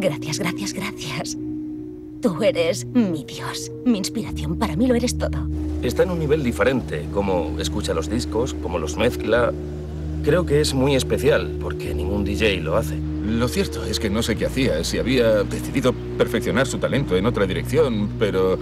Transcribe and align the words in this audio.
Gracias, 0.00 0.38
gracias, 0.38 0.72
gracias. 0.72 1.36
Tú 2.22 2.42
eres 2.42 2.86
mi 2.86 3.22
Dios. 3.24 3.70
Mi 3.84 3.98
inspiración 3.98 4.56
para 4.56 4.74
mí 4.74 4.86
lo 4.86 4.94
eres 4.94 5.18
todo. 5.18 5.46
Está 5.82 6.04
en 6.04 6.10
un 6.10 6.18
nivel 6.18 6.42
diferente, 6.42 7.04
como 7.12 7.58
escucha 7.60 7.92
los 7.92 8.08
discos, 8.08 8.54
como 8.62 8.78
los 8.78 8.96
mezcla. 8.96 9.52
Creo 10.24 10.46
que 10.46 10.62
es 10.62 10.72
muy 10.72 10.94
especial, 10.94 11.58
porque 11.60 11.94
ningún 11.94 12.24
DJ 12.24 12.60
lo 12.62 12.76
hace. 12.76 12.96
Lo 13.26 13.46
cierto 13.46 13.84
es 13.84 14.00
que 14.00 14.08
no 14.08 14.22
sé 14.22 14.36
qué 14.36 14.46
hacía, 14.46 14.82
si 14.84 14.98
había 14.98 15.42
decidido 15.44 15.92
perfeccionar 16.16 16.66
su 16.66 16.78
talento 16.78 17.14
en 17.16 17.26
otra 17.26 17.46
dirección, 17.46 18.08
pero 18.18 18.58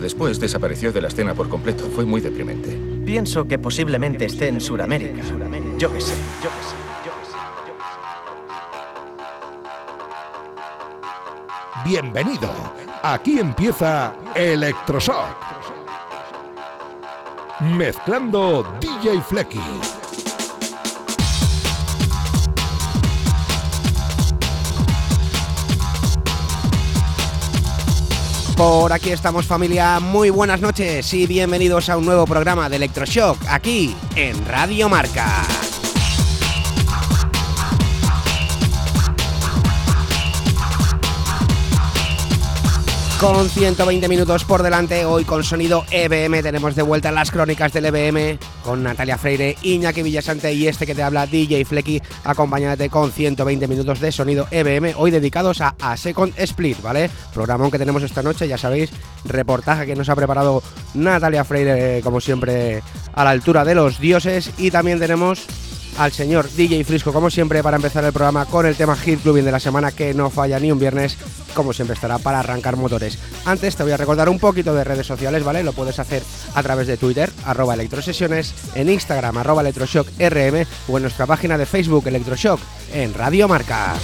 después 0.00 0.40
desapareció 0.40 0.90
de 0.90 1.02
la 1.02 1.08
escena 1.08 1.34
por 1.34 1.48
completo. 1.48 1.84
Fue 1.94 2.04
muy 2.04 2.20
deprimente. 2.20 2.76
Pienso 3.06 3.46
que 3.46 3.60
posiblemente 3.60 4.24
esté 4.24 4.48
en 4.48 4.60
Sudamérica. 4.60 5.22
Yo 5.78 5.92
qué 5.92 6.00
sé, 6.00 6.14
yo 6.42 6.50
qué 6.50 6.62
sé. 6.62 6.63
Bienvenido. 11.84 12.50
Aquí 13.02 13.38
empieza 13.38 14.14
Electroshock. 14.34 15.36
Mezclando 17.60 18.62
DJ 18.80 19.20
Flecky. 19.20 19.60
Por 28.56 28.92
aquí 28.92 29.10
estamos 29.10 29.44
familia, 29.44 30.00
muy 30.00 30.30
buenas 30.30 30.62
noches 30.62 31.12
y 31.12 31.26
bienvenidos 31.26 31.90
a 31.90 31.98
un 31.98 32.06
nuevo 32.06 32.24
programa 32.24 32.70
de 32.70 32.76
Electroshock 32.76 33.36
aquí 33.46 33.94
en 34.16 34.42
Radio 34.46 34.88
Marca. 34.88 35.63
Con 43.24 43.48
120 43.48 44.06
minutos 44.06 44.44
por 44.44 44.62
delante, 44.62 45.06
hoy 45.06 45.24
con 45.24 45.42
sonido 45.44 45.86
EBM 45.90 46.42
tenemos 46.42 46.76
de 46.76 46.82
vuelta 46.82 47.10
las 47.10 47.30
crónicas 47.30 47.72
del 47.72 47.86
EBM 47.86 48.38
con 48.62 48.82
Natalia 48.82 49.16
Freire, 49.16 49.56
Iñaki 49.62 50.02
Villasante 50.02 50.52
y 50.52 50.68
este 50.68 50.84
que 50.84 50.94
te 50.94 51.02
habla 51.02 51.26
DJ 51.26 51.64
Flecky, 51.64 52.02
acompañándote 52.22 52.90
con 52.90 53.10
120 53.10 53.66
minutos 53.66 54.00
de 54.00 54.12
sonido 54.12 54.46
EBM, 54.50 54.92
hoy 54.98 55.10
dedicados 55.10 55.62
a, 55.62 55.74
a 55.80 55.96
Second 55.96 56.34
Split, 56.36 56.82
¿vale? 56.82 57.08
Programón 57.32 57.70
que 57.70 57.78
tenemos 57.78 58.02
esta 58.02 58.22
noche, 58.22 58.46
ya 58.46 58.58
sabéis, 58.58 58.90
reportaje 59.24 59.86
que 59.86 59.96
nos 59.96 60.10
ha 60.10 60.16
preparado 60.16 60.62
Natalia 60.92 61.44
Freire, 61.44 62.02
como 62.02 62.20
siempre, 62.20 62.82
a 63.14 63.24
la 63.24 63.30
altura 63.30 63.64
de 63.64 63.74
los 63.74 64.00
dioses, 64.00 64.50
y 64.58 64.70
también 64.70 64.98
tenemos 64.98 65.46
al 65.98 66.12
señor 66.12 66.50
DJ 66.50 66.84
Frisco, 66.84 67.12
como 67.12 67.30
siempre, 67.30 67.62
para 67.62 67.76
empezar 67.76 68.04
el 68.04 68.12
programa 68.12 68.46
con 68.46 68.66
el 68.66 68.76
tema 68.76 68.96
Hit 68.96 69.22
Clubbing 69.22 69.44
de 69.44 69.52
la 69.52 69.60
semana 69.60 69.92
que 69.92 70.14
no 70.14 70.30
falla 70.30 70.58
ni 70.58 70.72
un 70.72 70.78
viernes, 70.78 71.16
como 71.54 71.72
siempre 71.72 71.94
estará 71.94 72.18
para 72.18 72.40
arrancar 72.40 72.76
motores. 72.76 73.18
Antes 73.44 73.76
te 73.76 73.82
voy 73.82 73.92
a 73.92 73.96
recordar 73.96 74.28
un 74.28 74.38
poquito 74.38 74.74
de 74.74 74.84
redes 74.84 75.06
sociales, 75.06 75.44
¿vale? 75.44 75.62
Lo 75.62 75.72
puedes 75.72 75.98
hacer 75.98 76.22
a 76.54 76.62
través 76.62 76.86
de 76.86 76.96
Twitter, 76.96 77.30
arroba 77.44 77.74
electrosesiones, 77.74 78.54
en 78.74 78.88
Instagram, 78.88 79.38
arroba 79.38 79.62
electroshock 79.62 80.08
rm 80.18 80.66
o 80.88 80.96
en 80.96 81.02
nuestra 81.02 81.26
página 81.26 81.58
de 81.58 81.66
Facebook 81.66 82.06
Electroshock 82.06 82.60
en 82.92 83.14
Radio 83.14 83.48
Marca. 83.48 83.94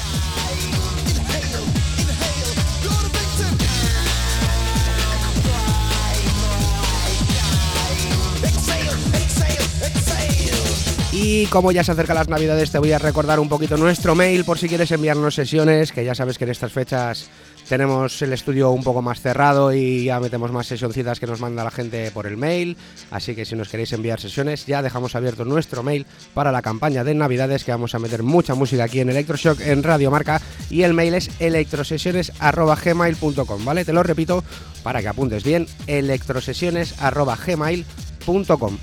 Y 11.22 11.44
como 11.48 11.70
ya 11.70 11.84
se 11.84 11.92
acercan 11.92 12.16
las 12.16 12.30
navidades, 12.30 12.70
te 12.70 12.78
voy 12.78 12.92
a 12.92 12.98
recordar 12.98 13.40
un 13.40 13.50
poquito 13.50 13.76
nuestro 13.76 14.14
mail 14.14 14.46
por 14.46 14.58
si 14.58 14.70
quieres 14.70 14.90
enviarnos 14.90 15.34
sesiones, 15.34 15.92
que 15.92 16.02
ya 16.02 16.14
sabes 16.14 16.38
que 16.38 16.44
en 16.44 16.50
estas 16.50 16.72
fechas 16.72 17.28
tenemos 17.68 18.22
el 18.22 18.32
estudio 18.32 18.70
un 18.70 18.82
poco 18.82 19.02
más 19.02 19.20
cerrado 19.20 19.74
y 19.74 20.04
ya 20.04 20.18
metemos 20.18 20.50
más 20.50 20.66
sesioncitas 20.66 21.20
que 21.20 21.26
nos 21.26 21.38
manda 21.38 21.62
la 21.62 21.70
gente 21.70 22.10
por 22.10 22.26
el 22.26 22.38
mail. 22.38 22.78
Así 23.10 23.34
que 23.34 23.44
si 23.44 23.54
nos 23.54 23.68
queréis 23.68 23.92
enviar 23.92 24.18
sesiones, 24.18 24.64
ya 24.64 24.80
dejamos 24.80 25.14
abierto 25.14 25.44
nuestro 25.44 25.82
mail 25.82 26.06
para 26.32 26.52
la 26.52 26.62
campaña 26.62 27.04
de 27.04 27.14
navidades, 27.14 27.64
que 27.64 27.72
vamos 27.72 27.94
a 27.94 27.98
meter 27.98 28.22
mucha 28.22 28.54
música 28.54 28.84
aquí 28.84 29.00
en 29.00 29.10
Electroshock, 29.10 29.60
en 29.60 29.82
Radio 29.82 30.10
Marca. 30.10 30.40
Y 30.70 30.84
el 30.84 30.94
mail 30.94 31.12
es 31.12 31.28
electrosesiones.gmail.com, 31.38 33.64
¿vale? 33.66 33.84
Te 33.84 33.92
lo 33.92 34.02
repito 34.02 34.42
para 34.82 35.02
que 35.02 35.08
apuntes 35.08 35.44
bien, 35.44 35.66
electrosesiones.gmail.com 35.86 38.09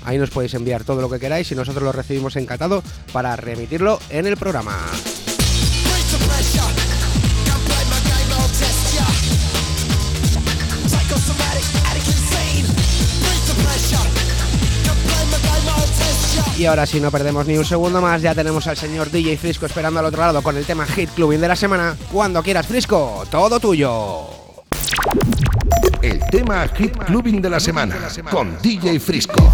Ahí 0.04 0.18
nos 0.18 0.30
podéis 0.30 0.54
enviar 0.54 0.84
todo 0.84 1.00
lo 1.00 1.10
que 1.10 1.18
queráis 1.18 1.50
y 1.52 1.54
nosotros 1.54 1.84
lo 1.84 1.92
recibimos 1.92 2.36
encantado 2.36 2.82
para 3.12 3.36
remitirlo 3.36 3.98
en 4.10 4.26
el 4.26 4.36
programa. 4.36 4.76
Y 16.58 16.66
ahora 16.66 16.86
si 16.86 17.00
no 17.00 17.12
perdemos 17.12 17.46
ni 17.46 17.56
un 17.56 17.64
segundo 17.64 18.02
más, 18.02 18.20
ya 18.20 18.34
tenemos 18.34 18.66
al 18.66 18.76
señor 18.76 19.12
DJ 19.12 19.36
Frisco 19.36 19.66
esperando 19.66 20.00
al 20.00 20.06
otro 20.06 20.20
lado 20.20 20.42
con 20.42 20.56
el 20.56 20.64
tema 20.64 20.86
Hit 20.86 21.10
Clubbing 21.10 21.40
de 21.40 21.46
la 21.46 21.54
semana. 21.54 21.96
Cuando 22.12 22.42
quieras 22.42 22.66
Frisco, 22.66 23.24
todo 23.30 23.60
tuyo. 23.60 24.26
El 26.02 26.20
tema 26.30 26.66
Hit 26.68 26.96
Clubbing 26.96 27.42
de 27.42 27.50
la 27.50 27.58
semana 27.58 27.96
con 28.30 28.56
DJ 28.62 29.00
Frisco. 29.00 29.52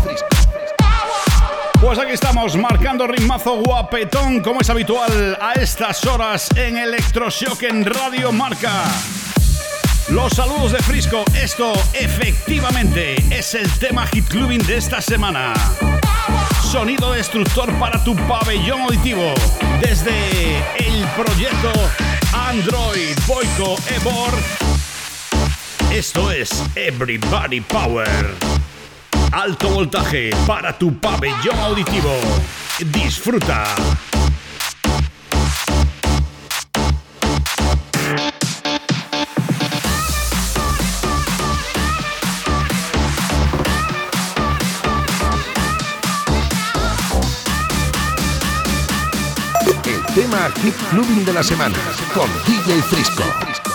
Pues 1.80 1.98
aquí 1.98 2.12
estamos 2.12 2.56
marcando 2.56 3.06
ritmazo 3.06 3.62
guapetón 3.62 4.40
como 4.40 4.60
es 4.60 4.68
habitual 4.68 5.38
a 5.40 5.54
estas 5.54 6.04
horas 6.04 6.48
en 6.56 6.76
Electroshock 6.76 7.62
en 7.62 7.84
Radio 7.84 8.30
Marca. 8.30 8.84
Los 10.10 10.34
saludos 10.34 10.72
de 10.72 10.78
Frisco, 10.80 11.24
esto 11.34 11.72
efectivamente 11.94 13.16
es 13.30 13.54
el 13.54 13.70
tema 13.78 14.06
Hit 14.08 14.28
Clubbing 14.28 14.66
de 14.66 14.76
esta 14.76 15.00
semana. 15.00 15.54
Sonido 16.62 17.12
destructor 17.12 17.72
para 17.78 18.04
tu 18.04 18.14
pabellón 18.28 18.82
auditivo 18.82 19.32
desde 19.80 20.58
el 20.76 21.06
proyecto 21.16 21.72
Android 22.32 23.16
Boico 23.26 23.76
Ebor 23.96 24.73
esto 25.94 26.28
es 26.32 26.50
Everybody 26.74 27.60
Power. 27.60 28.34
Alto 29.30 29.68
voltaje 29.68 30.30
para 30.44 30.76
tu 30.76 30.98
pabellón 30.98 31.56
auditivo. 31.60 32.10
Disfruta. 32.86 33.64
El 49.86 50.14
tema 50.14 50.50
Hit 50.60 50.74
Clubbing 50.90 51.24
de 51.24 51.32
la 51.32 51.42
semana 51.44 51.78
con 52.12 52.28
DJ 52.46 52.82
Frisco. 52.82 53.73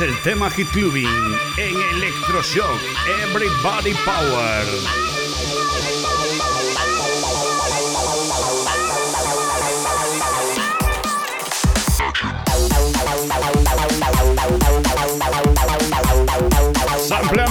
El 0.00 0.16
tema 0.22 0.50
Hit 0.50 0.70
Clubbing 0.70 1.06
en 1.58 1.76
Electroshock 1.94 2.80
Everybody 3.22 3.92
Power. 4.06 5.19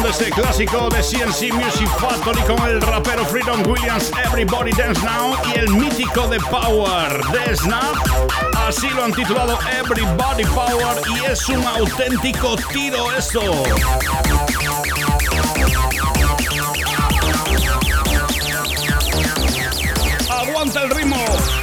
Este 0.10 0.32
clásico 0.32 0.90
de 0.90 1.02
CNC 1.02 1.54
Music 1.54 1.88
Factory 2.00 2.42
con 2.42 2.68
el 2.68 2.82
rapero 2.82 3.24
Freedom 3.26 3.62
Williams 3.68 4.12
Everybody 4.26 4.72
Dance 4.72 5.02
Now 5.04 5.36
y 5.54 5.60
el 5.60 5.70
mítico 5.70 6.28
de 6.28 6.40
Power 6.40 7.24
de 7.28 7.56
Snap. 7.56 7.96
Así 8.68 8.90
lo 8.90 9.04
han 9.04 9.14
titulado 9.14 9.60
Everybody 9.80 10.46
Power 10.46 11.00
y 11.16 11.26
es 11.26 11.48
un 11.50 11.64
auténtico 11.64 12.56
tiro 12.74 13.12
esto. 13.16 13.42
Aguanta 20.30 20.84
el 20.84 20.90
ritmo. 20.90 21.59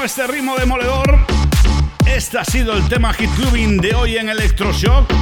Con 0.00 0.06
este 0.06 0.26
ritmo 0.26 0.56
demoledor. 0.56 1.18
Este 2.06 2.38
ha 2.38 2.44
sido 2.44 2.72
el 2.72 2.88
tema 2.88 3.12
Hit 3.12 3.28
Clubbing 3.36 3.76
de 3.76 3.94
hoy 3.94 4.16
en 4.16 4.30
Electroshock. 4.30 5.12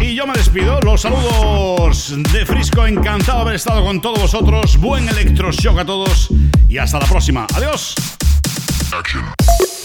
Y 0.00 0.14
yo 0.14 0.28
me 0.28 0.34
despido. 0.34 0.80
Los 0.80 1.00
saludos 1.00 2.14
de 2.32 2.46
Frisco. 2.46 2.86
Encantado 2.86 3.38
de 3.38 3.42
haber 3.42 3.54
estado 3.56 3.84
con 3.84 4.00
todos 4.00 4.20
vosotros. 4.20 4.76
Buen 4.76 5.08
Electroshock 5.08 5.80
a 5.80 5.84
todos. 5.84 6.28
Y 6.68 6.78
hasta 6.78 7.00
la 7.00 7.06
próxima. 7.06 7.48
Adiós. 7.56 7.96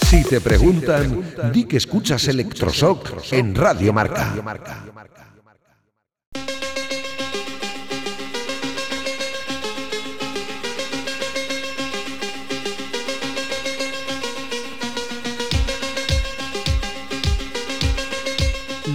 Si 0.03 0.23
te 0.23 0.39
preguntan, 0.39 1.23
di 1.51 1.63
que 1.63 1.77
escuchas 1.77 2.27
Electroshock 2.27 3.23
en 3.31 3.55
Radio 3.55 3.91
Marca. 3.91 4.35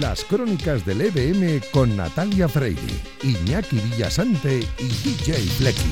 Las 0.01 0.23
crónicas 0.25 0.85
del 0.85 1.01
EBM 1.01 1.61
con 1.71 1.95
Natalia 1.97 2.47
Freire, 2.47 2.81
Iñaki 3.23 3.79
Villasante 3.79 4.59
y 4.77 4.87
DJ 4.87 5.33
Flecky. 5.57 5.91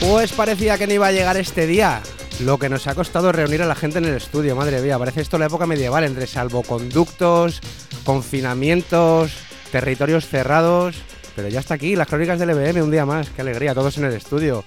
Pues 0.00 0.32
parecía 0.32 0.78
que 0.78 0.86
no 0.86 0.92
iba 0.92 1.08
a 1.08 1.12
llegar 1.12 1.36
este 1.36 1.66
día. 1.66 2.00
Lo 2.40 2.58
que 2.58 2.68
nos 2.68 2.86
ha 2.86 2.94
costado 2.94 3.32
reunir 3.32 3.62
a 3.62 3.66
la 3.66 3.74
gente 3.74 3.96
en 3.96 4.04
el 4.04 4.14
estudio, 4.14 4.54
madre 4.54 4.82
mía, 4.82 4.98
parece 4.98 5.22
esto 5.22 5.38
la 5.38 5.46
época 5.46 5.66
medieval, 5.66 6.04
entre 6.04 6.26
salvoconductos, 6.26 7.60
confinamientos, 8.04 9.32
territorios 9.72 10.26
cerrados. 10.26 10.96
Pero 11.34 11.48
ya 11.48 11.60
está 11.60 11.74
aquí, 11.74 11.96
las 11.96 12.08
crónicas 12.08 12.38
del 12.38 12.50
EBM, 12.50 12.82
un 12.82 12.90
día 12.90 13.06
más, 13.06 13.30
qué 13.30 13.40
alegría, 13.40 13.74
todos 13.74 13.96
en 13.96 14.04
el 14.04 14.12
estudio. 14.12 14.64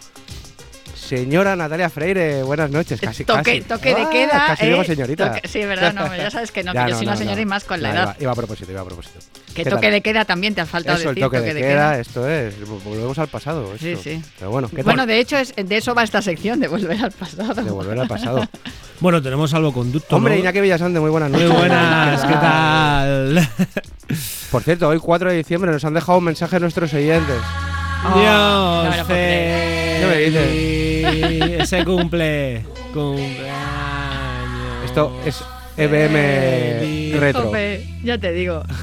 Señora 1.09 1.55
Natalia 1.55 1.89
Freire, 1.89 2.43
buenas 2.43 2.69
noches. 2.69 3.01
Casi, 3.01 3.25
toque, 3.25 3.41
casi. 3.41 3.61
toque 3.61 3.95
de 3.95 4.01
Ah, 4.03 4.09
queda. 4.11 4.45
Casi 4.45 4.65
eh, 4.65 4.69
digo 4.69 4.83
señorita. 4.83 5.33
toque- 5.33 5.47
sí, 5.47 5.65
verdad, 5.65 5.91
no, 5.91 6.15
ya 6.15 6.29
sabes 6.29 6.51
que 6.51 6.63
no, 6.63 6.71
Ya, 6.71 6.85
que 6.85 6.91
yo 6.91 6.93
no, 6.93 6.97
soy 6.99 7.05
no, 7.07 7.11
una 7.13 7.17
señora 7.17 7.35
no. 7.37 7.41
y 7.41 7.45
más 7.47 7.63
con 7.63 7.81
la 7.81 7.89
edad. 7.89 8.03
Iba, 8.03 8.15
iba 8.19 8.31
a 8.31 8.35
propósito, 8.35 8.71
iba 8.71 8.81
a 8.81 8.85
propósito. 8.85 9.17
Que 9.55 9.63
¿Qué 9.63 9.69
toque 9.71 9.81
tal? 9.87 9.91
de 9.93 10.01
queda 10.01 10.25
también 10.25 10.53
te 10.53 10.61
ha 10.61 10.67
faltado 10.67 10.99
Eso, 10.99 11.09
el 11.09 11.15
decir. 11.15 11.25
toque, 11.31 11.41
de, 11.41 11.61
queda, 11.61 11.97
esto 11.99 12.29
es. 12.29 12.53
Volvemos 12.85 13.17
al 13.17 13.27
pasado. 13.27 13.73
Sí, 13.79 13.89
esto. 13.93 14.03
sí. 14.03 14.21
Pero 14.37 14.51
bueno, 14.51 14.69
¿qué 14.69 14.83
Bueno, 14.83 15.07
de 15.07 15.19
hecho, 15.19 15.35
es, 15.37 15.55
de 15.55 15.77
eso 15.77 15.95
va 15.95 16.03
esta 16.03 16.21
sección, 16.21 16.59
de 16.59 16.67
volver 16.67 17.03
al 17.03 17.11
pasado. 17.11 17.55
De 17.63 17.71
volver 17.71 17.99
al 17.99 18.07
pasado. 18.07 18.47
Bueno, 18.99 19.21
tenemos 19.21 19.49
salvoconducto. 19.49 20.17
Hombre, 20.17 20.33
¿no? 20.35 20.41
Iñaki 20.41 20.59
Villasante, 20.59 20.99
muy 20.99 21.09
buenas 21.09 21.31
Muy 21.31 21.41
noches. 21.43 21.57
buenas, 21.57 22.21
¿qué 22.25 22.33
tal? 22.33 23.49
Por 24.51 24.61
cierto, 24.61 24.89
hoy 24.89 24.99
4 24.99 25.31
de 25.31 25.37
diciembre 25.37 25.71
nos 25.71 25.85
han 25.85 25.93
dejado 25.93 26.17
un 26.17 26.25
mensaje 26.25 26.59
nuestros 26.59 26.93
oyentes. 26.93 27.37
Oh, 28.03 28.83
no 28.83 29.05
me 29.07 29.99
Dios, 29.99 30.33
lo 31.11 31.19
puedo 31.19 31.29
creer. 31.29 31.39
¿Qué 31.39 31.39
me 31.39 31.49
feliz. 31.49 31.61
Ese 31.61 31.85
cumple. 31.85 32.65
Cumpleaños. 32.93 34.85
Esto 34.85 35.11
es 35.25 35.43
EBM 35.77 36.13
Feliz. 36.79 37.19
Retro. 37.19 37.43
Jope, 37.43 37.87
ya 38.03 38.17
te 38.17 38.31
digo. 38.33 38.63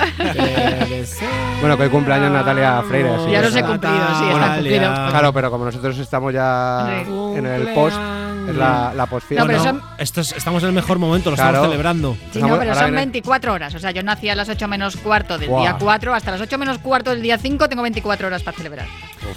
Bueno, 1.60 1.76
que 1.76 1.84
hoy 1.84 1.88
cumpleaños 1.88 2.30
Natalia 2.30 2.82
Freire, 2.86 3.10
Ya 3.30 3.40
los 3.40 3.56
he 3.56 3.62
cumplido, 3.62 3.96
sí. 4.18 4.68
Claro, 5.10 5.32
pero 5.32 5.50
como 5.50 5.64
nosotros 5.64 5.98
estamos 5.98 6.32
ya 6.32 7.02
en 7.34 7.46
el 7.46 7.68
post, 7.74 7.96
es 8.50 8.56
la, 8.56 8.92
la 8.94 9.06
postfiesta. 9.06 9.44
No, 9.44 9.46
pero 9.48 9.62
Bueno, 9.62 9.80
son- 9.80 9.90
esto 9.98 10.20
es- 10.20 10.32
estamos 10.32 10.62
en 10.62 10.68
el 10.70 10.74
mejor 10.74 10.98
momento, 10.98 11.30
lo 11.30 11.36
Claro. 11.36 11.50
estamos 11.50 11.70
celebrando. 11.70 12.16
Sí, 12.32 12.40
no, 12.40 12.48
pero 12.58 12.70
ahora 12.70 12.74
son 12.74 12.84
viene- 12.86 12.96
24 12.96 13.52
horas. 13.52 13.74
O 13.74 13.78
sea, 13.78 13.90
yo 13.90 14.02
nací 14.02 14.28
a 14.28 14.34
las 14.34 14.48
8 14.48 14.68
menos 14.68 14.96
cuarto 14.96 15.38
del 15.38 15.48
día 15.48 15.76
4 15.78 16.14
hasta 16.14 16.30
las 16.32 16.40
8 16.40 16.58
menos 16.58 16.78
cuarto 16.78 17.10
del 17.10 17.22
día 17.22 17.38
5. 17.38 17.68
Tengo 17.68 17.82
24 17.82 18.26
horas 18.28 18.42
para 18.42 18.56
celebrar. 18.56 18.86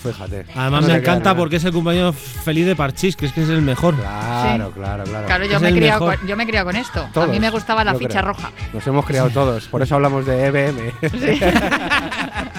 Pues 0.02 0.16
fíjate. 0.16 0.46
Además 0.56 0.82
No 0.82 0.88
me 0.88 0.94
te 0.94 1.02
queda 1.02 1.12
encanta 1.14 1.30
nada. 1.32 1.36
porque 1.38 1.56
es 1.58 1.64
el 1.64 1.72
cumpleaños 1.74 2.16
feliz 2.16 2.66
de 2.66 2.76
Parchís, 2.76 3.16
que 3.16 3.26
es 3.26 3.34
que 3.34 3.42
es 3.44 3.50
el 3.50 3.62
mejor. 3.62 3.96
Claro, 3.96 4.68
Sí. 4.68 4.74
claro, 4.76 5.04
claro. 5.04 5.26
Claro, 5.26 5.46
yo 5.46 5.56
Es 5.56 5.62
me, 5.62 5.68
he 5.68 5.72
el 5.72 5.78
criado 5.78 6.00
mejor. 6.02 6.20
con, 6.20 6.28
yo 6.28 6.36
me 6.38 6.44
he 6.44 6.48
criado 6.48 6.66
con 6.68 6.76
esto. 6.76 7.02
a 7.04 7.12
Todos, 7.12 7.30
mí 7.30 7.40
me 7.40 7.50
gustaba 7.50 7.84
la 7.84 7.94
yo 7.94 8.00
ficha 8.00 8.20
creo. 8.22 8.34
roja. 8.34 8.52
Nos 8.74 8.86
hemos 8.86 9.06
criado 9.06 9.30
todos, 9.30 9.66
por 9.68 9.82
eso 9.82 9.96
hablamos 9.96 10.26
de 10.26 10.46
EBM. 10.46 10.94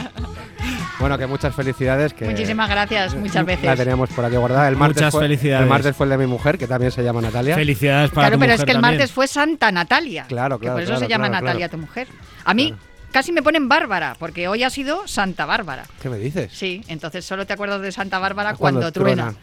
bueno, 1.01 1.19
que 1.19 1.27
muchas 1.27 1.55
felicidades. 1.55 2.13
Que 2.15 2.27
Muchísimas 2.27 2.69
gracias, 2.69 3.15
muchas 3.15 3.45
veces. 3.45 3.65
La 3.65 3.75
teníamos 3.77 4.11
por 4.11 4.25
aquí 4.25 4.37
guardada. 4.37 4.69
El 4.69 4.77
martes 4.77 4.99
Muchas 4.99 5.13
fue, 5.13 5.23
felicidades. 5.23 5.63
El 5.63 5.69
martes 5.69 5.97
fue 5.97 6.07
el 6.07 6.11
de 6.11 6.19
mi 6.19 6.27
mujer, 6.27 6.59
que 6.59 6.67
también 6.67 6.93
se 6.93 7.03
llama 7.03 7.21
Natalia. 7.21 7.55
Felicidades 7.55 8.11
para 8.11 8.29
Claro, 8.29 8.37
tu 8.37 8.41
pero 8.41 8.53
es 8.53 8.65
que 8.65 8.71
el 8.71 8.77
también. 8.77 8.99
martes 8.99 9.13
fue 9.13 9.27
Santa 9.27 9.73
Natalia. 9.73 10.25
Claro, 10.29 10.59
que 10.59 10.65
claro, 10.67 10.77
por 10.77 10.83
eso 10.83 10.91
claro, 10.93 11.01
se 11.07 11.09
llama 11.09 11.29
claro, 11.29 11.45
Natalia 11.47 11.69
claro. 11.69 11.81
tu 11.83 11.87
mujer. 11.87 12.09
A 12.45 12.55
mí 12.55 12.75
casi 13.13 13.33
me 13.33 13.43
ponen 13.43 13.69
Bárbara, 13.69 14.15
porque 14.19 14.47
hoy 14.49 14.63
ha 14.63 14.71
sido 14.71 15.09
Santa 15.09 15.47
Bárbara. 15.47 15.85
¿Qué 16.01 16.09
me 16.09 16.19
dices? 16.19 16.53
Sí, 16.53 16.83
entonces 16.89 17.25
solo 17.25 17.47
te 17.47 17.53
acuerdas 17.55 17.81
de 17.81 17.91
Santa 17.93 18.19
Bárbara 18.19 18.55
Cuando 18.55 18.81
cuando, 18.81 18.93
truena. 18.93 19.23
truena. 19.33 19.39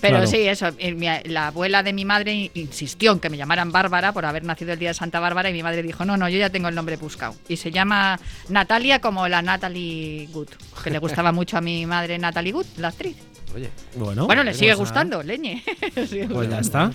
Pero 0.00 0.16
Claro. 0.18 0.26
sí, 0.30 0.36
eso. 0.46 0.68
eh, 0.78 0.94
mi- 0.94 1.08
la 1.30 1.48
abuela 1.48 1.82
de 1.82 1.92
mi 1.92 2.04
madre 2.04 2.50
insistió 2.54 3.10
en 3.12 3.18
que 3.18 3.28
me 3.30 3.36
llamaran 3.36 3.72
Bárbara 3.72 4.12
por 4.12 4.24
haber 4.24 4.44
nacido 4.44 4.72
el 4.72 4.78
día 4.78 4.88
de 4.90 4.94
Santa 4.94 5.18
Bárbara 5.18 5.50
y 5.50 5.52
mi 5.52 5.62
madre 5.62 5.82
dijo, 5.82 6.04
no, 6.04 6.16
no, 6.16 6.28
yo 6.28 6.38
ya 6.38 6.50
tengo 6.50 6.68
el 6.68 6.74
nombre 6.74 6.96
buscado. 6.96 7.34
Y 7.48 7.56
se 7.56 7.70
llama 7.72 8.18
Natalia 8.48 9.00
como 9.00 9.26
la 9.26 9.42
Natalie 9.42 10.28
Good, 10.32 10.48
que 10.84 10.90
le 10.90 10.98
gustaba 10.98 11.32
mucho 11.32 11.56
a 11.56 11.60
mi 11.60 11.84
madre 11.86 12.16
Natalie 12.18 12.52
Good, 12.52 12.66
la 12.78 12.88
actriz. 12.88 13.16
Oye, 13.54 13.70
Bueno, 13.96 14.26
bueno, 14.26 14.44
le 14.44 14.54
sigue 14.54 14.74
gustando, 14.74 15.22
leñe. 15.22 15.64
Le 15.96 16.06
sigue 16.06 16.28
Pues 16.28 16.48
ya 16.50 16.58
está. 16.60 16.92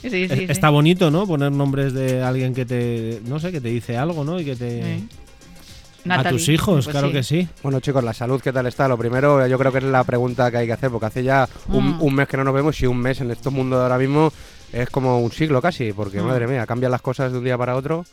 Sí, 0.00 0.10
sí, 0.10 0.22
Es- 0.24 0.32
sí. 0.32 0.46
Está 0.48 0.70
bonito, 0.70 1.12
¿no? 1.12 1.26
Poner 1.28 1.52
nombres 1.52 1.92
de 1.92 2.22
alguien 2.22 2.54
que 2.54 2.64
te, 2.64 3.20
no 3.24 3.38
sé, 3.38 3.52
que 3.52 3.60
te 3.60 3.68
dice 3.68 3.96
algo, 3.96 4.24
¿no? 4.24 4.40
Y 4.40 4.44
que 4.44 4.56
te... 4.56 5.00
A 6.08 6.28
tus 6.28 6.48
hijos, 6.48 6.84
Pues 6.86 6.88
claro 6.94 7.08
sí. 7.08 7.12
que 7.12 7.22
sí. 7.22 7.48
Bueno, 7.62 7.80
chicos, 7.80 8.02
la 8.02 8.12
salud, 8.12 8.40
¿qué 8.40 8.52
tal 8.52 8.66
está? 8.66 8.88
Lo 8.88 8.98
primero, 8.98 9.46
yo 9.46 9.58
creo 9.58 9.70
que 9.72 9.78
es 9.78 9.84
la 9.84 10.02
pregunta 10.04 10.50
que 10.50 10.56
hay 10.58 10.66
que 10.66 10.72
hacer, 10.72 10.90
porque 10.90 11.06
hace 11.06 11.22
ya 11.22 11.48
un, 11.68 11.96
Mm. 11.98 12.02
un 12.02 12.14
mes 12.14 12.28
que 12.28 12.36
no 12.36 12.44
nos 12.44 12.54
vemos 12.54 12.80
y 12.80 12.86
un 12.86 12.98
mes 12.98 13.20
en 13.20 13.30
este 13.30 13.50
mundo 13.50 13.76
de 13.76 13.82
ahora 13.84 13.98
mismo 13.98 14.32
es 14.72 14.88
como 14.90 15.20
un 15.20 15.30
siglo 15.32 15.60
casi, 15.62 15.92
porque 15.92 16.20
Mm. 16.20 16.26
madre 16.26 16.46
mía, 16.46 16.66
cambian 16.66 16.90
las 16.92 17.02
cosas 17.02 17.30
de 17.32 17.38
un 17.38 17.44
día 17.44 17.56
para 17.58 17.76
otro. 17.76 18.04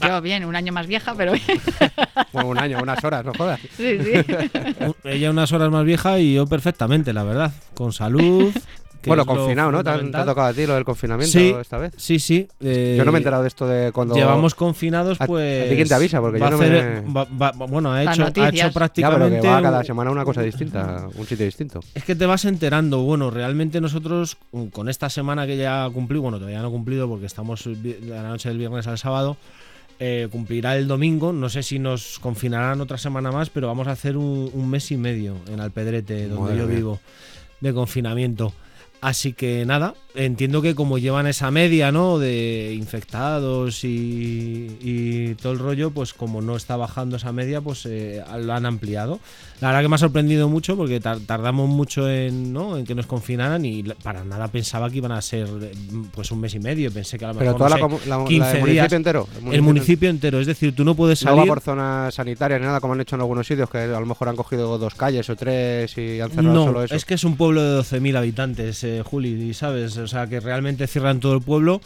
Yo 0.00 0.20
bien, 0.20 0.44
un 0.44 0.54
año 0.54 0.72
más 0.72 0.86
vieja, 0.86 1.14
pero 1.16 1.32
Bueno, 2.32 2.48
un 2.50 2.58
año, 2.58 2.78
unas 2.80 3.02
horas, 3.02 3.24
no 3.24 3.32
jodas. 3.34 3.58
sí, 3.76 3.98
sí. 3.98 4.12
Ella 5.04 5.30
unas 5.30 5.50
horas 5.52 5.68
más 5.70 5.84
vieja 5.84 6.20
y 6.20 6.34
yo 6.34 6.46
perfectamente, 6.46 7.12
la 7.12 7.24
verdad. 7.24 7.52
Con 7.74 7.92
salud. 7.92 8.52
que 9.00 9.08
Bueno, 9.10 9.24
confinado, 9.24 9.72
¿no? 9.72 9.82
¿Te, 9.82 9.90
han- 9.90 10.10
te 10.10 10.16
ha 10.18 10.24
tocado 10.24 10.48
a 10.48 10.52
ti 10.52 10.66
lo 10.66 10.74
del 10.74 10.84
confinamiento 10.84 11.38
Sí. 11.38 11.54
esta 11.60 11.78
vez? 11.78 11.92
Sí, 11.96 12.18
sí. 12.18 12.46
eh, 12.60 12.94
Yo 12.98 13.04
no 13.04 13.12
me 13.12 13.18
he 13.18 13.20
enterado 13.20 13.42
de 13.42 13.48
esto 13.48 13.66
de 13.66 13.92
cuando... 13.92 14.14
Llevamos 14.14 14.54
confinados, 14.54 15.20
¿A- 15.20 15.24
a 15.24 15.26
pues. 15.26 15.68
ti 15.70 15.74
quién 15.76 15.88
te 15.88 15.94
avisa? 15.94 16.20
Porque 16.20 16.38
yo 16.38 16.44
a 16.46 16.50
no 16.50 16.56
hacer- 16.56 17.02
me- 17.04 17.12
va- 17.12 17.26
va- 17.40 17.52
bueno, 17.66 17.92
ha 17.92 18.02
hecho, 18.02 18.24
ha 18.24 18.28
hecho 18.28 18.50
Ya, 18.50 18.64
pero 18.64 18.72
prácticamente. 18.72 19.40
que 19.40 19.48
va 19.48 19.62
cada 19.62 19.82
semana 19.84 20.10
una 20.10 20.24
cosa 20.24 20.42
distinta, 20.42 21.08
un 21.14 21.26
sitio 21.26 21.46
distinto. 21.46 21.80
Es 21.94 22.04
que 22.04 22.14
te 22.14 22.26
vas 22.26 22.44
enterando. 22.44 22.98
Bueno, 23.02 23.30
realmente 23.30 23.80
nosotros 23.80 24.36
mm, 24.52 24.66
con 24.66 24.88
esta 24.88 25.08
semana 25.08 25.46
que 25.46 25.56
ya 25.56 25.88
cumplí, 25.92 26.18
bueno, 26.18 26.38
todavía 26.38 26.60
no 26.60 26.68
he 26.68 26.70
cumplido 26.70 27.08
porque 27.08 27.26
estamos 27.26 27.64
de 27.64 28.00
la 28.06 28.22
noche 28.22 28.48
del 28.50 28.58
viernes 28.58 28.86
al 28.86 28.98
sábado, 28.98 29.36
eh, 29.98 30.28
cumplirá 30.30 30.76
el 30.76 30.88
domingo. 30.88 31.32
No 31.32 31.48
sé 31.48 31.62
si 31.62 31.78
nos 31.78 32.18
confinarán 32.18 32.80
otra 32.80 32.98
semana 32.98 33.30
más, 33.32 33.50
pero 33.50 33.66
vamos 33.66 33.86
a 33.86 33.92
hacer 33.92 34.16
un, 34.16 34.50
un 34.52 34.68
mes 34.70 34.90
y 34.90 34.96
medio 34.96 35.36
en 35.48 35.60
Alpedrete, 35.60 36.26
donde 36.28 36.42
Madre 36.52 36.58
yo 36.58 36.66
mía. 36.66 36.76
vivo, 36.76 37.00
de 37.60 37.74
confinamiento. 37.74 38.52
Así 39.00 39.32
que 39.32 39.64
nada, 39.66 39.94
entiendo 40.14 40.62
que 40.62 40.74
como 40.74 40.98
llevan 40.98 41.26
esa 41.26 41.50
media, 41.50 41.92
¿no? 41.92 42.18
De 42.18 42.74
infectados 42.76 43.84
y, 43.84 44.76
y 44.80 45.34
todo 45.36 45.52
el 45.52 45.58
rollo, 45.58 45.90
pues 45.90 46.12
como 46.14 46.40
no 46.42 46.56
está 46.56 46.76
bajando 46.76 47.16
esa 47.16 47.32
media, 47.32 47.60
pues 47.60 47.86
eh, 47.86 48.22
lo 48.40 48.52
han 48.52 48.66
ampliado. 48.66 49.20
La 49.60 49.68
verdad 49.68 49.82
que 49.82 49.88
me 49.88 49.94
ha 49.96 49.98
sorprendido 49.98 50.48
mucho 50.48 50.74
porque 50.76 51.00
tar- 51.00 51.20
tardamos 51.26 51.68
mucho 51.68 52.08
en, 52.10 52.52
¿no? 52.52 52.78
en 52.78 52.86
que 52.86 52.94
nos 52.94 53.06
confinaran 53.06 53.64
y 53.64 53.82
la- 53.82 53.94
para 53.94 54.24
nada 54.24 54.48
pensaba 54.48 54.88
que 54.88 54.96
iban 54.98 55.12
a 55.12 55.20
ser 55.20 55.46
eh, 55.62 55.72
pues 56.12 56.30
un 56.30 56.40
mes 56.40 56.54
y 56.54 56.60
medio. 56.60 56.90
Pensé 56.90 57.18
que 57.18 57.26
a 57.26 57.28
lo 57.28 57.34
Pero 57.38 57.52
mejor 57.52 57.68
toda 57.68 57.70
no 57.70 57.76
la, 57.76 57.98
sé, 57.98 58.04
comu- 58.04 58.08
la- 58.08 58.18
la 58.18 58.24
15 58.24 58.46
del 58.46 58.54
días. 58.54 58.64
municipio 58.64 58.96
entero. 58.96 59.28
El 59.52 59.62
municipio 59.62 60.08
entero, 60.10 60.40
es 60.40 60.46
decir, 60.46 60.74
tú 60.74 60.84
no 60.84 60.94
puedes 60.94 61.22
No 61.24 61.32
va 61.32 61.36
salir. 61.36 61.48
por 61.48 61.60
zonas 61.60 62.14
sanitarias 62.14 62.58
ni 62.60 62.66
nada, 62.66 62.80
como 62.80 62.94
han 62.94 63.00
hecho 63.02 63.16
en 63.16 63.20
algunos 63.20 63.46
sitios, 63.46 63.68
que 63.68 63.78
a 63.78 64.00
lo 64.00 64.06
mejor 64.06 64.28
han 64.30 64.36
cogido 64.36 64.78
dos 64.78 64.94
calles 64.94 65.28
o 65.28 65.36
tres 65.36 65.96
y 65.98 66.20
han 66.20 66.30
cerrado 66.30 66.54
No, 66.54 66.64
solo 66.64 66.82
eso. 66.84 66.94
es 66.94 67.04
que 67.04 67.14
es 67.14 67.24
un 67.24 67.36
pueblo 67.36 67.62
de 67.62 67.82
12.000 67.82 68.16
habitantes, 68.16 68.82
eh, 68.84 69.02
Juli, 69.04 69.52
¿sabes? 69.52 69.99
O 70.00 70.08
sea, 70.08 70.26
que 70.26 70.40
realmente 70.40 70.86
cierran 70.86 71.20
todo 71.20 71.34
el 71.34 71.42
pueblo, 71.42 71.80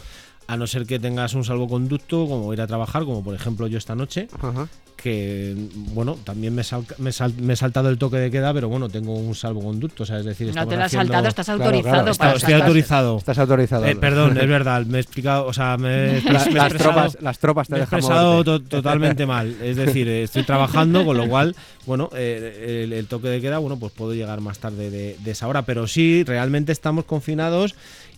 a 0.46 0.56
no 0.56 0.66
ser 0.66 0.86
que 0.86 0.98
tengas 0.98 1.34
un 1.34 1.44
salvoconducto, 1.44 2.26
como 2.26 2.52
ir 2.52 2.60
a 2.60 2.66
trabajar, 2.66 3.04
como 3.04 3.22
por 3.24 3.34
ejemplo 3.34 3.66
yo 3.66 3.78
esta 3.78 3.94
noche, 3.94 4.28
Ajá. 4.40 4.68
que, 4.96 5.54
bueno, 5.94 6.16
también 6.22 6.54
me, 6.54 6.62
sal- 6.64 6.84
me, 6.98 7.12
sal- 7.12 7.34
me 7.40 7.54
he 7.54 7.56
saltado 7.56 7.88
el 7.88 7.98
toque 7.98 8.16
de 8.18 8.30
queda, 8.30 8.52
pero 8.54 8.68
bueno, 8.68 8.88
tengo 8.88 9.14
un 9.14 9.34
salvoconducto, 9.34 10.02
o 10.02 10.06
sea, 10.06 10.18
es 10.18 10.24
decir, 10.24 10.54
No 10.54 10.66
te 10.66 10.76
lo 10.76 10.82
has 10.82 10.86
haciendo- 10.86 11.06
saltado, 11.12 11.28
estás 11.28 11.48
autorizado 11.48 12.02
claro, 12.04 12.14
para 12.18 12.32
estoy 12.34 12.54
autorizado. 12.54 13.16
Estás 13.18 13.38
autorizado. 13.38 13.84
Eh, 13.86 13.96
perdón, 13.96 14.38
es 14.38 14.48
verdad, 14.48 14.84
me 14.86 14.98
he 14.98 15.00
explicado, 15.00 15.46
o 15.46 15.52
sea, 15.52 15.76
me, 15.76 15.88
me 16.12 16.18
he 16.18 16.22
La- 16.22 16.44
las, 16.52 16.74
tropas, 16.74 17.18
las 17.20 17.38
tropas 17.38 17.68
te 17.68 17.74
me 17.74 17.80
he 17.80 17.82
expresado 17.82 18.44
to- 18.44 18.60
totalmente 18.62 19.26
mal. 19.26 19.56
Es 19.62 19.76
decir, 19.76 20.08
eh, 20.08 20.22
estoy 20.24 20.42
trabajando, 20.44 21.04
con 21.04 21.16
lo 21.16 21.28
cual, 21.28 21.56
bueno, 21.86 22.10
eh, 22.14 22.82
el, 22.84 22.92
el 22.92 23.06
toque 23.06 23.28
de 23.28 23.40
queda, 23.40 23.58
bueno, 23.58 23.78
pues 23.78 23.92
puedo 23.92 24.14
llegar 24.14 24.40
más 24.40 24.58
tarde 24.58 24.90
de, 24.90 25.16
de 25.22 25.30
esa 25.30 25.48
hora. 25.48 25.62
Pero 25.62 25.86
sí, 25.86 26.22
realmente 26.24 26.72
estamos 26.72 27.04
confinados 27.04 27.74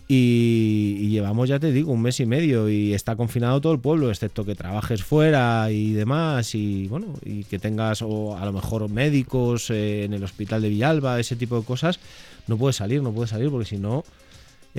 y, 0.07 1.09
llevamos, 1.09 1.49
ya 1.49 1.59
te 1.59 1.71
digo, 1.71 1.91
un 1.91 2.01
mes 2.01 2.19
y 2.19 2.25
medio 2.25 2.69
y 2.69 2.93
está 2.93 3.15
confinado 3.17 3.59
todo 3.59 3.73
el 3.73 3.79
pueblo, 3.79 4.09
excepto 4.09 4.45
que 4.45 4.55
trabajes 4.55 5.03
fuera 5.03 5.69
y 5.71 5.91
demás 5.91 6.55
y, 6.55 6.87
bueno, 6.87 7.07
y 7.25 7.43
que 7.43 7.59
tengas 7.59 8.01
o 8.01 8.37
a 8.37 8.45
lo 8.45 8.53
mejor 8.53 8.89
médicos 8.89 9.69
eh, 9.69 10.05
en 10.05 10.13
el 10.13 10.23
hospital 10.23 10.61
de 10.61 10.69
Villalba, 10.69 11.19
ese 11.19 11.35
tipo 11.35 11.59
de 11.59 11.65
cosas. 11.65 11.99
No 12.47 12.57
puedes 12.57 12.77
salir, 12.77 13.03
no 13.03 13.11
puedes 13.11 13.31
salir 13.31 13.49
porque 13.49 13.65
si 13.65 13.77
no... 13.77 14.03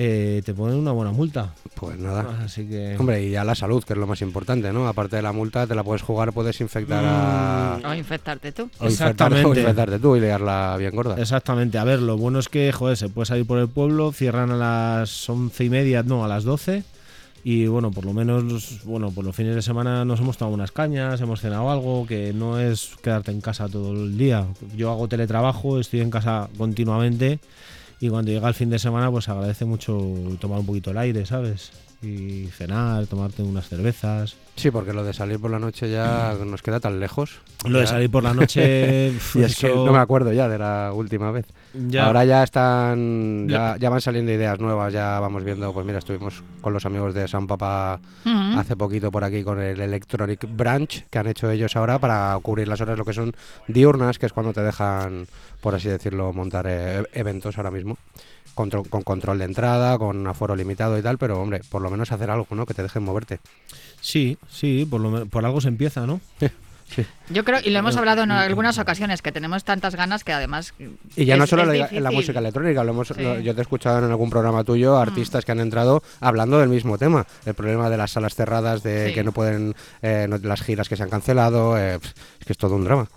eh, 0.01 0.41
te 0.45 0.53
ponen 0.53 0.77
una 0.77 0.93
buena 0.93 1.11
multa. 1.11 1.53
Pues 1.75 1.99
nada. 1.99 2.43
Así 2.45 2.65
que. 2.65 2.95
Hombre, 2.97 3.21
y 3.21 3.31
ya 3.31 3.43
la 3.43 3.53
salud, 3.53 3.83
que 3.83 3.91
es 3.93 3.99
lo 3.99 4.07
más 4.07 4.21
importante, 4.21 4.71
¿no? 4.71 4.87
Aparte 4.87 5.17
de 5.17 5.21
la 5.21 5.33
multa, 5.33 5.67
te 5.67 5.75
la 5.75 5.83
puedes 5.83 6.01
jugar, 6.03 6.31
puedes 6.31 6.61
infectar 6.61 7.03
a... 7.05 7.79
O 7.85 7.93
infectarte 7.93 8.53
tú. 8.53 8.63
o 8.63 8.65
infectar- 8.65 8.81
o 8.83 8.87
Exactamente. 8.87 9.59
infectarte 9.59 9.99
tú 9.99 10.15
y 10.15 10.21
liarla 10.21 10.77
bien 10.77 10.95
gorda. 10.95 11.19
Exactamente, 11.19 11.77
a 11.77 11.83
ver, 11.83 11.99
lo 12.01 12.17
bueno 12.17 12.39
es 12.39 12.47
que, 12.47 12.71
joder, 12.71 12.95
se 12.95 13.09
puede 13.09 13.25
salir 13.25 13.45
por 13.45 13.59
el 13.59 13.67
pueblo, 13.67 14.13
cierran 14.13 14.51
a 14.51 14.55
las 14.55 15.29
once 15.29 15.65
y 15.65 15.69
media, 15.69 16.01
no, 16.01 16.23
a 16.23 16.29
las 16.29 16.45
12. 16.45 16.83
Y 17.43 17.67
bueno, 17.67 17.91
por 17.91 18.05
lo 18.05 18.13
menos, 18.13 18.81
bueno, 18.85 19.11
por 19.11 19.25
los 19.25 19.35
fines 19.35 19.53
de 19.55 19.61
semana 19.61 20.05
nos 20.05 20.21
hemos 20.21 20.37
tomado 20.37 20.55
unas 20.55 20.71
cañas, 20.71 21.19
hemos 21.19 21.41
cenado 21.41 21.69
algo, 21.71 22.05
que 22.07 22.31
no 22.33 22.57
es 22.59 22.91
quedarte 23.03 23.31
en 23.31 23.41
casa 23.41 23.67
todo 23.67 23.91
el 23.93 24.17
día. 24.17 24.45
Yo 24.77 24.91
hago 24.91 25.09
teletrabajo, 25.09 25.77
estoy 25.79 25.99
en 26.01 26.09
casa 26.09 26.47
continuamente 26.57 27.39
y 27.99 28.09
cuando 28.09 28.31
llega 28.31 28.47
el 28.47 28.53
fin 28.53 28.69
de 28.69 28.79
semana, 28.79 29.11
pues 29.11 29.27
agradece 29.29 29.65
mucho 29.65 29.97
tomar 30.39 30.59
un 30.59 30.65
poquito 30.65 30.91
el 30.91 30.97
aire, 30.97 31.25
¿sabes? 31.25 31.71
Y 32.01 32.47
cenar, 32.55 33.07
tomarte 33.07 33.43
unas 33.43 33.67
cervezas. 33.67 34.37
Sí, 34.55 34.71
porque 34.71 34.93
lo 34.93 35.03
de 35.03 35.13
salir 35.13 35.37
por 35.39 35.51
la 35.51 35.59
noche 35.59 35.91
ya 35.91 36.33
nos 36.45 36.61
queda 36.61 36.79
tan 36.79 36.99
lejos. 37.01 37.39
Lo 37.65 37.79
de 37.79 37.87
salir 37.87 38.09
por 38.09 38.23
la 38.23 38.33
noche. 38.33 39.07
Y 39.35 39.43
es 39.43 39.57
que 39.57 39.67
eso- 39.67 39.85
no 39.85 39.91
me 39.91 39.97
acuerdo 39.99 40.31
ya 40.31 40.47
de 40.47 40.57
la 40.57 40.91
última 40.93 41.31
vez. 41.31 41.45
ya- 41.73 42.05
Ahora 42.05 42.23
ya 42.23 42.43
están, 42.43 43.47
ya, 43.49 43.73
Ya. 43.73 43.77
ya 43.77 43.89
van 43.89 43.99
saliendo 43.99 44.31
ideas 44.31 44.59
nuevas, 44.61 44.93
ya 44.93 45.19
vamos 45.19 45.43
viendo, 45.43 45.73
pues 45.73 45.85
mira, 45.85 45.99
estuvimos 45.99 46.41
con 46.61 46.71
los 46.71 46.85
amigos 46.85 47.13
de 47.13 47.27
San 47.27 47.47
Papá 47.47 47.99
hace 48.57 48.75
poquito 48.77 49.11
por 49.11 49.23
aquí 49.25 49.43
con 49.43 49.59
el 49.59 49.79
Electronic 49.81 50.45
Branch 50.55 51.05
que 51.09 51.19
han 51.19 51.27
hecho 51.27 51.51
ellos 51.51 51.75
ahora 51.75 51.99
para 51.99 52.37
cubrir 52.41 52.67
las 52.69 52.79
horas 52.79 52.97
lo 52.97 53.03
que 53.05 53.13
son 53.13 53.33
diurnas, 53.67 54.17
que 54.19 54.25
es 54.25 54.33
cuando 54.33 54.53
te 54.53 54.61
dejan, 54.61 55.27
por 55.61 55.75
así 55.75 55.89
decirlo, 55.89 56.31
montar 56.31 56.65
eh, 56.69 57.03
eventos 57.13 57.57
ahora 57.57 57.71
mismo. 57.71 57.97
Contro- 58.59 58.83
con 58.83 59.03
control 59.03 59.39
de 59.39 59.45
entrada, 59.45 59.97
con 59.97 60.27
aforo 60.27 60.53
limitado 60.53 60.97
y 60.97 61.01
tal, 61.01 61.17
pero 61.17 61.39
hombre, 61.41 61.61
por 61.69 61.81
lo 61.81 61.89
menos 61.89 62.11
hacer 62.11 62.29
algo, 62.29 62.45
¿no? 62.51 62.65
Que 62.65 62.73
te 62.73 62.83
dejen 62.83 63.03
moverte. 63.03 63.39
Sí, 64.01 64.37
sí, 64.51 64.85
por, 64.89 64.99
lo, 64.99 65.25
por 65.27 65.45
algo 65.45 65.61
se 65.61 65.69
empieza, 65.69 66.05
¿no? 66.05 66.19
Yo 67.29 67.45
creo, 67.45 67.59
y 67.63 67.69
lo 67.69 67.79
hemos 67.79 67.95
hablado 67.95 68.23
en 68.23 68.31
algunas 68.31 68.79
ocasiones, 68.79 69.21
que 69.21 69.31
tenemos 69.31 69.63
tantas 69.63 69.95
ganas 69.95 70.23
que 70.25 70.33
además. 70.33 70.73
Y 71.15 71.23
ya 71.25 71.35
es- 71.35 71.39
no 71.39 71.47
solo 71.47 71.63
la, 71.65 71.87
en 71.87 72.03
la 72.03 72.11
música 72.11 72.39
electrónica, 72.39 72.83
lo 72.83 72.89
hemos, 72.91 73.07
Sí. 73.09 73.13
lo- 73.21 73.39
yo 73.39 73.53
te 73.53 73.61
he 73.61 73.63
escuchado 73.63 73.99
en 73.99 74.05
algún 74.11 74.29
programa 74.29 74.63
tuyo 74.65 74.97
artistas 74.97 75.45
que 75.45 75.51
han 75.53 75.59
entrado 75.61 76.01
hablando 76.19 76.59
del 76.59 76.67
mismo 76.67 76.97
tema, 76.97 77.25
el 77.45 77.53
problema 77.53 77.89
de 77.89 77.95
las 77.97 78.11
salas 78.11 78.33
cerradas, 78.35 78.81
de 78.83 79.09
Sí. 79.09 79.13
que 79.13 79.23
no 79.23 79.31
pueden, 79.31 79.73
eh, 80.01 80.25
no- 80.27 80.37
las 80.39 80.61
giras 80.63 80.89
que 80.89 80.97
se 80.97 81.03
han 81.03 81.09
cancelado, 81.09 81.77
eh, 81.77 81.95
es 82.39 82.45
que 82.45 82.53
es 82.53 82.57
todo 82.57 82.75
un 82.75 82.83
drama. 82.83 83.07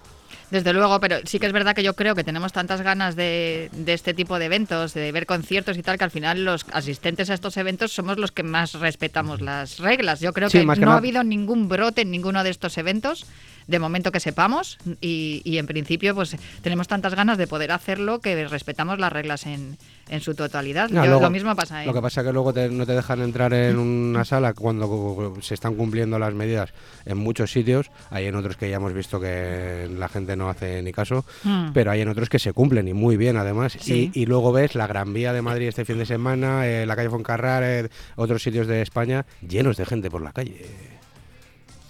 Desde 0.53 0.75
luego, 0.75 1.01
pero 1.01 1.17
sí 1.25 1.39
que 1.39 1.47
es 1.47 1.53
verdad 1.55 1.75
que 1.75 1.83
yo 1.83 1.95
creo 1.97 2.15
que 2.15 2.25
tenemos 2.25 2.53
tantas 2.53 2.83
ganas 2.83 3.17
de, 3.17 3.71
de 3.73 3.95
este 3.95 4.13
tipo 4.13 4.39
de 4.39 4.45
eventos, 4.45 4.93
de 4.93 5.11
ver 5.11 5.25
conciertos 5.25 5.79
y 5.79 5.83
tal, 5.83 5.97
que 5.97 6.05
al 6.05 6.11
final 6.11 6.45
los 6.45 6.67
asistentes 6.73 7.31
a 7.31 7.35
estos 7.35 7.57
eventos 7.57 7.91
somos 7.91 8.19
los 8.19 8.33
que 8.33 8.43
más 8.43 8.75
respetamos 8.75 9.41
las 9.41 9.79
reglas. 9.79 10.21
Yo 10.21 10.35
creo 10.35 10.51
Sí, 10.51 10.59
que 10.59 10.67
no 10.67 10.93
ha 10.93 10.97
habido 10.99 11.25
ningún 11.25 11.71
brote 11.71 12.03
en 12.03 12.11
ninguno 12.11 12.45
de 12.45 12.51
estos 12.51 12.77
eventos, 12.77 13.25
de 13.67 13.79
momento 13.79 14.13
que 14.13 14.21
sepamos, 14.21 14.79
y, 15.01 15.43
y 15.45 15.59
en 15.59 15.67
principio 15.67 16.15
pues 16.15 16.37
tenemos 16.63 16.89
tantas 16.89 17.15
ganas 17.15 17.39
de 17.39 17.47
poder 17.47 17.73
hacerlo 17.73 18.21
que 18.21 18.47
respetamos 18.49 18.99
las 18.99 19.13
reglas 19.13 19.47
en, 19.47 19.77
en 20.09 20.21
su 20.21 20.35
totalidad. 20.35 20.91
No, 20.91 21.03
Yo- 21.05 21.09
luego- 21.11 21.23
lo 21.23 21.31
mismo 21.31 21.55
pasa 21.57 21.81
en... 21.83 21.87
Lo 21.89 21.95
que 21.95 22.03
pasa 22.03 22.21
es 22.21 22.27
que 22.27 22.33
luego 22.33 22.53
te- 22.53 22.69
no 22.69 22.85
te 22.87 22.93
dejan 22.93 23.21
entrar 23.23 23.53
en 23.55 23.79
una 23.79 24.25
sala 24.25 24.53
cuando 24.55 25.35
se 25.41 25.55
están 25.55 25.75
cumpliendo 25.75 26.19
las 26.19 26.35
medidas 26.35 26.73
en 27.05 27.19
muchos 27.19 27.51
sitios. 27.53 27.91
Hay 28.11 28.27
en 28.27 28.35
otros 28.35 28.57
que 28.57 28.69
ya 28.71 28.77
hemos 28.77 28.93
visto 28.93 29.21
que 29.21 29.89
la 29.97 30.09
gente 30.09 30.37
no 30.37 30.49
hace 30.51 30.83
ni 30.83 30.93
caso, 30.93 31.25
Mm. 31.45 31.73
pero 31.73 31.91
hay 31.91 32.01
en 32.01 32.09
otros 32.09 32.29
que 32.29 32.39
se 32.39 32.53
cumplen 32.53 32.89
y 32.89 32.95
muy 32.95 33.17
bien 33.17 33.37
además. 33.37 33.77
Sí. 33.81 34.11
Y, 34.15 34.23
y 34.23 34.27
luego 34.27 34.53
ves 34.53 34.75
la 34.75 34.87
Gran 34.87 35.13
Vía 35.13 35.33
de 35.33 35.43
Madrid 35.43 35.69
este 35.69 35.85
fin 35.85 35.99
de 35.99 36.07
semana, 36.07 36.67
eh, 36.67 36.87
la 36.87 36.95
calle 36.97 37.11
Foncarrar, 37.11 37.63
eh, 37.65 37.89
otros 38.17 38.43
sitios 38.43 38.67
de 38.67 38.83
España 38.83 39.25
llenos 39.47 39.77
de 39.77 39.87
gente 39.87 40.11
por 40.11 40.23
la 40.23 40.33
calle. 40.33 40.67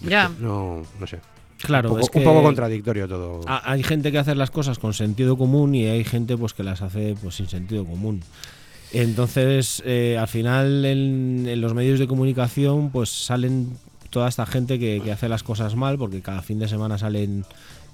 Ya. 0.00 0.30
No, 0.40 0.82
no 0.98 1.06
sé. 1.06 1.18
Claro, 1.62 1.90
un, 1.90 1.94
poco, 1.96 2.04
es 2.06 2.10
que 2.10 2.18
un 2.18 2.24
poco 2.24 2.42
contradictorio 2.42 3.08
todo. 3.08 3.40
ha- 3.46 3.70
hay 3.72 3.82
gente 3.82 4.10
que 4.12 4.18
hace 4.18 4.34
las 4.34 4.50
cosas 4.50 4.78
con 4.78 4.92
sentido 4.94 5.36
común 5.38 5.74
y 5.74 5.86
hay 5.86 6.04
gente 6.04 6.36
pues 6.36 6.52
que 6.54 6.62
las 6.62 6.82
hace 6.82 7.14
pues 7.22 7.36
sin 7.36 7.48
sentido 7.48 7.84
común. 7.84 8.22
Entonces, 8.92 9.82
eh, 9.86 10.18
al 10.20 10.28
final 10.28 10.84
en, 10.84 11.46
en 11.48 11.60
los 11.60 11.72
medios 11.74 11.98
de 11.98 12.06
comunicación 12.06 12.90
pues 12.90 13.08
salen 13.08 13.70
toda 14.10 14.28
esta 14.28 14.44
gente 14.44 14.78
que, 14.78 15.00
que 15.02 15.12
hace 15.12 15.28
las 15.28 15.42
cosas 15.42 15.74
mal 15.76 15.96
porque 15.96 16.20
cada 16.20 16.42
fin 16.42 16.58
de 16.58 16.68
semana 16.68 16.98
salen 16.98 17.44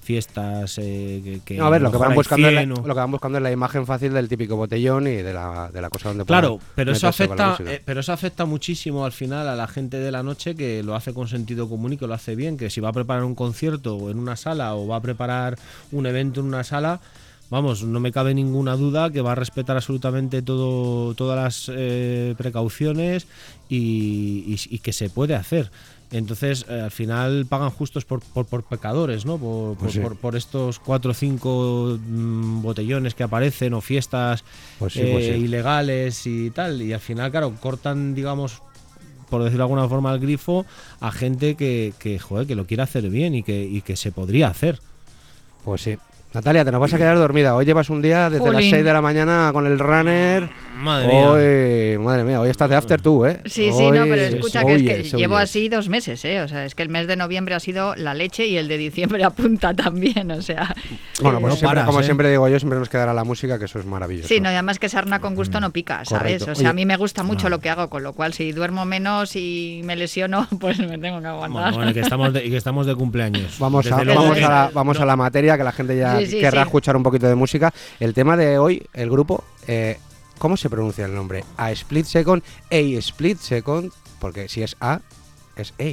fiestas 0.08 0.78
eh, 0.78 1.20
que, 1.22 1.40
que 1.44 1.56
No, 1.58 1.66
a 1.66 1.70
ver, 1.70 1.82
lo 1.82 1.90
que, 1.92 1.98
van 1.98 2.14
buscando 2.14 2.50
la, 2.50 2.60
100 2.62 2.72
o- 2.72 2.86
lo 2.86 2.94
que 2.94 3.00
van 3.00 3.10
buscando 3.10 3.36
es 3.36 3.42
la 3.44 3.52
imagen 3.52 3.84
fácil 3.84 4.14
del 4.14 4.26
típico 4.26 4.56
botellón 4.56 5.06
y 5.06 5.16
de 5.16 5.34
la, 5.34 5.70
de 5.70 5.82
la 5.82 5.90
cosa 5.90 6.08
donde 6.08 6.24
Claro, 6.24 6.58
pero 6.74 6.92
eso 6.92 7.08
afecta, 7.08 7.56
eh, 7.74 7.82
pero 7.84 8.00
eso 8.00 8.12
afecta 8.14 8.46
muchísimo 8.46 9.04
al 9.04 9.12
final 9.12 9.46
a 9.46 9.54
la 9.54 9.66
gente 9.68 9.98
de 9.98 10.10
la 10.10 10.22
noche 10.22 10.54
que 10.54 10.82
lo 10.82 10.94
hace 10.94 11.12
con 11.12 11.28
sentido 11.28 11.68
común 11.68 11.92
y 11.92 11.96
que 11.98 12.06
lo 12.06 12.14
hace 12.14 12.34
bien, 12.34 12.56
que 12.56 12.70
si 12.70 12.80
va 12.80 12.88
a 12.88 12.92
preparar 12.94 13.22
un 13.24 13.34
concierto 13.34 14.08
en 14.10 14.18
una 14.18 14.36
sala 14.36 14.74
o 14.76 14.86
va 14.86 14.96
a 14.96 15.02
preparar 15.02 15.58
un 15.92 16.06
evento 16.06 16.40
en 16.40 16.46
una 16.46 16.64
sala, 16.64 17.00
vamos, 17.50 17.82
no 17.84 18.00
me 18.00 18.10
cabe 18.10 18.32
ninguna 18.32 18.76
duda 18.76 19.10
que 19.10 19.20
va 19.20 19.32
a 19.32 19.34
respetar 19.34 19.76
absolutamente 19.76 20.40
todo, 20.40 21.12
todas 21.14 21.36
las 21.36 21.70
eh, 21.76 22.34
precauciones 22.38 23.26
y, 23.68 23.76
y- 24.54 24.74
y 24.74 24.78
que 24.78 24.92
se 24.94 25.10
puede 25.10 25.34
hacer. 25.34 25.70
Entonces, 26.10 26.64
eh, 26.70 26.80
al 26.80 26.90
final 26.90 27.44
pagan 27.46 27.68
justos 27.70 28.04
por, 28.06 28.20
por, 28.20 28.46
por 28.46 28.62
pecadores, 28.64 29.26
¿no? 29.26 29.36
Por, 29.36 29.76
Pues 29.76 29.92
sí. 29.92 30.00
por- 30.00 30.36
estos 30.36 30.78
cuatro 30.78 31.10
o 31.10 31.14
cinco 31.14 31.98
mm, 32.00 32.62
botellones 32.62 33.14
que 33.14 33.24
aparecen 33.24 33.74
o 33.74 33.80
fiestas 33.82 34.42
Pues 34.78 34.94
sí, 34.94 35.00
eh, 35.00 35.10
pues 35.12 35.24
sí. 35.26 35.32
ilegales 35.32 36.26
y 36.26 36.50
tal. 36.50 36.80
Y 36.80 36.92
al 36.94 37.00
final, 37.00 37.30
claro, 37.30 37.52
cortan, 37.60 38.14
digamos, 38.14 38.62
por 39.28 39.42
decirlo 39.42 39.64
de 39.64 39.70
alguna 39.72 39.88
forma, 39.88 40.12
el 40.14 40.20
grifo 40.20 40.64
a 41.00 41.12
gente 41.12 41.54
que, 41.56 41.92
que, 41.98 42.18
joder, 42.18 42.46
que 42.46 42.54
lo 42.54 42.66
quiere 42.66 42.82
hacer 42.84 43.08
bien 43.10 43.34
y 43.34 43.42
que, 43.42 43.64
y 43.64 43.82
que 43.82 43.94
se 43.96 44.10
podría 44.10 44.48
hacer. 44.48 44.80
Pues 45.64 45.82
sí. 45.82 45.98
Natalia, 46.34 46.62
te 46.62 46.70
nos 46.70 46.80
vas 46.80 46.92
a 46.92 46.98
quedar 46.98 47.16
dormida. 47.16 47.54
Hoy 47.56 47.64
llevas 47.64 47.88
un 47.88 48.02
día 48.02 48.28
desde 48.28 48.44
las 48.44 48.54
Jolín. 48.56 48.70
6 48.70 48.84
de 48.84 48.92
la 48.92 49.00
mañana 49.00 49.48
con 49.52 49.66
el 49.66 49.78
runner. 49.78 50.50
Madre 50.76 51.08
mía. 51.08 51.30
Hoy, 51.30 51.98
madre 51.98 52.22
mía, 52.22 52.40
hoy 52.40 52.50
estás 52.50 52.68
de 52.68 52.76
after 52.76 53.00
tú, 53.00 53.24
¿eh? 53.24 53.40
Sí, 53.46 53.72
sí, 53.72 53.90
no, 53.90 54.04
pero 54.04 54.14
escucha 54.16 54.62
que 54.64 54.74
es 54.74 54.82
que 55.10 55.16
llevo 55.16 55.36
así 55.38 55.68
dos 55.70 55.88
meses, 55.88 56.22
¿eh? 56.26 56.42
O 56.42 56.46
sea, 56.46 56.66
es 56.66 56.74
que 56.74 56.82
el 56.82 56.90
mes 56.90 57.06
de 57.08 57.16
noviembre 57.16 57.54
ha 57.54 57.60
sido 57.60 57.96
la 57.96 58.12
leche 58.14 58.46
y 58.46 58.58
el 58.58 58.68
de 58.68 58.76
diciembre 58.76 59.24
apunta 59.24 59.72
también, 59.74 60.30
o 60.30 60.42
sea. 60.42 60.76
Bueno, 61.22 61.40
pues 61.40 61.52
No 61.54 61.56
siempre, 61.56 61.66
paras, 61.68 61.86
como 61.86 62.00
¿eh? 62.00 62.04
siempre 62.04 62.30
digo 62.30 62.46
yo, 62.46 62.58
siempre 62.60 62.78
nos 62.78 62.90
quedará 62.90 63.12
la 63.14 63.24
música, 63.24 63.58
que 63.58 63.64
eso 63.64 63.78
es 63.80 63.86
maravilloso. 63.86 64.28
Sí, 64.28 64.38
no, 64.40 64.50
y 64.50 64.54
además 64.54 64.78
que 64.78 64.88
sarna 64.90 65.20
con 65.20 65.34
gusto 65.34 65.58
no 65.60 65.70
pica, 65.70 66.04
¿sabes? 66.04 66.42
Correcto. 66.42 66.52
O 66.52 66.54
sea, 66.54 66.70
a 66.70 66.74
mí 66.74 66.84
me 66.84 66.96
gusta 66.98 67.22
mucho 67.24 67.48
lo 67.48 67.58
que 67.58 67.70
hago, 67.70 67.88
con 67.88 68.02
lo 68.02 68.12
cual 68.12 68.34
si 68.34 68.52
duermo 68.52 68.84
menos 68.84 69.34
y 69.34 69.80
me 69.84 69.96
lesiono, 69.96 70.46
pues 70.60 70.78
me 70.78 70.98
tengo 70.98 71.20
que 71.22 71.26
aguantar. 71.26 71.62
Bueno, 71.62 71.76
bueno, 71.78 71.92
que 71.94 72.00
estamos 72.00 72.32
de, 72.34 72.44
y 72.44 72.50
que 72.50 72.56
estamos 72.58 72.86
de 72.86 72.94
cumpleaños. 72.94 73.58
Vamos, 73.58 73.90
a, 73.90 74.04
vamos, 74.04 74.36
que- 74.36 74.44
a, 74.44 74.48
la, 74.48 74.70
vamos 74.74 75.00
a 75.00 75.06
la 75.06 75.16
materia, 75.16 75.56
que 75.56 75.64
la 75.64 75.72
gente 75.72 75.96
ya 75.96 76.17
Sí, 76.17 76.17
sí, 76.26 76.40
querrá 76.40 76.62
sí. 76.62 76.66
escuchar 76.68 76.96
un 76.96 77.02
poquito 77.02 77.26
de 77.28 77.34
música. 77.34 77.72
El 78.00 78.14
tema 78.14 78.36
de 78.36 78.58
hoy, 78.58 78.86
el 78.94 79.10
grupo, 79.10 79.44
eh, 79.66 79.98
¿cómo 80.38 80.56
se 80.56 80.68
pronuncia 80.70 81.04
el 81.06 81.14
nombre? 81.14 81.44
A 81.56 81.70
Split 81.72 82.06
Second, 82.06 82.42
A 82.70 82.76
Split 82.76 83.38
Second, 83.38 83.92
porque 84.20 84.48
si 84.48 84.62
es 84.62 84.76
A, 84.80 85.00
es 85.56 85.72
A. 85.78 85.84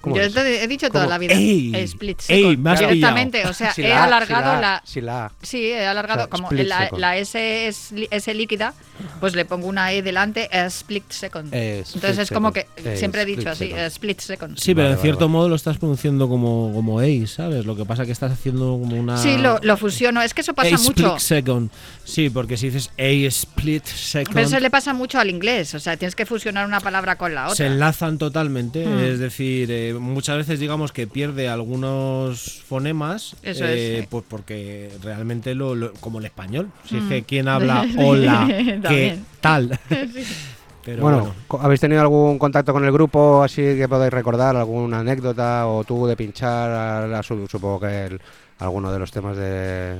¿Cómo 0.00 0.16
Yo 0.16 0.22
es? 0.22 0.32
te 0.32 0.64
he 0.64 0.66
dicho 0.66 0.88
toda 0.88 1.00
¿Cómo? 1.04 1.10
la 1.10 1.18
vida. 1.18 1.34
Ey, 1.34 1.74
split 1.84 2.20
ey, 2.28 2.40
second. 2.42 2.58
me 2.64 2.70
has 2.70 2.80
Directamente, 2.80 3.46
o 3.46 3.52
sea, 3.52 3.74
Si 3.74 3.82
he 3.82 3.88
la 3.90 3.96
A- 3.96 4.00
si 4.00 4.06
alargado 4.06 4.52
A- 4.52 4.60
la. 4.60 4.82
Si 4.86 5.00
la. 5.02 5.32
Sí, 5.42 5.66
he 5.66 5.84
alargado 5.86 6.20
O 6.20 6.22
sea, 6.24 6.30
como 6.30 6.50
la, 6.52 6.88
la 6.96 7.16
S 7.18 7.66
es 7.68 7.92
li- 7.92 8.08
S 8.10 8.32
líquida, 8.32 8.72
pues 9.20 9.34
le 9.34 9.44
pongo 9.44 9.66
una 9.66 9.92
E 9.92 10.02
delante, 10.02 10.48
a 10.52 10.66
split 10.66 11.04
second. 11.10 11.52
Eh, 11.54 11.80
split 11.80 11.96
Entonces 11.96 12.18
es 12.18 12.30
como 12.30 12.52
que. 12.52 12.66
Eh, 12.76 12.96
siempre 12.96 13.22
he 13.22 13.24
dicho 13.24 13.48
así, 13.50 13.66
second. 13.68 13.80
split 13.86 14.20
second. 14.20 14.58
Sí, 14.58 14.74
pero 14.74 14.84
Vale, 14.84 14.90
en 14.90 14.96
vale, 14.96 15.02
cierto 15.02 15.20
vale. 15.26 15.32
modo 15.32 15.48
lo 15.48 15.54
estás 15.56 15.78
pronunciando 15.78 16.28
como, 16.28 16.72
como 16.74 17.00
Ace, 17.00 17.26
¿sabes? 17.26 17.64
Lo 17.66 17.76
que 17.76 17.84
pasa 17.84 18.06
que 18.06 18.12
estás 18.12 18.32
haciendo 18.32 18.78
como 18.80 18.96
una... 18.96 19.16
Sí, 19.16 19.36
lo, 19.38 19.58
lo 19.62 19.76
fusiono. 19.76 20.22
Es 20.22 20.34
que 20.34 20.40
eso 20.42 20.54
pasa 20.54 20.74
A 20.74 20.78
mucho. 20.78 20.90
split 21.16 21.18
second. 21.18 21.70
Sí, 22.04 22.30
porque 22.30 22.56
si 22.56 22.70
dices 22.70 22.90
A 22.98 23.04
split 23.28 23.84
second... 23.84 24.34
Pero 24.34 24.46
eso 24.46 24.58
le 24.60 24.70
pasa 24.70 24.92
mucho 24.94 25.18
al 25.18 25.30
inglés. 25.30 25.74
O 25.74 25.80
sea, 25.80 25.96
tienes 25.96 26.14
que 26.14 26.26
fusionar 26.26 26.66
una 26.66 26.80
palabra 26.80 27.16
con 27.16 27.34
la 27.34 27.44
otra. 27.44 27.56
Se 27.56 27.66
enlazan 27.66 28.18
totalmente, 28.18 28.84
Hmm. 28.86 28.98
es 29.00 29.18
decir, 29.18 29.70
eh, 29.70 29.94
muchas 29.94 30.36
veces 30.36 30.58
digamos 30.60 30.92
que 30.92 31.06
pierde 31.06 31.48
algunos 31.48 32.62
fonemas, 32.68 33.36
Eso 33.42 33.64
eh, 33.64 33.94
es, 33.98 34.00
sí. 34.02 34.06
pues 34.10 34.24
porque 34.28 34.90
realmente 35.02 35.54
lo, 35.54 35.74
lo- 35.74 35.92
como 35.94 36.18
el 36.18 36.24
español, 36.24 36.70
si 36.88 36.96
es 36.96 37.02
Mm. 37.04 37.08
que 37.08 37.22
quien 37.24 37.48
habla 37.48 37.86
hola, 37.98 38.48
¿qué 38.90 39.20
También. 39.40 39.80
tal? 39.80 39.80
Pero 40.84 41.02
bueno, 41.02 41.34
¿habéis 41.60 41.80
tenido 41.80 42.00
algún 42.00 42.38
contacto 42.38 42.72
con 42.72 42.84
el 42.84 42.90
grupo 42.92 43.42
así 43.42 43.60
que 43.62 43.86
podáis 43.88 44.12
recordar? 44.12 44.56
¿Alguna 44.56 45.00
anécdota 45.00 45.66
o 45.66 45.84
tú 45.84 46.06
de 46.06 46.16
pinchar? 46.16 46.70
a 46.70 47.06
la- 47.06 47.22
su- 47.22 47.46
supongo 47.46 47.80
que 47.80 48.06
el- 48.06 48.20
alguno 48.58 48.90
de 48.90 48.98
los 48.98 49.10
temas 49.12 49.36
de, 49.36 49.96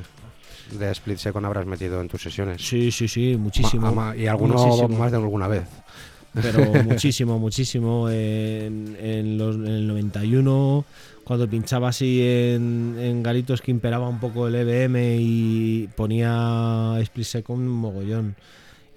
de 0.79 0.91
Split 0.93 1.19
Second 1.19 1.45
habrás 1.47 1.67
metido 1.67 2.01
en 2.01 2.09
tus 2.09 2.23
sesiones. 2.23 2.63
sí, 2.67 2.91
sí, 2.91 3.09
sí, 3.09 3.37
muchísimo. 3.39 3.93
Ma- 3.93 4.07
ma- 4.13 4.17
y 4.17 4.27
alguno 4.27 4.55
Muchísimo. 4.55 4.89
más 4.99 5.11
de 5.11 5.19
alguna 5.19 5.49
vez. 5.49 5.65
pero 6.33 6.61
muchísimo, 6.85 7.39
muchísimo. 7.39 8.09
En, 8.09 8.97
en 9.01 9.37
los, 9.37 9.57
en 9.57 9.67
el 9.67 9.87
91, 9.87 10.85
cuando 11.25 11.47
pinchaba 11.49 11.89
así 11.91 12.23
en, 12.23 12.97
en 12.99 13.23
garitos 13.23 13.61
que 13.61 13.71
imperaba 13.71 14.09
un 14.09 14.19
poco 14.19 14.49
el 14.49 14.55
EBM 14.55 14.97
y 15.21 15.89
ponía 15.95 16.97
Split 17.01 17.27
Second 17.27 17.69
mogollón. 17.69 18.35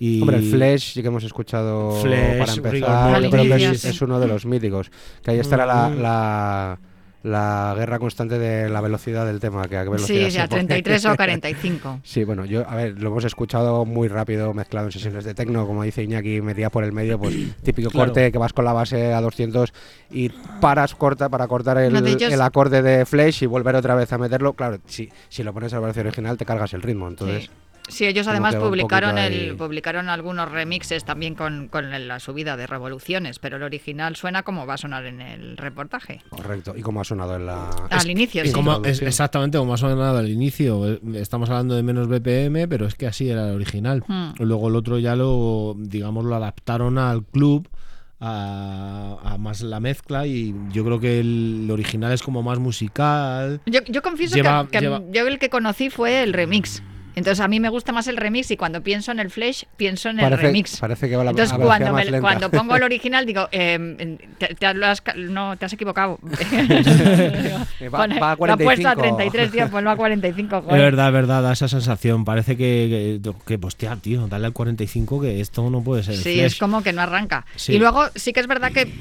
Y 0.06 0.20
Hombre, 0.22 0.38
el 0.38 0.44
Flash 0.44 0.94
sí 0.96 1.02
que 1.02 1.08
hemos 1.08 1.24
escuchado 1.24 1.92
Flash, 2.02 2.38
para 2.40 2.54
empezar. 2.54 3.22
Yo 3.22 3.30
creo 3.30 3.44
que 3.58 3.66
es, 3.72 3.86
es 3.86 4.02
uno 4.02 4.20
de 4.20 4.28
los 4.28 4.46
míticos. 4.46 4.92
Que 5.24 5.32
ahí 5.32 5.40
estará 5.40 5.66
la, 5.66 5.88
Mm. 5.90 6.02
la, 6.02 6.80
la 7.24 7.74
guerra 7.78 8.00
constante 8.00 8.38
de 8.38 8.68
la 8.70 8.82
velocidad 8.82 9.26
del 9.26 9.40
tema. 9.40 9.66
Que 9.70 9.78
a 9.78 9.84
qué 9.84 9.90
velocidad 9.90 10.26
Sí, 10.26 10.32
se 10.32 10.42
a 10.42 10.48
pone. 10.50 10.66
33 10.66 11.06
o 11.06 11.16
45. 11.16 12.00
Sí, 12.04 12.26
bueno, 12.26 12.44
yo, 12.44 12.68
a 12.70 12.76
ver, 12.76 13.00
lo 13.02 13.12
hemos 13.12 13.24
escuchado 13.24 13.86
muy 13.86 14.10
rápido, 14.10 14.54
mezclado 14.54 14.88
en 14.88 14.92
sesiones 14.92 15.24
de 15.24 15.34
tecno, 15.34 15.66
como 15.66 15.84
dice 15.84 16.04
Iñaki, 16.04 16.42
metida 16.42 16.70
por 16.70 16.84
el 16.84 16.92
medio, 16.92 17.18
pues 17.18 17.34
típico 17.64 17.90
Claro. 17.90 18.08
corte 18.12 18.30
que 18.30 18.38
vas 18.38 18.52
con 18.52 18.66
la 18.66 18.74
base 18.74 19.14
a 19.14 19.22
200 19.22 19.72
y 20.12 20.28
paras 20.60 20.96
corta 20.96 21.30
para 21.30 21.48
cortar 21.48 21.78
el, 21.78 21.94
No, 21.94 22.00
es- 22.06 22.22
el 22.22 22.42
acorde 22.42 22.82
de 22.82 23.06
Flash 23.06 23.44
y 23.44 23.46
volver 23.46 23.76
otra 23.78 23.96
vez 23.96 24.12
a 24.12 24.18
meterlo. 24.18 24.52
Claro, 24.52 24.80
si, 24.86 25.10
si 25.30 25.44
lo 25.44 25.54
pones 25.54 25.72
a 25.72 25.78
la 25.80 25.86
versión 25.86 26.08
original 26.08 26.38
te 26.38 26.46
cargas 26.46 26.74
el 26.74 26.82
ritmo, 26.82 27.08
entonces... 27.08 27.46
Sí. 27.46 27.50
Sí, 27.90 28.06
ellos 28.06 28.26
Como 28.26 28.32
además 28.46 28.56
publicaron 28.56 29.18
el, 29.18 29.34
ahí. 29.34 29.52
publicaron 29.58 30.08
algunos 30.08 30.50
remixes 30.50 31.04
también 31.04 31.36
con, 31.36 31.68
con 31.68 31.90
la 32.08 32.20
subida 32.22 32.56
de 32.56 32.66
revoluciones, 32.66 33.40
pero 33.40 33.58
el 33.58 33.64
original 33.64 34.16
suena 34.16 34.44
como 34.44 34.66
va 34.66 34.76
a 34.76 34.78
sonar 34.78 35.06
en 35.06 35.20
el 35.20 35.58
reportaje. 35.58 36.22
Correcto. 36.30 36.74
¿Y 36.78 36.82
cómo 36.82 37.02
ha 37.02 37.04
sonado 37.04 37.36
en 37.36 37.46
la...? 37.46 37.70
Al 37.90 38.10
inicio, 38.10 38.44
sí. 38.46 38.52
como- 38.54 38.84
es 38.86 39.02
exactamente 39.02 39.58
como 39.58 39.74
ha 39.74 39.78
sonado 39.78 40.18
al 40.18 40.30
inicio. 40.30 40.94
eh, 40.94 41.00
Estamos 41.16 41.50
hablando 41.50 41.76
de 41.76 41.84
menos 41.84 42.08
BPM, 42.08 42.68
pero 42.70 42.86
es 42.88 42.96
que 42.96 43.06
así 43.06 43.30
era 43.30 43.50
el 43.50 43.56
original. 43.56 44.04
Hmm. 44.08 44.32
Luego 44.40 44.70
el 44.70 44.76
otro 44.78 44.98
ya 44.98 45.16
lo, 45.18 45.76
digamos, 45.78 46.24
lo 46.24 46.36
adaptaron 46.36 46.98
al 46.98 47.24
club. 47.26 47.68
A, 48.26 49.18
a 49.22 49.38
más 49.38 49.60
la 49.62 49.82
mezcla 49.82 50.26
y 50.26 50.56
yo 50.72 50.86
creo 50.86 50.98
que 50.98 51.20
el, 51.20 51.68
original 51.70 52.14
es 52.14 52.24
como 52.24 52.42
más 52.42 52.58
musical 52.58 53.60
Yo, 53.66 53.82
yo 53.90 54.02
confieso 54.02 54.36
Lleva- 54.36 54.64
que, 54.66 54.72
que 54.72 54.80
lleva- 54.86 55.02
yo 55.12 55.28
el 55.28 55.40
que 55.40 55.50
conocí 55.50 55.90
fue 55.90 56.24
el 56.24 56.32
remix. 56.32 56.82
Entonces 57.16 57.40
a 57.42 57.48
mí 57.48 57.60
me 57.60 57.70
gusta 57.70 57.92
más 57.92 58.08
el 58.08 58.18
remix 58.18 58.50
y 58.52 58.58
cuando 58.58 58.82
pienso 58.82 59.12
en 59.12 59.20
el 59.20 59.30
Flash, 59.30 59.64
pienso 59.78 60.10
en 60.10 60.20
el 60.20 60.38
remix. 60.38 60.78
parece 60.80 61.08
que 61.10 61.16
va 61.16 61.22
a 61.22 61.26
la 61.26 61.32
Entonces 61.32 61.56
cuando, 61.58 61.92
más 61.94 62.06
me- 62.06 62.12
lenta. 62.12 62.22
cuando 62.22 62.50
pongo 62.52 62.76
el 62.76 62.84
original 62.84 63.26
digo, 63.26 63.48
eh, 63.52 64.18
te, 64.60 64.66
has 64.66 65.04
no, 65.18 65.56
te 65.58 65.66
has 65.66 65.74
equivocado. 65.74 66.20
Va- 67.94 68.08
va 68.08 68.32
a 68.32 68.36
Lo 68.48 68.54
ha 68.54 68.58
puesto 68.58 68.88
a 68.90 68.96
45. 68.96 69.02
33, 69.18 69.52
tío, 69.52 69.70
ponlo 69.70 69.92
a 69.92 69.96
45. 69.96 70.58
Es 70.58 70.64
joder. 70.64 70.80
verdad, 70.82 71.08
es 71.08 71.14
verdad, 71.14 71.44
da 71.44 71.54
esa 71.54 71.68
sensación. 71.68 72.26
Parece 72.26 72.58
que, 72.58 73.20
que, 73.24 73.32
que, 73.46 73.58
pues, 73.60 73.74
hostia, 73.74 73.96
tío, 73.98 74.28
dale 74.28 74.46
al 74.48 74.54
45 74.54 75.22
que 75.22 75.40
esto 75.40 75.70
no 75.70 75.82
puede 75.84 76.04
ser. 76.04 76.16
el 76.16 76.20
Sí, 76.22 76.34
Flash. 76.36 76.46
es 76.46 76.56
como 76.60 76.84
que 76.84 76.94
no 76.94 77.02
arranca. 77.02 77.46
Sí. 77.56 77.74
Y 77.74 77.80
luego 77.80 78.06
sí 78.16 78.34
que 78.34 78.40
es 78.40 78.48
verdad 78.48 78.72
que 78.72 78.92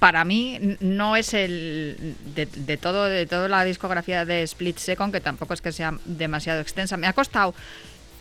para 0.00 0.24
mí 0.24 0.76
no 0.80 1.14
es 1.14 1.32
el 1.34 2.16
de, 2.34 2.46
de 2.46 2.76
todo 2.76 3.04
de 3.04 3.26
toda 3.26 3.48
la 3.48 3.62
discografía 3.64 4.24
de 4.24 4.42
Split 4.42 4.78
Second 4.78 5.12
que 5.12 5.20
tampoco 5.20 5.54
es 5.54 5.60
que 5.60 5.70
sea 5.70 5.94
demasiado 6.04 6.60
extensa. 6.60 6.96
Me 6.96 7.06
ha 7.06 7.12
costado 7.12 7.54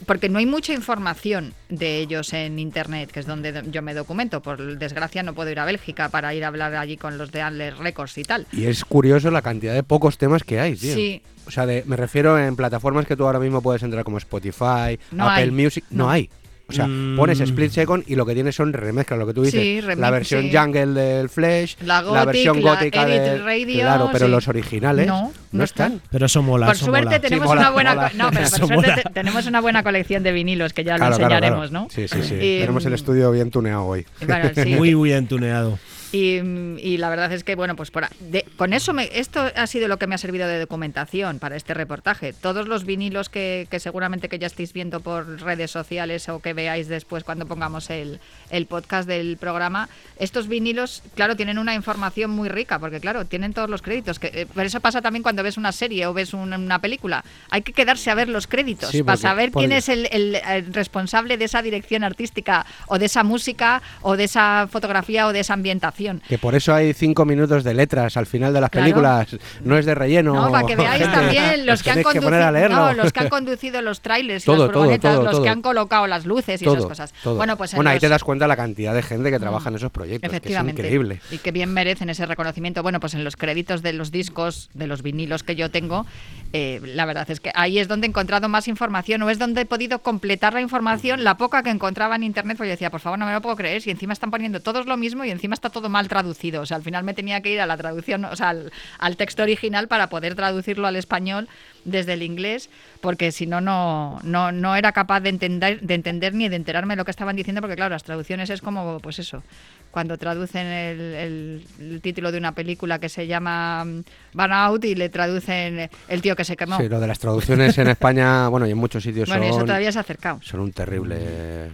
porque 0.06 0.30
no 0.30 0.40
hay 0.40 0.46
mucha 0.46 0.72
información 0.74 1.54
de 1.68 1.98
ellos 1.98 2.32
en 2.32 2.58
internet, 2.58 3.12
que 3.12 3.20
es 3.20 3.26
donde 3.26 3.52
do- 3.52 3.70
yo 3.70 3.82
me 3.82 3.94
documento. 3.94 4.42
Por 4.42 4.78
desgracia 4.78 5.24
no 5.24 5.34
puedo 5.34 5.50
ir 5.52 5.60
a 5.60 5.66
Bélgica 5.66 6.08
para 6.08 6.34
ir 6.34 6.46
a 6.46 6.48
hablar 6.48 6.74
allí 6.76 6.96
con 6.96 7.18
los 7.18 7.32
de 7.32 7.42
Anles 7.42 7.78
Records 7.78 8.18
y 8.18 8.24
tal. 8.24 8.48
Y 8.54 8.66
es 8.68 8.86
curioso 8.86 9.30
la 9.30 9.42
cantidad 9.42 9.74
de 9.74 9.84
pocos 9.84 10.18
temas 10.18 10.44
que 10.44 10.58
hay, 10.60 10.76
tío. 10.78 10.94
Sí. 10.96 11.22
O 11.48 11.52
sea, 11.52 11.66
de- 11.66 11.84
me 11.86 11.98
refiero 11.98 12.40
en 12.40 12.56
plataformas 12.56 13.08
que 13.08 13.18
tú 13.18 13.26
ahora 13.26 13.40
mismo 13.40 13.62
puedes 13.62 13.84
entrar 13.84 14.04
como 14.06 14.18
Spotify, 14.20 14.98
No 15.12 15.30
Apple 15.30 15.44
hay. 15.44 15.52
Music. 15.52 15.84
No. 15.90 16.06
No. 16.06 16.10
hay. 16.12 16.30
O 16.70 16.72
sea, 16.72 16.86
Mm. 16.88 17.16
pones 17.18 17.40
Split 17.40 17.72
Second 17.72 18.04
y 18.08 18.16
lo 18.16 18.26
que 18.26 18.34
tienes 18.36 18.56
son 18.56 18.72
remezclas, 18.74 19.18
lo 19.20 19.26
que 19.26 19.34
tú 19.34 19.42
dices. 19.44 19.60
Sí, 19.60 19.82
remix, 19.82 20.00
la 20.00 20.12
versión 20.12 20.44
sí. 20.44 20.56
jungle 20.56 20.86
del 20.88 21.30
Flash, 21.30 21.76
La 21.84 22.02
Gothic, 22.04 22.26
versión 22.28 22.64
la 22.64 22.72
gótica 22.76 23.04
Edit 23.10 23.22
del 23.22 23.44
Radio, 23.44 23.80
Claro, 23.80 24.10
pero 24.12 24.26
sí. 24.28 24.32
los 24.32 24.48
originales 24.48 25.08
No, 25.08 25.32
están. 25.64 26.00
Pero 26.12 26.28
eso 26.28 26.42
mola. 26.44 26.68
por 26.68 26.76
eso 26.76 26.86
suerte 26.86 27.06
mola. 27.06 27.20
tenemos 27.20 27.48
mola, 27.48 27.62
una 27.62 27.70
buena 27.72 27.96
mola. 27.96 28.10
co- 28.12 28.18
no, 28.18 28.30
pero 28.32 28.40
por 28.42 28.48
Eso 28.48 28.68
suerte 28.68 28.76
mola. 28.76 28.96
te- 28.96 29.10
tenemos 29.10 29.46
una 29.48 29.62
buena 29.62 29.84
colección 29.84 30.22
de 30.24 30.32
vinilos 30.32 30.74
que 30.74 30.84
ya 30.84 30.96
Claro, 30.98 31.18
lo 31.18 31.24
enseñaremos, 31.24 31.70
claro. 31.70 31.86
¿no? 31.86 31.90
Sí, 31.90 32.08
sí, 32.08 32.22
sí. 32.22 32.36
Y, 32.36 32.60
Tenemos 32.60 32.86
el 32.86 32.92
mm, 32.92 32.96
estudio 32.96 33.32
bien 33.32 33.50
tuneado 33.50 33.86
hoy. 33.86 34.06
Bueno, 34.26 34.50
sí. 34.56 34.76
Muy, 34.76 34.94
muy 34.96 35.12
entuneado. 35.12 35.80
Y, 36.12 36.38
y 36.38 36.98
la 36.98 37.10
verdad 37.10 37.32
es 37.32 37.44
que, 37.44 37.56
bueno, 37.56 37.76
pues 37.76 37.92
por, 37.92 38.08
de- 38.20 38.44
con 38.58 38.74
eso, 38.74 38.94
me, 38.94 39.10
esto 39.14 39.46
ha 39.56 39.68
sido 39.68 39.88
lo 39.88 39.98
que 39.98 40.08
me 40.08 40.16
ha 40.16 40.18
servido 40.18 40.48
de 40.48 40.60
documentación 40.60 41.38
para 41.40 41.56
este 41.56 41.74
reportaje. 41.76 42.34
Todos 42.34 42.68
los 42.68 42.84
vinilos 42.86 43.30
que, 43.30 43.68
que 43.70 43.80
seguramente 43.80 44.28
que 44.30 44.40
ya 44.40 44.48
estéis 44.48 44.74
viendo 44.74 45.02
por 45.02 45.42
redes 45.42 45.70
sociales 45.70 46.28
o 46.30 46.40
que 46.42 46.54
veáis 46.54 46.88
después 46.88 47.24
cuando 47.24 47.46
pongamos 47.46 47.90
el, 47.92 48.20
el 48.50 48.66
podcast 48.66 49.08
del 49.08 49.38
programa, 49.38 49.88
estos 50.18 50.48
vinilos, 50.48 51.04
claro, 51.16 51.36
tienen 51.36 51.60
una 51.60 51.76
información 51.76 52.32
muy 52.32 52.50
rica, 52.50 52.80
porque 52.80 53.00
claro, 53.00 53.26
tienen 53.26 53.54
todos 53.54 53.70
los 53.70 53.82
créditos. 53.84 54.18
Que, 54.18 54.32
eh, 54.34 54.46
por 54.48 54.66
eso 54.66 54.80
pasa 54.80 55.02
también 55.04 55.22
cuando 55.22 55.44
ves 55.44 55.58
una 55.58 55.72
serie 55.72 56.08
o 56.08 56.14
ves 56.14 56.34
un- 56.34 56.54
una 56.54 56.80
película. 56.80 57.24
Hay 57.52 57.62
que 57.62 57.74
quedarse 57.74 58.10
a 58.10 58.16
ver 58.16 58.30
los 58.30 58.48
créditos 58.48 58.90
Sí, 58.90 59.04
para 59.04 59.18
saber 59.18 59.52
quién 59.52 59.72
es 59.78 59.90
el, 59.90 60.08
el- 60.12 60.36
el 60.36 60.74
responsable 60.74 61.38
de 61.38 61.46
esa 61.46 61.62
dirección 61.62 62.04
artística 62.04 62.66
o 62.88 62.98
de 62.98 63.06
esa 63.06 63.24
música 63.24 63.82
o 64.02 64.18
de 64.18 64.24
esa 64.24 64.68
fotografía 64.72 65.28
o 65.28 65.34
de 65.34 65.42
esa 65.42 65.54
ambientación. 65.54 65.99
Información. 66.00 66.22
Que 66.28 66.38
por 66.38 66.56
eso 66.56 66.74
hay 66.74 66.94
cinco 66.94 67.26
minutos 67.26 67.64
de 67.64 67.74
letras 67.74 68.18
al 68.18 68.26
final 68.26 68.54
de 68.54 68.62
las 68.62 68.70
Claro. 68.70 68.84
películas. 68.86 69.28
No 69.64 69.78
es 69.78 69.86
de 69.86 69.96
relleno. 69.96 70.34
No, 70.34 70.52
para 70.52 70.66
que 70.68 70.76
veáis 70.78 71.02
gente. 71.04 71.16
también 71.18 71.66
los 71.66 71.84
que 71.84 71.92
han, 71.92 71.98
que 71.98 72.04
conducido, 72.04 72.30
no, 72.70 72.94
los 72.94 73.14
que 73.14 73.20
han 73.20 73.30
conducido 73.30 73.82
los 73.82 74.02
trailers 74.02 74.44
y 74.44 74.46
Todo, 74.46 74.58
las 74.66 74.72
todo, 74.72 74.74
furgonetas, 74.84 75.14
todo, 75.16 75.24
los 75.24 75.32
todo. 75.34 75.44
que 75.44 75.50
han 75.50 75.62
colocado 75.62 76.08
las 76.08 76.26
luces 76.26 76.62
y 76.62 76.66
Todo, 76.66 76.76
esas 76.78 76.88
cosas. 76.88 77.14
todo. 77.24 77.36
Bueno, 77.36 77.58
pues 77.58 77.74
en 77.74 77.78
Bueno, 77.78 77.90
ahí 77.92 77.96
los- 77.96 78.02
te 78.02 78.10
das 78.10 78.24
cuenta 78.24 78.48
la 78.48 78.56
cantidad 78.56 78.94
de 78.94 79.02
gente 79.02 79.32
que 79.32 79.40
trabaja 79.40 79.70
en 79.70 79.76
esos 79.76 79.92
proyectos. 79.92 80.22
Que 80.30 80.36
es 80.36 80.42
Efectivamente. 80.42 80.82
increíble. 80.82 81.22
Y 81.32 81.38
que 81.40 81.52
bien 81.52 81.74
merecen 81.74 82.10
ese 82.10 82.26
reconocimiento. 82.26 82.84
Bueno, 82.84 83.00
pues 83.00 83.14
en 83.14 83.24
los 83.24 83.36
créditos 83.36 83.82
de 83.82 83.94
los 83.94 84.12
discos, 84.12 84.70
de 84.74 84.88
los 84.88 85.02
vinilos 85.02 85.44
que 85.44 85.56
yo 85.56 85.70
tengo, 85.72 86.06
eh, 86.54 86.82
la 86.84 87.06
verdad 87.06 87.30
es 87.30 87.40
que 87.40 87.52
ahí 87.56 87.80
es 87.80 87.88
donde 87.88 88.08
he 88.08 88.10
encontrado 88.10 88.50
más 88.50 88.68
información 88.68 89.22
o 89.24 89.30
es 89.30 89.40
donde 89.40 89.62
he 89.62 89.66
podido 89.66 90.00
completar 90.00 90.54
la 90.54 90.62
información, 90.62 91.24
la 91.24 91.38
poca 91.38 91.64
que 91.64 91.70
encontraba 91.70 92.16
en 92.16 92.24
internet, 92.24 92.58
porque 92.58 92.70
yo 92.70 92.74
decía, 92.74 92.90
por 92.90 93.00
favor, 93.02 93.20
no 93.20 93.26
me 93.26 93.34
lo 93.34 93.42
puedo 93.42 93.56
creer, 93.56 93.82
si 93.82 93.92
encima 93.92 94.14
están 94.14 94.32
poniendo 94.32 94.60
todos 94.60 94.86
lo 94.86 94.98
mismo 94.98 95.24
y 95.26 95.32
encima 95.32 95.54
está 95.54 95.70
todo 95.70 95.89
mal 95.90 96.08
traducido. 96.08 96.62
O 96.62 96.66
sea, 96.66 96.78
al 96.78 96.84
final 96.84 97.04
me 97.04 97.14
tenía 97.14 97.42
que 97.42 97.52
ir 97.52 97.60
a 97.62 97.66
la 97.66 97.76
traducción, 97.78 98.26
o 98.26 98.36
sea, 98.36 98.50
al, 98.50 98.72
al 99.00 99.18
texto 99.18 99.44
original 99.44 99.88
para 99.88 100.08
poder 100.10 100.36
traducirlo 100.36 100.88
al 100.88 100.96
español 100.96 101.48
desde 101.86 102.14
el 102.14 102.24
inglés, 102.24 102.70
porque 103.02 103.32
si 103.32 103.48
no, 103.48 103.60
no, 103.62 104.20
no, 104.24 104.76
era 104.76 104.92
capaz 104.92 105.22
de 105.22 105.30
entender, 105.30 105.82
de 105.82 105.94
entender 105.96 106.34
ni 106.34 106.48
de 106.50 106.56
enterarme 106.58 106.94
de 106.94 106.98
lo 106.98 107.06
que 107.06 107.12
estaban 107.12 107.36
diciendo, 107.36 107.62
porque 107.62 107.76
claro, 107.76 107.94
las 107.96 108.04
traducciones 108.04 108.50
es 108.50 108.62
como, 108.62 109.00
pues 109.00 109.18
eso, 109.20 109.44
cuando 109.92 110.18
traducen 110.18 110.68
el, 110.68 111.00
el- 111.02 111.66
el 111.80 112.02
título 112.02 112.32
de 112.32 112.38
una 112.38 112.52
película 112.54 113.00
que 113.00 113.10
se 113.10 113.26
llama 113.28 113.84
mm, 113.86 114.04
Burnout 114.34 114.86
y 114.86 114.94
le 114.96 115.10
traducen 115.10 115.90
El 116.08 116.22
tío 116.22 116.36
que 116.36 116.44
se 116.44 116.56
quemó. 116.56 116.78
Sí, 116.78 116.88
lo 116.90 117.00
de 117.00 117.08
las 117.08 117.18
traducciones 117.18 117.76
en 117.78 117.88
España, 117.88 118.48
bueno, 118.50 118.68
y 118.68 118.72
en 118.72 118.78
muchos 118.78 119.02
sitios 119.02 119.28
bueno, 119.30 119.46
y 119.46 119.48
eso 119.48 119.58
son, 119.60 119.66
todavía 119.66 119.92
se 119.92 119.98
ha 119.98 120.02
acercado. 120.02 120.40
son 120.44 120.60
un 120.60 120.72
terrible. 120.74 121.70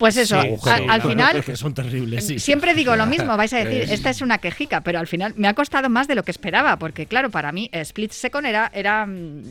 Pues 0.00 0.16
eso, 0.16 0.40
Sí, 0.40 0.70
al 0.88 1.02
final 1.02 1.44
que 1.44 1.56
son 1.56 1.74
terribles, 1.74 2.26
sí. 2.26 2.38
Siempre 2.38 2.72
digo 2.72 2.96
lo 2.96 3.04
mismo, 3.04 3.36
vais 3.36 3.52
a 3.52 3.58
decir, 3.58 3.92
esta 3.92 4.08
es 4.08 4.22
una 4.22 4.38
quejica, 4.38 4.80
pero 4.80 4.98
al 4.98 5.06
final 5.06 5.34
me 5.36 5.46
ha 5.46 5.52
costado 5.52 5.90
más 5.90 6.08
de 6.08 6.14
lo 6.14 6.22
que 6.22 6.30
esperaba, 6.30 6.78
porque 6.78 7.04
claro, 7.04 7.28
para 7.28 7.52
mí 7.52 7.68
Split 7.70 8.10
Second 8.10 8.46
era, 8.46 8.70
era 8.72 9.04
mm, 9.04 9.42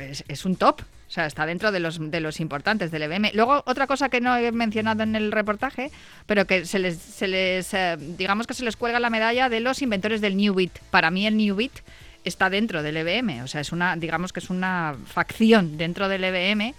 es, 0.00 0.24
es 0.26 0.44
un 0.44 0.56
top. 0.56 0.80
O 0.80 1.14
sea, 1.14 1.26
está 1.26 1.46
dentro 1.46 1.70
de 1.70 1.78
los, 1.78 2.10
de 2.10 2.20
los 2.20 2.40
importantes 2.40 2.90
del 2.90 3.02
EBM. 3.02 3.30
Luego, 3.34 3.62
otra 3.66 3.86
cosa 3.86 4.08
que 4.08 4.20
no 4.20 4.34
he 4.34 4.50
mencionado 4.50 5.02
en 5.02 5.14
el 5.14 5.30
reportaje, 5.30 5.90
pero 6.26 6.46
que 6.46 6.64
se 6.64 6.78
les, 6.78 6.96
se 6.96 7.28
les 7.28 7.72
eh, 7.74 7.96
digamos 7.98 8.46
que 8.46 8.54
se 8.54 8.64
les 8.64 8.76
cuelga 8.76 8.98
la 8.98 9.10
medalla 9.10 9.48
de 9.50 9.60
los 9.60 9.82
inventores 9.82 10.20
del 10.20 10.36
New 10.36 10.54
Beat. 10.54 10.78
Para 10.90 11.12
mí 11.12 11.26
el 11.28 11.36
New 11.36 11.54
Beat 11.54 11.80
está 12.24 12.50
dentro 12.50 12.82
del 12.82 12.96
EBM, 12.96 13.42
o 13.42 13.46
sea, 13.46 13.60
es 13.60 13.72
una, 13.72 13.94
digamos 13.94 14.32
que 14.32 14.40
es 14.40 14.50
una 14.50 14.96
facción 15.06 15.76
dentro 15.76 16.08
del 16.08 16.24
EBM 16.24 16.74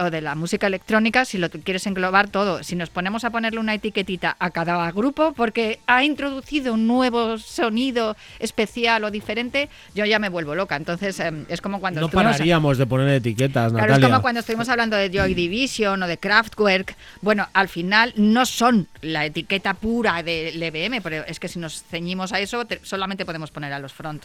o 0.00 0.10
de 0.10 0.20
la 0.20 0.34
música 0.34 0.66
electrónica, 0.66 1.24
si 1.24 1.38
lo 1.38 1.50
quieres 1.50 1.86
englobar 1.86 2.28
todo, 2.28 2.62
si 2.62 2.74
nos 2.76 2.90
ponemos 2.90 3.24
a 3.24 3.30
ponerle 3.30 3.60
una 3.60 3.74
etiquetita 3.74 4.36
a 4.38 4.50
cada 4.50 4.90
grupo 4.92 5.32
porque 5.32 5.80
ha 5.86 6.02
introducido 6.04 6.74
un 6.74 6.86
nuevo 6.86 7.38
sonido 7.38 8.16
especial 8.38 9.04
o 9.04 9.10
diferente, 9.10 9.68
yo 9.94 10.04
ya 10.06 10.18
me 10.18 10.28
vuelvo 10.28 10.54
loca. 10.54 10.76
Entonces 10.76 11.20
em, 11.20 11.44
es 11.48 11.60
como 11.60 11.80
cuando 11.80 12.00
No 12.00 12.06
estuvimos- 12.06 12.32
pararíamos 12.32 12.78
de 12.78 12.86
poner 12.86 13.08
etiquetas, 13.08 13.72
Claro, 13.72 13.86
Natalia. 13.88 14.06
es 14.06 14.10
como 14.12 14.22
cuando 14.22 14.40
estuvimos 14.40 14.68
hablando 14.68 14.96
de 14.96 15.10
Joy 15.10 15.34
Division 15.34 16.02
o 16.02 16.06
de 16.06 16.18
Kraftwerk. 16.18 16.96
Bueno, 17.20 17.46
al 17.52 17.68
final 17.68 18.12
no 18.16 18.46
son 18.46 18.88
la 19.02 19.26
etiqueta 19.26 19.74
pura 19.74 20.22
del 20.22 20.62
EBM, 20.62 21.00
pero 21.02 21.24
es 21.26 21.38
que 21.38 21.48
si 21.48 21.58
nos 21.58 21.82
ceñimos 21.84 22.32
a 22.32 22.40
eso, 22.40 22.64
te- 22.64 22.80
solamente 22.84 23.24
podemos 23.26 23.50
poner 23.50 23.72
a 23.72 23.78
los 23.78 23.92
front. 23.92 24.22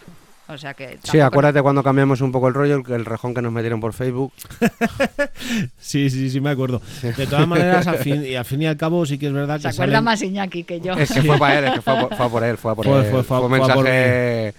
O 0.48 0.58
sea 0.58 0.74
que. 0.76 1.00
Sí, 1.04 1.20
acuérdate 1.20 1.62
cuando 1.62 1.82
cambiamos 1.82 2.22
un 2.22 2.32
poco 2.32 2.48
el 2.48 2.54
rollo, 2.54 2.76
el, 2.86 2.94
el 2.94 3.06
rejón 3.06 3.34
que 3.34 3.42
nos 3.42 3.52
metieron 3.52 3.80
por 3.80 3.94
Facebook. 3.94 4.32
Sí, 5.80 6.10
sí, 6.10 6.30
sí, 6.30 6.42
me 6.42 6.50
acuerdo. 6.50 6.82
De 7.02 7.28
todas 7.28 7.48
maneras, 7.48 7.86
al 7.88 7.98
fin, 7.98 8.26
y 8.28 8.36
al 8.36 8.46
fin 8.46 8.62
y 8.62 8.66
al 8.68 8.78
cabo, 8.78 9.06
sí 9.06 9.18
que 9.18 9.28
es 9.28 9.34
verdad 9.34 9.58
Se 9.58 9.64
que 9.64 9.68
acuerda 9.70 9.94
salen- 9.98 10.04
más 10.04 10.22
Iñaki 10.22 10.64
que 10.64 10.80
yo. 10.82 10.94
Es 10.94 11.12
que 11.12 11.22
fue 11.22 11.38
para 11.38 11.60
él, 11.60 11.66
es 11.66 11.72
que 11.74 11.82
fue 11.82 11.94
a 11.98 12.02
por, 12.02 12.16
fue 12.16 12.26
a 12.26 12.30
por 12.30 12.44
él, 12.44 12.58
fue 12.58 12.72
a 12.72 12.76
por 12.76 12.86
Fue- 12.86 12.98
él. 13.00 13.02
fue- 13.12 13.12
fue- 13.12 13.24
Fue 13.24 13.24
fue 13.24 13.38
a 13.38 13.42
por 13.42 13.50
mensaje, 13.84 14.54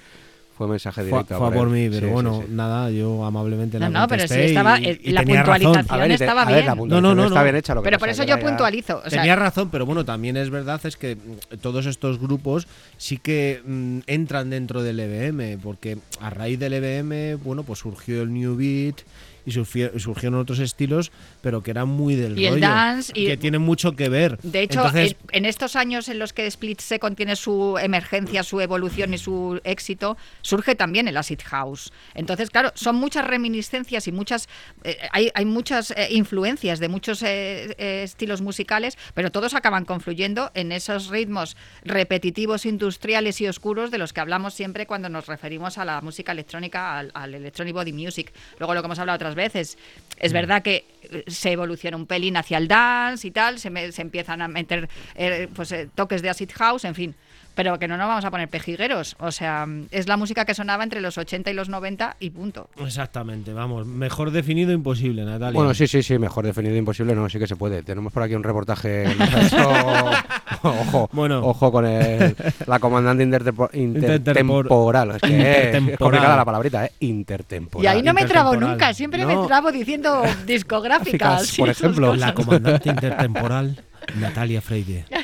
fue 0.56 0.66
mensaje 0.68 1.02
Fue, 1.02 1.10
directo. 1.10 1.36
fue 1.38 1.48
a 1.48 1.50
por 1.50 1.68
mí, 1.68 1.88
pero 1.90 2.06
Sí, 2.06 2.12
bueno, 2.12 2.40
sí, 2.40 2.46
sí. 2.48 2.52
nada, 2.54 2.90
yo 2.90 3.24
amablemente 3.24 3.78
No, 3.78 3.90
la 3.90 4.00
no, 4.00 4.08
pero 4.08 4.22
sí 4.22 4.28
contesté 4.28 4.44
estaba. 4.46 4.80
y- 4.80 5.00
y 5.04 5.10
la 5.12 5.20
tenía 5.20 5.42
razón. 5.42 5.62
puntualización 5.62 6.00
ver, 6.00 6.10
estaba 6.12 6.42
a 6.42 6.44
ver, 6.46 6.54
bien. 6.54 6.66
la 6.66 6.74
puntualización 6.76 7.02
No, 7.02 7.14
no, 7.14 7.14
no, 7.22 7.28
está 7.28 7.38
no. 7.40 7.44
bien 7.44 7.56
hecha. 7.56 7.74
Lo 7.74 7.82
que 7.82 7.84
Pero 7.84 7.96
pasa 7.96 8.00
por 8.00 8.08
es 8.08 8.18
eso 8.18 8.24
yo 8.28 8.40
puntualizo. 8.40 8.96
o 9.04 9.10
sea, 9.10 9.20
Tenía 9.20 9.36
razón, 9.36 9.68
pero 9.70 9.84
bueno, 9.86 10.04
también 10.04 10.36
es 10.38 10.48
verdad 10.50 10.80
es 10.84 10.96
que 10.96 11.16
mm, 11.16 11.56
todos 11.60 11.84
estos 11.86 12.18
grupos 12.18 12.66
sí 12.96 13.18
que 13.18 13.60
mm, 13.66 13.98
entran 14.06 14.48
dentro 14.50 14.82
del 14.82 14.98
EBM, 14.98 15.58
porque 15.62 15.98
a 16.20 16.30
raíz 16.30 16.58
del 16.58 16.72
EBM, 16.72 17.36
bueno, 17.36 17.62
pues 17.62 17.80
surgió 17.80 18.22
el 18.22 18.32
New 18.32 18.56
Beat 18.56 18.96
y 19.46 19.52
surgieron 19.52 20.34
otros 20.40 20.58
estilos, 20.58 21.12
pero 21.40 21.62
que 21.62 21.70
eran 21.70 21.88
muy 21.88 22.16
del 22.16 22.38
Y 22.38 22.46
el 22.46 22.54
rollo, 22.54 22.66
dance 22.66 23.12
y- 23.14 23.26
que 23.26 23.36
tienen 23.36 23.62
mucho 23.62 23.92
que 23.96 24.08
ver. 24.08 24.38
De 24.42 24.60
hecho, 24.62 24.80
Entonces, 24.80 25.16
en, 25.32 25.38
en 25.38 25.44
estos 25.46 25.76
años 25.76 26.08
en 26.08 26.18
los 26.18 26.32
que 26.32 26.46
Split 26.46 26.80
Second 26.80 27.16
tiene 27.16 27.36
su 27.36 27.78
emergencia, 27.80 28.42
su 28.42 28.60
evolución 28.60 29.14
y 29.14 29.18
su 29.18 29.60
éxito, 29.64 30.16
surge 30.42 30.74
también 30.74 31.06
el 31.08 31.16
acid 31.16 31.40
house. 31.44 31.92
Entonces, 32.14 32.50
claro, 32.50 32.72
son 32.74 32.96
muchas 32.96 33.24
reminiscencias 33.26 34.08
y 34.08 34.12
muchas 34.12 34.48
eh, 34.84 34.98
hay, 35.12 35.30
hay 35.34 35.44
muchas 35.44 35.92
eh, 35.92 36.08
influencias 36.10 36.80
de 36.80 36.88
muchos 36.88 37.22
eh, 37.22 37.74
eh, 37.78 38.02
estilos 38.02 38.40
musicales, 38.42 38.98
pero 39.14 39.30
todos 39.30 39.54
acaban 39.54 39.84
confluyendo 39.84 40.50
en 40.54 40.72
esos 40.72 41.08
ritmos 41.08 41.56
repetitivos, 41.84 42.66
industriales 42.66 43.40
y 43.40 43.46
oscuros 43.46 43.92
de 43.92 43.98
los 43.98 44.12
que 44.12 44.20
hablamos 44.20 44.54
siempre 44.54 44.86
cuando 44.86 45.08
nos 45.08 45.26
referimos 45.26 45.78
a 45.78 45.84
la 45.84 46.00
música 46.00 46.32
electrónica, 46.32 46.98
al, 46.98 47.12
al 47.14 47.34
electronic 47.34 47.74
body 47.74 47.92
music. 47.92 48.32
Luego 48.58 48.74
lo 48.74 48.82
que 48.82 48.86
hemos 48.86 48.98
hablado 48.98 49.14
otras 49.16 49.35
veces, 49.36 49.78
es 50.18 50.32
verdad 50.32 50.62
que 50.62 50.84
eh, 51.02 51.22
se 51.28 51.52
evoluciona 51.52 51.96
un 51.96 52.06
pelín 52.06 52.36
hacia 52.36 52.58
el 52.58 52.66
dance 52.66 53.28
y 53.28 53.30
tal, 53.30 53.60
se, 53.60 53.70
me- 53.70 53.92
se 53.92 54.02
empiezan 54.02 54.42
a 54.42 54.48
meter 54.48 54.88
eh, 55.14 55.46
pues, 55.54 55.70
eh, 55.70 55.88
toques 55.94 56.22
de 56.22 56.30
acid 56.30 56.50
house, 56.54 56.84
en 56.84 56.94
fin. 56.96 57.14
Pero 57.56 57.76
que 57.80 57.88
no 57.88 57.96
nos 57.96 58.06
vamos 58.06 58.24
a 58.24 58.30
poner 58.30 58.48
pejigueros. 58.48 59.16
O 59.18 59.32
sea, 59.32 59.66
es 59.90 60.06
la 60.06 60.16
música 60.16 60.44
que 60.44 60.54
sonaba 60.54 60.84
entre 60.84 61.00
los 61.00 61.18
80 61.18 61.50
y 61.50 61.54
los 61.54 61.68
90 61.68 62.16
y 62.20 62.30
punto. 62.30 62.68
exactamente, 62.84 63.52
vamos, 63.52 63.86
mejor 63.86 64.30
definido 64.30 64.70
imposible, 64.72 65.24
Natalia. 65.24 65.52
Bueno, 65.58 65.74
sí, 65.74 65.86
sí, 65.88 66.02
sí, 66.04 66.18
mejor 66.18 66.44
definido 66.46 66.76
imposible, 66.76 67.14
no, 67.16 67.28
sí 67.28 67.38
que 67.40 67.46
se 67.48 67.56
puede. 67.56 67.82
Tenemos 67.82 68.12
por 68.12 68.22
aquí 68.22 68.34
un 68.34 68.44
reportaje 68.44 69.06
ojo, 70.62 71.08
Bueno. 71.12 71.40
ojo 71.44 71.72
con 71.72 71.86
el, 71.86 72.36
la 72.66 72.78
comandante 72.78 73.24
intertempo- 73.24 73.70
intertemporal. 73.72 75.12
Es 75.12 75.22
que 75.22 75.28
es 75.28 75.34
Intertemporal. 75.34 75.98
complicada 75.98 76.36
la 76.36 76.44
palabrita, 76.44 76.84
¿eh? 76.86 76.92
Intertemporal. 77.00 77.84
Y 77.84 77.86
ahí 77.96 78.02
no 78.02 78.12
me 78.12 78.24
trabo 78.26 78.54
nunca, 78.56 78.92
siempre 78.94 79.24
me 79.24 79.34
trabo 79.46 79.72
diciendo 79.72 80.22
discográficas. 80.46 81.56
por 81.56 81.68
ejemplo. 81.70 82.14
la 82.14 82.34
comandante 82.34 82.90
intertemporal, 82.90 83.82
Natalia 84.20 84.60
Freire. 84.60 85.04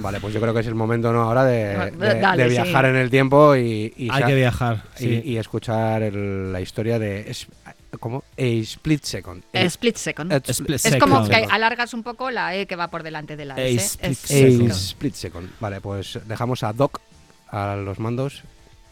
Vale, 0.00 0.20
pues 0.20 0.32
yo 0.34 0.40
creo 0.40 0.52
que 0.54 0.60
es 0.60 0.66
el 0.66 0.74
momento 0.74 1.12
¿no? 1.12 1.22
ahora 1.22 1.44
de, 1.44 1.76
Bueno, 1.76 1.98
de- 1.98 2.20
dale, 2.20 2.42
de 2.44 2.48
sí. 2.50 2.54
viajar 2.62 2.84
en 2.86 2.96
el 2.96 3.10
tiempo 3.10 3.54
y, 3.56 3.92
y 3.96 4.08
Hay 4.10 4.24
que 4.24 4.34
viajar, 4.34 4.84
y, 4.98 5.02
sí. 5.02 5.22
y 5.24 5.36
escuchar 5.36 6.02
el- 6.02 6.52
la 6.52 6.60
historia 6.60 6.98
de 6.98 7.30
es- 7.30 7.46
¿cómo? 7.98 8.24
A 8.38 8.42
split 8.42 9.02
second. 9.04 9.42
Eh, 9.52 9.64
Split 9.66 9.96
Second. 9.96 10.32
A 10.32 10.36
Split 10.44 10.80
es 10.84 10.96
como 10.96 11.26
second. 11.26 11.46
que 11.48 11.52
alargas 11.52 11.92
un 11.92 12.02
poco 12.02 12.30
la 12.30 12.54
E 12.56 12.66
que 12.66 12.76
va 12.76 12.88
por 12.88 13.02
delante 13.02 13.36
de 13.36 13.44
la 13.44 13.54
A 13.54 13.60
S. 13.62 13.98
split 14.00 14.10
Es- 14.12 14.18
second. 14.18 14.70
A 14.70 14.74
split 14.74 15.14
second. 15.14 15.50
Vale, 15.60 15.80
pues 15.80 16.18
dejamos 16.26 16.62
a 16.62 16.72
Doc 16.72 17.00
a 17.48 17.74
los 17.76 17.98
mandos 17.98 18.42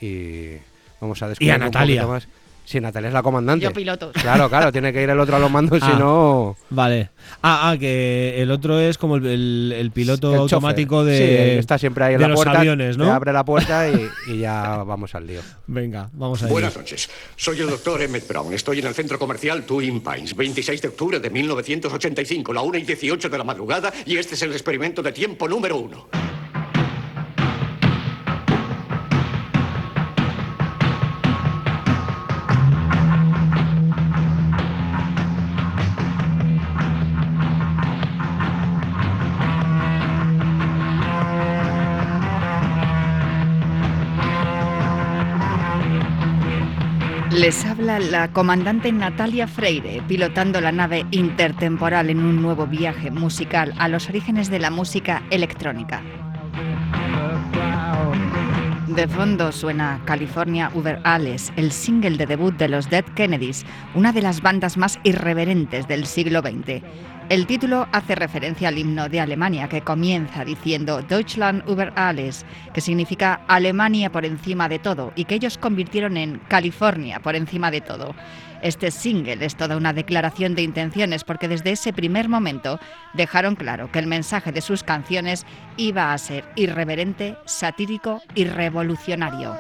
y 0.01 0.57
vamos 1.01 1.23
a 1.23 1.29
descubrir 1.29 1.49
Y 1.49 1.51
a 1.53 1.55
un 1.57 1.61
Natalia. 1.61 2.03
poquito 2.03 2.13
más. 2.13 2.29
Sí, 2.69 2.81
Natalia 2.83 3.09
es 3.09 3.15
la 3.15 3.23
comandante. 3.23 3.65
Yo 3.65 3.73
piloto. 3.73 4.13
Claro, 4.13 4.51
claro, 4.51 4.71
tiene 4.71 4.93
que 4.93 5.03
ir 5.03 5.09
el 5.09 5.19
otro 5.19 5.37
a 5.37 5.39
los 5.39 5.51
mandos, 5.51 5.79
si 5.83 5.87
Ah. 5.91 5.97
no. 5.99 6.55
Vale. 6.69 7.09
Ah, 7.41 7.71
ah, 7.71 7.79
que 7.79 8.43
el 8.43 8.51
otro 8.51 8.79
es 8.79 8.99
como 8.99 9.17
el, 9.17 9.25
el- 9.25 9.73
el 9.75 9.91
piloto 9.91 10.35
el 10.35 10.41
automático 10.41 11.01
chofer. 11.01 11.19
de. 11.19 11.53
Sí, 11.55 11.59
está 11.61 11.79
siempre 11.79 12.05
ahí 12.05 12.13
en 12.15 12.19
de 12.21 12.25
la 12.25 12.29
los 12.29 12.37
puerta. 12.37 12.61
aviones, 12.61 12.99
¿no? 12.99 13.07
te 13.07 13.11
abre 13.11 13.33
la 13.33 13.43
puerta 13.47 13.89
y, 13.89 14.07
y 14.27 14.39
ya 14.41 14.83
vamos 14.85 15.15
al 15.15 15.27
lío. 15.27 15.41
Venga, 15.67 16.11
vamos 16.13 16.43
a 16.43 16.47
ir. 16.47 16.53
Buenas 16.53 16.77
noches. 16.77 17.09
Soy 17.37 17.59
el 17.59 17.71
doctor 17.71 18.03
Emmett 18.03 18.29
Brown. 18.29 18.53
Estoy 18.53 18.81
en 18.81 18.87
el 18.87 18.95
centro 18.95 19.19
comercial 19.19 19.63
Twin 19.63 20.03
Pines, 20.03 20.37
26 20.37 20.83
de 20.83 20.89
octubre 20.89 21.21
de 21.21 21.31
1985, 21.31 22.53
la 22.53 22.61
1 22.61 22.77
y 22.77 22.83
18 22.83 23.31
de 23.31 23.39
la 23.39 23.45
madrugada, 23.45 23.91
y 24.05 24.19
este 24.19 24.35
es 24.35 24.43
el 24.43 24.53
experimento 24.53 25.03
de 25.03 25.13
tiempo 25.13 25.49
número 25.49 25.79
uno. 25.79 26.07
Les 47.49 47.65
habla 47.65 47.99
la 47.99 48.31
comandante 48.31 48.93
Natalia 48.93 49.47
Freire, 49.47 50.03
pilotando 50.07 50.61
la 50.61 50.71
nave 50.71 51.07
intertemporal 51.13 52.11
en 52.11 52.19
un 52.19 52.43
nuevo 52.43 52.67
viaje 52.67 53.11
musical 53.11 53.73
a 53.79 53.89
los 53.89 54.11
orígenes 54.11 54.51
de 54.51 54.59
la 54.59 54.71
música 54.71 55.23
electrónica. 55.31 56.03
De 58.87 59.09
fondo 59.09 59.51
suena 59.51 60.03
California 60.05 60.71
Uber 60.75 61.01
Alles, 61.05 61.51
el 61.57 61.73
single 61.73 62.19
de 62.19 62.27
debut 62.27 62.55
de 62.55 62.69
los 62.69 62.91
Dead 62.91 63.07
Kennedys, 63.15 63.65
una 63.95 64.13
de 64.13 64.21
las 64.21 64.43
bandas 64.43 64.77
más 64.77 64.99
irreverentes 65.03 65.89
del 65.89 66.05
siglo 66.05 66.43
XX. 66.43 66.83
El 67.29 67.47
título 67.47 67.87
hace 67.93 68.15
referencia 68.15 68.69
al 68.69 68.79
himno 68.79 69.11
de 69.11 69.21
Alemania 69.21 69.69
que 69.69 69.83
comienza 69.83 70.47
diciendo 70.47 71.03
Deutschland 71.03 71.63
über 71.69 71.93
alles, 71.95 72.47
que 72.73 72.81
significa 72.81 73.43
Alemania 73.49 74.11
por 74.11 74.25
encima 74.25 74.67
de 74.67 74.79
todo 74.79 75.13
y 75.15 75.27
que 75.27 75.35
ellos 75.35 75.59
convirtieron 75.59 76.17
en 76.17 76.39
California 76.49 77.21
por 77.21 77.37
encima 77.37 77.71
de 77.71 77.83
todo. 77.83 78.15
Este 78.63 78.91
single 78.91 79.45
es 79.45 79.57
toda 79.57 79.77
una 79.77 79.93
declaración 79.93 80.55
de 80.55 80.63
intenciones 80.63 81.23
porque 81.23 81.49
desde 81.49 81.73
ese 81.73 81.93
primer 81.93 82.31
momento 82.31 82.81
dejaron 83.13 83.57
claro 83.57 83.93
que 83.93 83.99
el 83.99 84.07
mensaje 84.07 84.51
de 84.51 84.63
sus 84.63 84.83
canciones 84.83 85.45
iba 85.77 86.15
a 86.15 86.19
ser 86.19 86.45
irreverente, 86.57 87.37
satírico 87.45 88.23
y 88.35 88.45
revolucionario. 88.45 89.55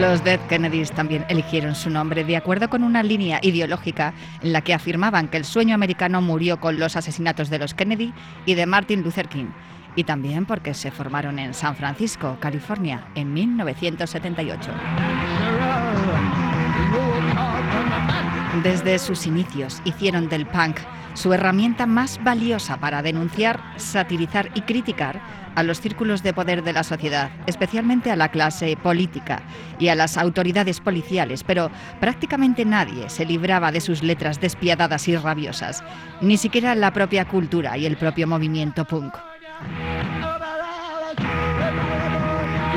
Los 0.00 0.22
Dead 0.22 0.38
Kennedys 0.48 0.92
también 0.92 1.24
eligieron 1.28 1.74
su 1.74 1.90
nombre 1.90 2.22
de 2.22 2.36
acuerdo 2.36 2.70
con 2.70 2.84
una 2.84 3.02
línea 3.02 3.40
ideológica 3.42 4.14
en 4.42 4.52
la 4.52 4.60
que 4.60 4.72
afirmaban 4.72 5.26
que 5.26 5.38
el 5.38 5.44
sueño 5.44 5.74
americano 5.74 6.22
murió 6.22 6.60
con 6.60 6.78
los 6.78 6.94
asesinatos 6.94 7.50
de 7.50 7.58
los 7.58 7.74
Kennedy 7.74 8.14
y 8.46 8.54
de 8.54 8.66
Martin 8.66 9.02
Luther 9.02 9.28
King, 9.28 9.48
y 9.96 10.04
también 10.04 10.46
porque 10.46 10.72
se 10.72 10.92
formaron 10.92 11.40
en 11.40 11.52
San 11.52 11.74
Francisco, 11.74 12.36
California, 12.38 13.08
en 13.16 13.32
1978. 13.32 14.70
Desde 18.62 19.00
sus 19.00 19.26
inicios 19.26 19.82
hicieron 19.84 20.28
del 20.28 20.46
punk 20.46 20.78
su 21.14 21.32
herramienta 21.32 21.86
más 21.86 22.22
valiosa 22.22 22.78
para 22.78 23.02
denunciar, 23.02 23.60
satirizar 23.76 24.50
y 24.54 24.60
criticar 24.60 25.20
a 25.58 25.64
los 25.64 25.80
círculos 25.80 26.22
de 26.22 26.32
poder 26.32 26.62
de 26.62 26.72
la 26.72 26.84
sociedad, 26.84 27.32
especialmente 27.48 28.12
a 28.12 28.16
la 28.16 28.28
clase 28.28 28.76
política 28.76 29.42
y 29.80 29.88
a 29.88 29.96
las 29.96 30.16
autoridades 30.16 30.78
policiales, 30.78 31.42
pero 31.42 31.72
prácticamente 31.98 32.64
nadie 32.64 33.10
se 33.10 33.26
libraba 33.26 33.72
de 33.72 33.80
sus 33.80 34.04
letras 34.04 34.40
despiadadas 34.40 35.08
y 35.08 35.16
rabiosas, 35.16 35.82
ni 36.20 36.36
siquiera 36.36 36.76
la 36.76 36.92
propia 36.92 37.24
cultura 37.26 37.76
y 37.76 37.86
el 37.86 37.96
propio 37.96 38.28
movimiento 38.28 38.84
punk. 38.84 39.16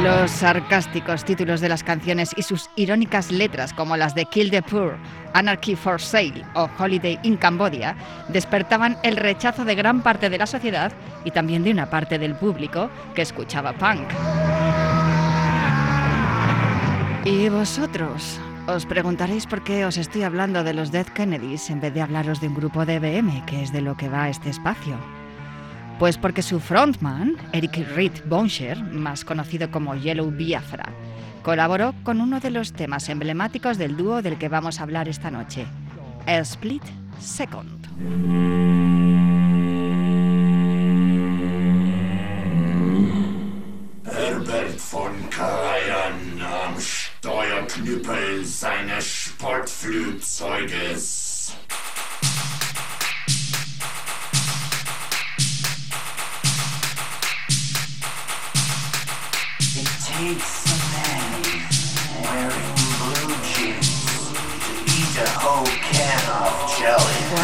Los 0.03 0.31
sarcásticos 0.31 1.23
títulos 1.23 1.61
de 1.61 1.69
las 1.69 1.83
canciones 1.83 2.31
y 2.35 2.41
sus 2.41 2.71
irónicas 2.75 3.31
letras 3.31 3.71
como 3.71 3.95
las 3.95 4.15
de 4.15 4.25
Kill 4.25 4.49
the 4.49 4.63
Poor, 4.63 4.97
Anarchy 5.33 5.75
for 5.75 6.01
Sale 6.01 6.43
o 6.55 6.67
Holiday 6.79 7.19
in 7.21 7.37
Cambodia 7.37 7.95
despertaban 8.27 8.97
el 9.03 9.15
rechazo 9.15 9.63
de 9.63 9.75
gran 9.75 10.01
parte 10.01 10.31
de 10.31 10.39
la 10.39 10.47
sociedad 10.47 10.91
y 11.23 11.29
también 11.29 11.63
de 11.63 11.69
una 11.69 11.87
parte 11.91 12.17
del 12.17 12.33
público 12.33 12.89
que 13.13 13.21
escuchaba 13.21 13.73
punk. 13.73 14.07
¿Y 17.23 17.49
vosotros? 17.49 18.39
Os 18.65 18.87
preguntaréis 18.87 19.45
por 19.45 19.63
qué 19.63 19.85
os 19.85 19.97
estoy 19.97 20.23
hablando 20.23 20.63
de 20.63 20.73
los 20.73 20.91
Dead 20.91 21.05
Kennedys 21.05 21.69
en 21.69 21.79
vez 21.79 21.93
de 21.93 22.01
hablaros 22.01 22.41
de 22.41 22.47
un 22.47 22.55
grupo 22.55 22.87
de 22.87 22.97
BM, 22.97 23.45
que 23.45 23.61
es 23.61 23.71
de 23.71 23.81
lo 23.81 23.95
que 23.95 24.09
va 24.09 24.29
este 24.29 24.49
espacio. 24.49 24.97
Pues 26.01 26.17
porque 26.17 26.41
su 26.41 26.59
frontman, 26.59 27.37
Eric 27.53 27.87
Reed 27.95 28.11
Bonsher, 28.25 28.83
más 28.83 29.23
conocido 29.23 29.69
como 29.69 29.93
Yellow 29.93 30.31
Biafra, 30.31 30.91
colaboró 31.43 31.93
con 32.01 32.21
uno 32.21 32.39
de 32.39 32.49
los 32.49 32.73
temas 32.73 33.07
emblemáticos 33.07 33.77
del 33.77 33.95
dúo 33.95 34.23
del 34.23 34.39
que 34.39 34.49
vamos 34.49 34.79
a 34.79 34.83
hablar 34.83 35.07
esta 35.07 35.29
noche, 35.29 35.67
A 36.25 36.39
Split 36.39 36.81
Second. 37.19 37.85
Herbert 44.03 44.79
von 44.91 45.13
Karajan 45.29 46.41
am 46.41 46.79
Steuerknüppel 46.79 48.43
seines 48.43 49.05
Sportflugzeuges. 49.05 51.31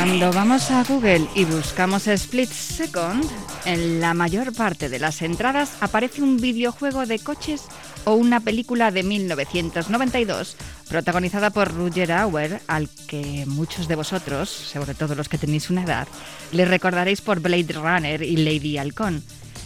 Cuando 0.07 0.31
vamos 0.31 0.71
a 0.71 0.85
Google 0.85 1.27
y 1.35 1.43
buscamos 1.43 2.07
Split 2.07 2.49
Second, 2.49 3.25
en 3.65 3.99
la 3.99 4.13
mayor 4.13 4.53
parte 4.53 4.87
de 4.87 4.99
las 4.99 5.21
entradas 5.21 5.73
aparece 5.81 6.21
un 6.21 6.37
videojuego 6.37 7.05
de 7.05 7.19
coches 7.19 7.63
o 8.05 8.13
una 8.13 8.39
película 8.39 8.89
de 8.89 9.03
1992 9.03 10.55
protagonizada 10.87 11.49
por 11.49 11.75
Roger 11.75 12.13
Auer, 12.13 12.61
al 12.67 12.87
que 13.05 13.43
muchos 13.47 13.89
de 13.89 13.95
vosotros, 13.95 14.47
sobre 14.47 14.93
todo 14.93 15.13
los 15.13 15.27
que 15.27 15.37
tenéis 15.37 15.69
una 15.69 15.83
edad, 15.83 16.07
le 16.53 16.63
recordaréis 16.63 17.19
por 17.19 17.41
Blade 17.41 17.73
Runner 17.73 18.23
y 18.23 18.37
Lady 18.37 18.77
Halcón. 18.77 19.23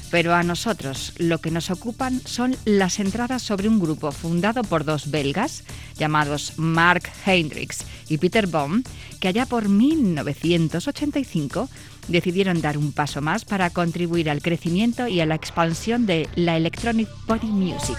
Pero 0.09 0.33
a 0.33 0.41
nosotros 0.41 1.13
lo 1.17 1.39
que 1.39 1.51
nos 1.51 1.69
ocupan 1.69 2.19
son 2.25 2.57
las 2.65 2.99
entradas 2.99 3.43
sobre 3.43 3.69
un 3.69 3.79
grupo 3.79 4.11
fundado 4.11 4.63
por 4.63 4.85
dos 4.85 5.11
belgas 5.11 5.63
llamados 5.97 6.53
Mark 6.57 7.03
Hendricks 7.25 7.85
y 8.09 8.17
Peter 8.17 8.45
Baum, 8.45 8.83
que 9.21 9.29
allá 9.29 9.45
por 9.45 9.69
1985 9.69 11.69
decidieron 12.09 12.59
dar 12.59 12.77
un 12.77 12.91
paso 12.91 13.21
más 13.21 13.45
para 13.45 13.69
contribuir 13.69 14.29
al 14.29 14.41
crecimiento 14.41 15.07
y 15.07 15.21
a 15.21 15.25
la 15.27 15.35
expansión 15.35 16.07
de 16.07 16.27
la 16.35 16.57
electronic 16.57 17.07
body 17.27 17.47
music. 17.47 17.97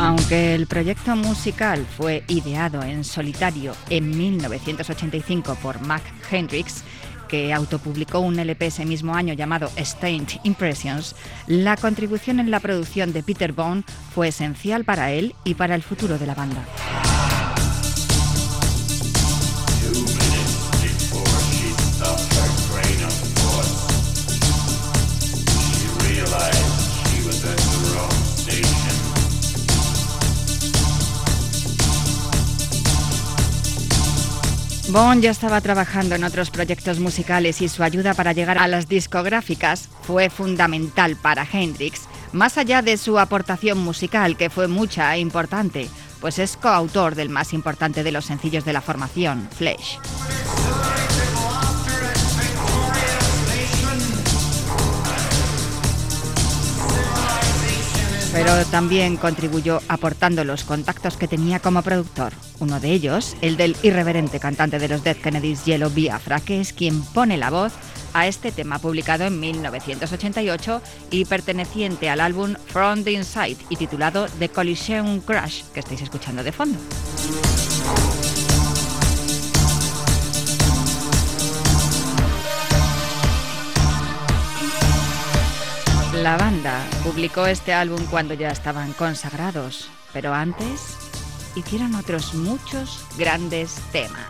Aunque 0.00 0.54
el 0.54 0.66
proyecto 0.66 1.14
musical 1.16 1.84
fue 1.84 2.24
ideado 2.28 2.82
en 2.82 3.04
solitario 3.04 3.74
en 3.90 4.16
1985 4.16 5.56
por 5.56 5.80
Mac 5.80 6.02
Hendricks, 6.30 6.84
que 7.28 7.52
autopublicó 7.52 8.18
un 8.20 8.38
LP 8.38 8.66
ese 8.66 8.84
mismo 8.84 9.14
año 9.14 9.34
llamado 9.34 9.70
Stained 9.78 10.40
Impressions, 10.42 11.14
la 11.46 11.76
contribución 11.76 12.40
en 12.40 12.50
la 12.50 12.60
producción 12.60 13.12
de 13.12 13.22
Peter 13.22 13.52
Bone 13.52 13.84
fue 14.14 14.28
esencial 14.28 14.84
para 14.84 15.12
él 15.12 15.34
y 15.44 15.54
para 15.54 15.74
el 15.74 15.82
futuro 15.82 16.18
de 16.18 16.26
la 16.26 16.34
banda. 16.34 16.64
Bond 34.88 35.22
ya 35.22 35.30
estaba 35.30 35.60
trabajando 35.60 36.14
en 36.14 36.24
otros 36.24 36.50
proyectos 36.50 36.98
musicales 36.98 37.60
y 37.60 37.68
su 37.68 37.82
ayuda 37.82 38.14
para 38.14 38.32
llegar 38.32 38.56
a 38.56 38.66
las 38.68 38.88
discográficas 38.88 39.90
fue 40.00 40.30
fundamental 40.30 41.14
para 41.16 41.46
Hendrix, 41.50 42.08
más 42.32 42.56
allá 42.56 42.80
de 42.80 42.96
su 42.96 43.18
aportación 43.18 43.76
musical, 43.76 44.38
que 44.38 44.48
fue 44.48 44.66
mucha 44.66 45.14
e 45.14 45.20
importante, 45.20 45.90
pues 46.22 46.38
es 46.38 46.56
coautor 46.56 47.16
del 47.16 47.28
más 47.28 47.52
importante 47.52 48.02
de 48.02 48.12
los 48.12 48.24
sencillos 48.24 48.64
de 48.64 48.72
la 48.72 48.80
formación, 48.80 49.46
Flesh. 49.54 49.98
Pero 58.32 58.64
también 58.66 59.16
contribuyó 59.16 59.80
aportando 59.88 60.44
los 60.44 60.64
contactos 60.64 61.16
que 61.16 61.28
tenía 61.28 61.60
como 61.60 61.82
productor. 61.82 62.32
Uno 62.58 62.80
de 62.80 62.92
ellos, 62.92 63.36
el 63.40 63.56
del 63.56 63.76
irreverente 63.82 64.40
cantante 64.40 64.78
de 64.78 64.88
los 64.88 65.02
Dead 65.02 65.16
Kennedys, 65.16 65.64
Yellow 65.64 65.90
Biafra, 65.90 66.40
que 66.40 66.60
es 66.60 66.72
quien 66.72 67.02
pone 67.02 67.36
la 67.36 67.50
voz 67.50 67.72
a 68.12 68.26
este 68.26 68.52
tema 68.52 68.78
publicado 68.78 69.24
en 69.24 69.38
1988 69.38 70.82
y 71.10 71.24
perteneciente 71.24 72.10
al 72.10 72.20
álbum 72.20 72.54
From 72.66 73.04
the 73.04 73.12
Inside 73.12 73.58
y 73.68 73.76
titulado 73.76 74.26
The 74.38 74.48
Collision 74.48 75.20
Crash, 75.20 75.62
que 75.72 75.80
estáis 75.80 76.02
escuchando 76.02 76.42
de 76.42 76.52
fondo. 76.52 76.78
La 86.22 86.36
banda 86.36 86.84
publicó 87.04 87.46
este 87.46 87.72
álbum 87.72 88.04
cuando 88.10 88.34
ya 88.34 88.48
estaban 88.48 88.92
consagrados, 88.92 89.88
pero 90.12 90.34
antes 90.34 90.96
hicieron 91.54 91.94
otros 91.94 92.34
muchos 92.34 93.06
grandes 93.16 93.76
temas. 93.92 94.26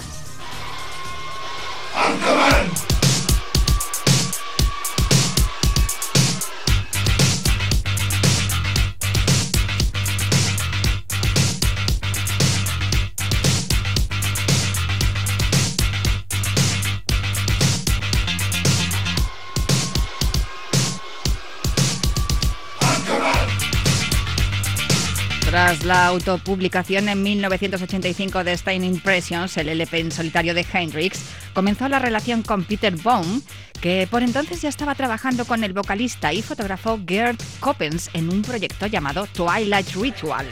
Tras 25.59 25.83
la 25.83 26.07
autopublicación 26.07 27.09
en 27.09 27.21
1985 27.21 28.45
de 28.45 28.57
Stein 28.57 28.85
Impressions, 28.85 29.57
el 29.57 29.69
LP 29.69 29.99
en 29.99 30.13
solitario 30.13 30.55
de 30.55 30.65
Hendrix, 30.73 31.21
comenzó 31.53 31.89
la 31.89 31.99
relación 31.99 32.45
con 32.45 32.63
Peter 32.63 32.95
Baum, 32.97 33.43
que 33.81 34.07
por 34.09 34.23
entonces 34.23 34.63
ya 34.63 34.69
estaba 34.69 34.95
trabajando 34.95 35.47
con 35.47 35.65
el 35.65 35.73
vocalista 35.73 36.33
y 36.33 36.43
fotógrafo 36.43 37.01
Gerd 37.05 37.39
Coppens 37.59 38.09
en 38.13 38.29
un 38.29 38.43
proyecto 38.43 38.87
llamado 38.87 39.27
Twilight 39.27 39.89
Ritual. 39.97 40.47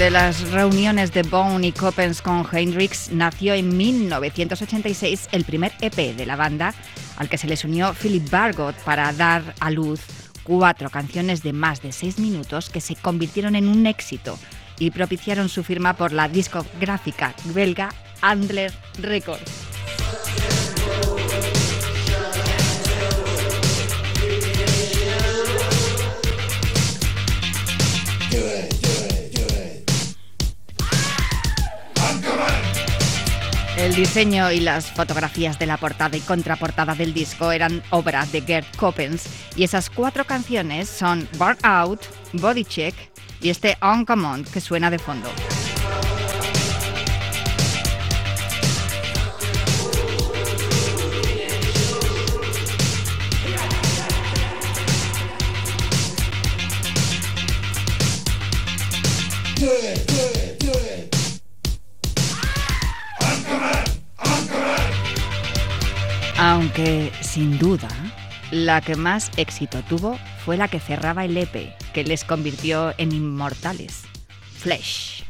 De 0.00 0.08
las 0.08 0.50
reuniones 0.50 1.12
de 1.12 1.22
Bone 1.24 1.66
y 1.66 1.72
Coppens 1.72 2.22
con 2.22 2.46
Hendrix 2.50 3.12
nació 3.12 3.52
en 3.52 3.76
1986 3.76 5.28
el 5.30 5.44
primer 5.44 5.72
EP 5.82 6.16
de 6.16 6.24
la 6.24 6.36
banda, 6.36 6.72
al 7.18 7.28
que 7.28 7.36
se 7.36 7.46
les 7.46 7.66
unió 7.66 7.92
Philip 7.92 8.30
Bargot 8.30 8.74
para 8.76 9.12
dar 9.12 9.42
a 9.60 9.70
luz 9.70 10.00
cuatro 10.42 10.88
canciones 10.88 11.42
de 11.42 11.52
más 11.52 11.82
de 11.82 11.92
seis 11.92 12.18
minutos 12.18 12.70
que 12.70 12.80
se 12.80 12.96
convirtieron 12.96 13.56
en 13.56 13.68
un 13.68 13.86
éxito 13.86 14.38
y 14.78 14.90
propiciaron 14.90 15.50
su 15.50 15.62
firma 15.62 15.92
por 15.92 16.12
la 16.12 16.28
discográfica 16.30 17.34
belga 17.52 17.90
Andler 18.22 18.72
Records. 19.02 19.69
El 33.80 33.94
diseño 33.94 34.52
y 34.52 34.60
las 34.60 34.92
fotografías 34.92 35.58
de 35.58 35.64
la 35.64 35.78
portada 35.78 36.14
y 36.14 36.20
contraportada 36.20 36.94
del 36.94 37.14
disco 37.14 37.50
eran 37.50 37.82
obra 37.88 38.26
de 38.26 38.42
Gerd 38.42 38.66
Coppens 38.76 39.24
y 39.56 39.64
esas 39.64 39.88
cuatro 39.88 40.26
canciones 40.26 40.86
son 40.86 41.26
Bar 41.38 41.56
Out, 41.62 42.02
Body 42.34 42.66
Check 42.66 42.94
y 43.40 43.48
este 43.48 43.78
On 43.80 44.04
Command 44.04 44.46
que 44.50 44.60
suena 44.60 44.90
de 44.90 44.98
fondo. 44.98 45.30
Aunque, 66.42 67.12
sin 67.20 67.58
duda, 67.58 67.88
la 68.50 68.80
que 68.80 68.94
más 68.94 69.30
éxito 69.36 69.82
tuvo 69.86 70.18
fue 70.42 70.56
la 70.56 70.68
que 70.68 70.80
cerraba 70.80 71.26
el 71.26 71.36
EP, 71.36 71.76
que 71.92 72.02
les 72.02 72.24
convirtió 72.24 72.94
en 72.96 73.12
inmortales. 73.12 74.04
Flesh. 74.56 75.29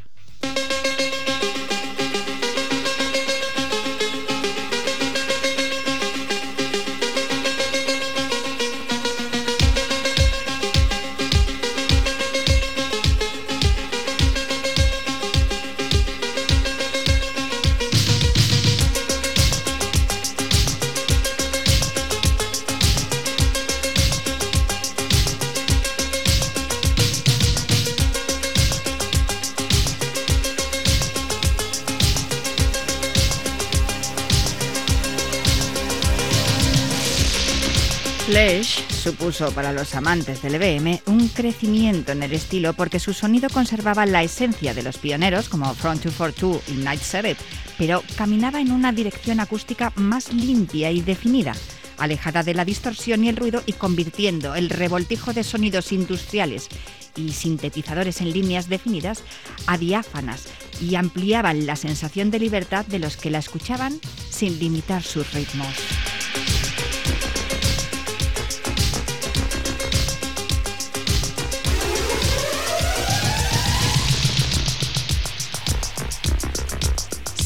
Supuso 39.01 39.51
para 39.53 39.73
los 39.73 39.95
amantes 39.95 40.43
del 40.43 40.57
EBM 40.57 41.01
un 41.07 41.29
crecimiento 41.29 42.13
en 42.13 42.23
el 42.23 42.35
estilo 42.35 42.75
porque 42.75 43.01
su 43.01 43.15
sonido 43.15 43.49
conservaba 43.49 44.05
la 44.05 44.23
esencia 44.23 44.75
de 44.75 44.83
los 44.83 44.99
pioneros 44.99 45.49
como 45.49 45.75
Front 45.75 46.05
242 46.05 46.63
y 46.69 46.83
Night 46.83 47.01
Setup, 47.01 47.39
pero 47.79 48.03
caminaba 48.17 48.61
en 48.61 48.71
una 48.71 48.93
dirección 48.93 49.41
acústica 49.41 49.91
más 49.97 50.35
limpia 50.35 50.91
y 50.91 51.01
definida, 51.01 51.55
alejada 51.97 52.43
de 52.43 52.53
la 52.53 52.67
distorsión 52.67 53.25
y 53.25 53.31
el 53.31 53.37
ruido 53.37 53.63
y 53.65 53.73
convirtiendo 53.73 54.55
el 54.55 54.69
revoltijo 54.69 55.33
de 55.33 55.45
sonidos 55.45 55.93
industriales 55.93 56.69
y 57.17 57.33
sintetizadores 57.33 58.21
en 58.21 58.33
líneas 58.35 58.69
definidas 58.69 59.23
a 59.67 59.79
diáfanas 59.79 60.45
y 60.79 60.97
ampliaban 60.97 61.65
la 61.65 61.77
sensación 61.77 62.31
de 62.31 62.39
libertad 62.39 62.85
de 62.85 62.99
los 62.99 63.17
que 63.17 63.31
la 63.31 63.39
escuchaban 63.39 63.99
sin 64.29 64.59
limitar 64.59 65.03
sus 65.03 65.33
ritmos. 65.33 66.20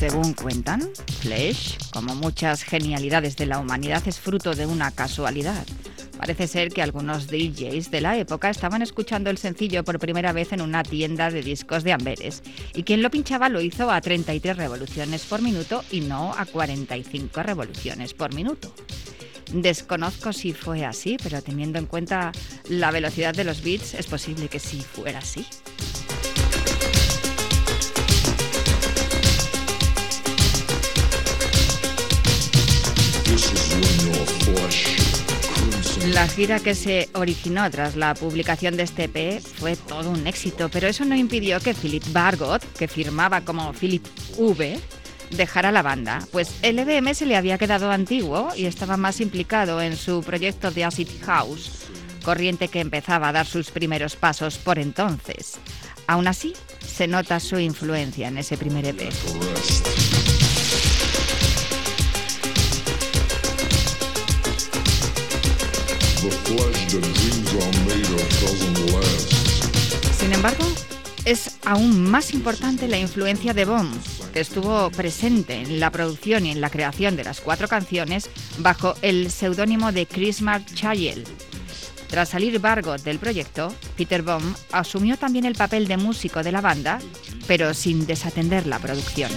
Según 0.07 0.35
cuentan, 0.35 0.83
Flesh, 1.21 1.79
como 1.91 2.15
muchas 2.15 2.63
genialidades 2.63 3.39
de 3.39 3.47
la 3.47 3.59
humanidad, 3.59 4.07
es 4.07 4.21
fruto 4.21 4.55
de 4.55 4.67
una 4.67 4.91
casualidad. 4.91 5.67
Parece 6.19 6.47
ser 6.47 6.69
que 6.69 6.83
algunos 6.83 7.29
DJs 7.29 7.91
de 7.91 8.03
la 8.03 8.19
época 8.19 8.51
estaban 8.51 8.83
escuchando 8.83 9.31
el 9.31 9.39
sencillo 9.39 9.83
por 9.83 9.99
primera 9.99 10.35
vez 10.35 10.53
en 10.53 10.61
una 10.61 10.83
tienda 10.83 11.31
de 11.31 11.41
discos 11.41 11.85
de 11.85 11.95
Amberes, 11.95 12.43
y 12.75 12.83
quien 12.83 13.01
lo 13.01 13.11
pinchaba 13.11 13.49
lo 13.49 13.63
hizo 13.63 13.91
a 13.91 13.99
33 13.99 14.59
revoluciones 14.59 15.25
por 15.25 15.41
minuto 15.41 15.83
y 15.91 16.03
no 16.03 16.35
a 16.35 16.45
45 16.45 17.43
revoluciones 17.43 18.13
por 18.13 18.35
minuto. 18.35 18.75
Desconozco 19.55 20.35
si 20.35 20.53
fue 20.53 20.85
así, 20.85 21.17
pero 21.23 21.41
teniendo 21.41 21.79
en 21.79 21.87
cuenta 21.87 22.31
la 22.69 22.91
velocidad 22.91 23.33
de 23.33 23.45
los 23.45 23.63
beats, 23.63 23.95
es 23.95 24.07
posible 24.07 24.49
que 24.49 24.59
sí 24.59 24.83
fuera 24.83 25.21
así. 25.21 25.47
La 36.13 36.29
gira 36.29 36.61
que 36.61 36.75
se 36.75 37.09
originó 37.15 37.71
tras 37.71 37.97
la 37.97 38.15
publicación 38.15 38.77
de 38.77 38.83
este 38.83 39.05
EP 39.05 39.41
fue 39.41 39.75
todo 39.75 40.11
un 40.11 40.27
éxito, 40.27 40.69
pero 40.69 40.87
eso 40.87 41.05
no 41.05 41.17
impidió 41.17 41.61
que 41.61 41.75
Philip 41.75 42.05
Bargot, 42.13 42.63
que 42.75 42.89
firmaba 42.89 43.41
como 43.41 43.73
Philip 43.73 44.05
V, 44.37 44.79
dejara 45.31 45.73
la 45.73 45.83
banda, 45.83 46.21
pues 46.31 46.55
el 46.63 46.79
EBM 46.79 47.15
se 47.15 47.27
le 47.27 47.37
había 47.37 47.59
quedado 47.59 47.91
antiguo 47.91 48.51
y 48.57 48.67
estaba 48.67 48.97
más 48.97 49.21
implicado 49.21 49.81
en 49.81 49.97
su 49.97 50.23
proyecto 50.23 50.71
de 50.71 50.85
Acid 50.85 51.09
House, 51.25 51.87
corriente 52.23 52.69
que 52.69 52.81
empezaba 52.81 53.29
a 53.29 53.33
dar 53.33 53.47
sus 53.47 53.71
primeros 53.71 54.17
pasos 54.17 54.59
por 54.59 54.79
entonces. 54.79 55.59
Aún 56.07 56.29
así, 56.29 56.55
se 56.87 57.07
nota 57.07 57.41
su 57.41 57.59
influencia 57.59 58.29
en 58.29 58.39
ese 58.39 58.57
primer 58.57 58.85
EP. 58.87 59.11
Sin 70.19 70.33
embargo, 70.33 70.65
es 71.25 71.57
aún 71.65 72.11
más 72.11 72.35
importante 72.35 72.89
la 72.89 72.99
influencia 72.99 73.55
de 73.55 73.65
Bond, 73.65 73.95
que 74.33 74.41
estuvo 74.41 74.91
presente 74.91 75.63
en 75.63 75.81
la 75.81 75.91
producción 75.91 76.47
y 76.47 76.51
en 76.51 76.61
la 76.61 76.71
creación 76.71 77.17
de 77.17 77.25
las 77.25 77.41
cuatro 77.41 77.69
canciones 77.69 78.31
bajo 78.59 78.95
el 79.03 79.31
seudónimo 79.31 79.93
de 79.93 80.07
Chris 80.07 80.43
Mark 80.43 80.67
Chayel. 80.75 81.25
Tras 82.09 82.29
salir 82.29 82.59
Bargot 82.61 83.03
del 83.03 83.19
proyecto, 83.19 83.75
Peter 83.97 84.23
Baum 84.23 84.55
asumió 84.71 85.17
también 85.17 85.47
el 85.47 85.55
papel 85.55 85.89
de 85.89 85.97
músico 85.97 86.43
de 86.43 86.53
la 86.53 86.61
banda, 86.61 87.01
pero 87.47 87.75
sin 87.75 88.07
desatender 88.07 88.67
la 88.67 88.79
producción. 88.79 89.31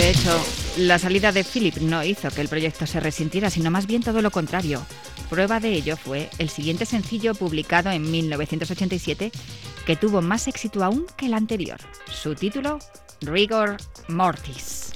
De 0.00 0.08
hecho, 0.08 0.42
la 0.78 0.98
salida 0.98 1.30
de 1.30 1.44
Philip 1.44 1.76
no 1.76 2.02
hizo 2.02 2.30
que 2.30 2.40
el 2.40 2.48
proyecto 2.48 2.86
se 2.86 3.00
resintiera, 3.00 3.50
sino 3.50 3.70
más 3.70 3.86
bien 3.86 4.02
todo 4.02 4.22
lo 4.22 4.30
contrario. 4.30 4.80
Prueba 5.28 5.60
de 5.60 5.74
ello 5.74 5.94
fue 5.94 6.30
el 6.38 6.48
siguiente 6.48 6.86
sencillo 6.86 7.34
publicado 7.34 7.90
en 7.90 8.10
1987, 8.10 9.30
que 9.84 9.96
tuvo 9.96 10.22
más 10.22 10.48
éxito 10.48 10.82
aún 10.82 11.04
que 11.18 11.26
el 11.26 11.34
anterior. 11.34 11.76
Su 12.10 12.34
título, 12.34 12.78
Rigor 13.20 13.76
Mortis. 14.08 14.89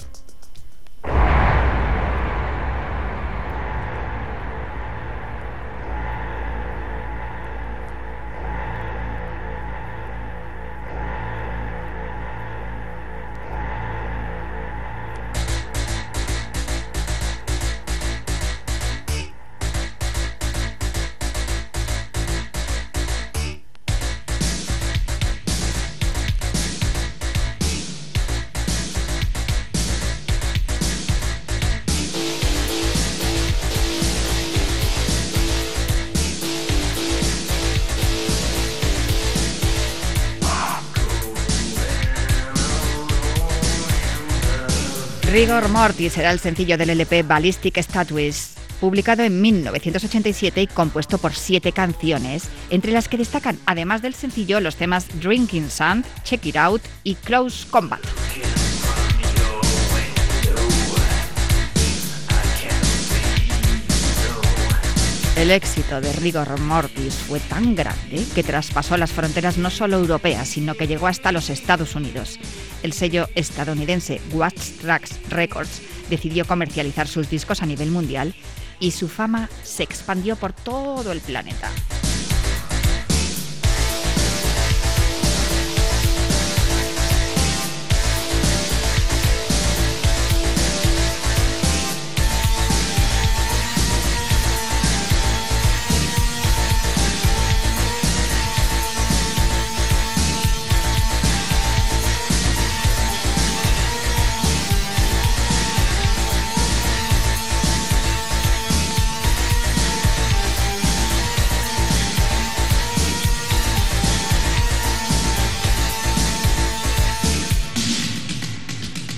Rigor 45.34 45.68
Mortis 45.68 46.16
era 46.16 46.30
el 46.30 46.38
sencillo 46.38 46.78
del 46.78 46.90
LP 46.90 47.24
Ballistic 47.24 47.82
Statues, 47.82 48.54
publicado 48.80 49.24
en 49.24 49.42
1987 49.42 50.62
y 50.62 50.66
compuesto 50.68 51.18
por 51.18 51.34
siete 51.34 51.72
canciones, 51.72 52.48
entre 52.70 52.92
las 52.92 53.08
que 53.08 53.16
destacan, 53.16 53.58
además 53.66 54.00
del 54.00 54.14
sencillo, 54.14 54.60
los 54.60 54.76
temas 54.76 55.08
Drinking 55.20 55.70
Sand, 55.70 56.06
Check 56.22 56.46
It 56.46 56.56
Out 56.56 56.82
y 57.02 57.16
Close 57.16 57.66
Combat. 57.68 57.98
El 65.36 65.50
éxito 65.50 66.00
de 66.00 66.12
Rigor 66.12 66.60
Mortis 66.60 67.14
fue 67.14 67.40
tan 67.40 67.74
grande 67.74 68.24
que 68.36 68.44
traspasó 68.44 68.96
las 68.96 69.10
fronteras 69.10 69.58
no 69.58 69.68
solo 69.68 69.98
europeas, 69.98 70.46
sino 70.46 70.76
que 70.76 70.86
llegó 70.86 71.08
hasta 71.08 71.32
los 71.32 71.50
Estados 71.50 71.96
Unidos. 71.96 72.38
El 72.84 72.92
sello 72.92 73.28
estadounidense 73.34 74.20
Watch 74.32 74.78
Tracks 74.80 75.18
Records 75.30 75.82
decidió 76.08 76.44
comercializar 76.44 77.08
sus 77.08 77.28
discos 77.28 77.62
a 77.62 77.66
nivel 77.66 77.90
mundial 77.90 78.32
y 78.78 78.92
su 78.92 79.08
fama 79.08 79.50
se 79.64 79.82
expandió 79.82 80.36
por 80.36 80.52
todo 80.52 81.10
el 81.10 81.20
planeta. 81.20 81.68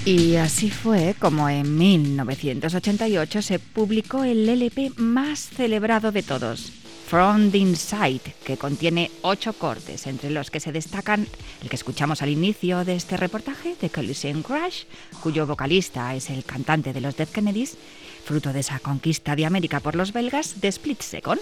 Y 0.07 0.37
así 0.37 0.71
fue 0.71 1.17
como 1.19 1.49
en 1.49 1.77
1988 1.77 3.43
se 3.43 3.59
publicó 3.59 4.23
el 4.23 4.49
LP 4.49 4.93
más 4.95 5.41
celebrado 5.41 6.13
de 6.13 6.23
todos, 6.23 6.71
From 7.09 7.51
the 7.51 7.59
Inside, 7.59 8.21
que 8.45 8.57
contiene 8.57 9.11
ocho 9.23 9.53
cortes, 9.53 10.07
entre 10.07 10.31
los 10.31 10.53
que 10.53 10.61
se 10.61 10.71
destacan 10.71 11.27
el 11.61 11.69
que 11.69 11.75
escuchamos 11.75 12.23
al 12.23 12.29
inicio 12.29 12.85
de 12.85 12.95
este 12.95 13.17
reportaje, 13.17 13.75
de 13.81 13.91
Collision 13.91 14.45
Crash, 14.45 14.85
cuyo 15.25 15.45
vocalista 15.45 16.15
es 16.15 16.31
el 16.31 16.45
cantante 16.45 16.93
de 16.93 17.01
los 17.01 17.17
Dead 17.17 17.29
Kennedys, 17.29 17.77
fruto 18.25 18.53
de 18.53 18.61
esa 18.61 18.79
conquista 18.79 19.35
de 19.35 19.45
América 19.45 19.81
por 19.81 19.97
los 19.97 20.13
belgas 20.13 20.61
de 20.61 20.69
Split 20.69 21.01
Second. 21.01 21.41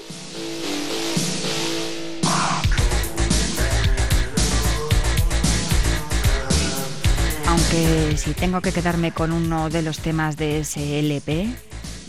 Si 8.17 8.33
tengo 8.35 8.61
que 8.61 8.73
quedarme 8.73 9.13
con 9.13 9.33
uno 9.33 9.69
de 9.69 9.83
los 9.83 9.99
temas 9.99 10.37
de 10.37 10.61
ese 10.61 11.01
LP, 11.01 11.49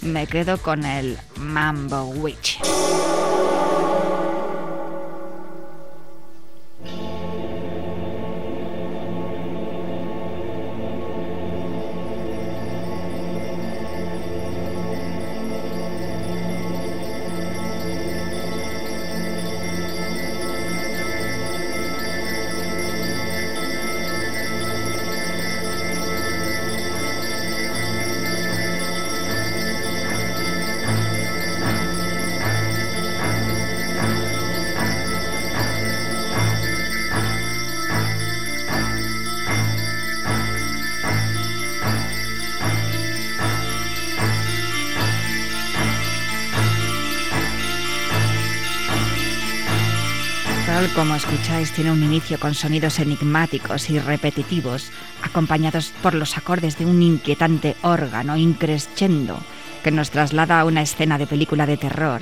me 0.02 0.28
quedo 0.28 0.58
con 0.58 0.86
el 0.86 1.18
Mambo 1.38 2.06
Witch. 2.06 2.60
Como 50.94 51.16
escucháis, 51.16 51.74
tiene 51.74 51.92
un 51.92 52.04
inicio 52.04 52.40
con 52.40 52.54
sonidos 52.54 53.00
enigmáticos 53.00 53.90
y 53.90 54.00
repetitivos, 54.00 54.92
acompañados 55.24 55.92
por 56.02 56.14
los 56.14 56.38
acordes 56.38 56.78
de 56.78 56.86
un 56.86 57.02
inquietante 57.02 57.76
órgano 57.82 58.38
increscendo 58.38 59.38
que 59.84 59.92
nos 59.92 60.12
traslada 60.12 60.60
a 60.60 60.66
una 60.66 60.82
escena 60.82 61.18
de 61.18 61.28
película 61.28 61.66
de 61.66 61.76
terror 61.76 62.22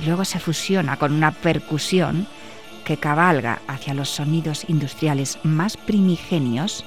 y 0.00 0.06
luego 0.06 0.24
se 0.24 0.38
fusiona 0.38 0.98
con 0.98 1.12
una 1.12 1.32
percusión 1.32 2.26
que 2.84 2.96
cabalga 2.96 3.60
hacia 3.66 3.94
los 3.94 4.10
sonidos 4.10 4.66
industriales 4.68 5.38
más 5.42 5.76
primigenios, 5.76 6.84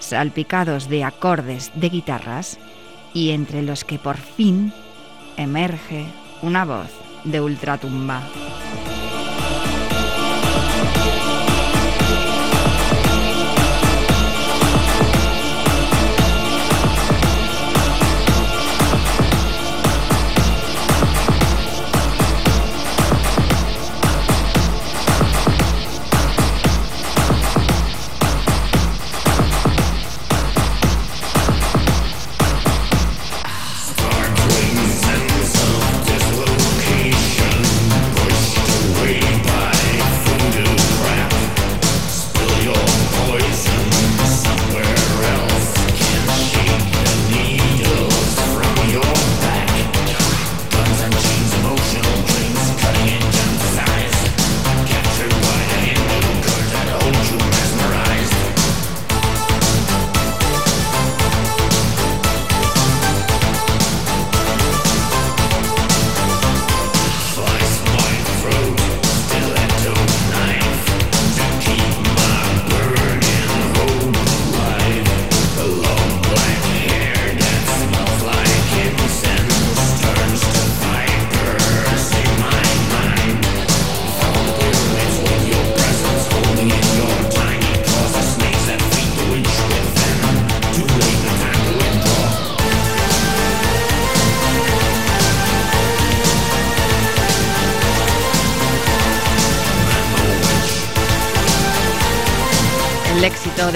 salpicados 0.00 0.88
de 0.88 1.04
acordes 1.04 1.72
de 1.76 1.88
guitarras 1.88 2.58
y 3.14 3.30
entre 3.30 3.62
los 3.62 3.84
que 3.84 3.98
por 3.98 4.16
fin 4.18 4.72
emerge 5.36 6.06
una 6.42 6.64
voz 6.64 6.90
de 7.24 7.40
ultratumba. 7.40 8.22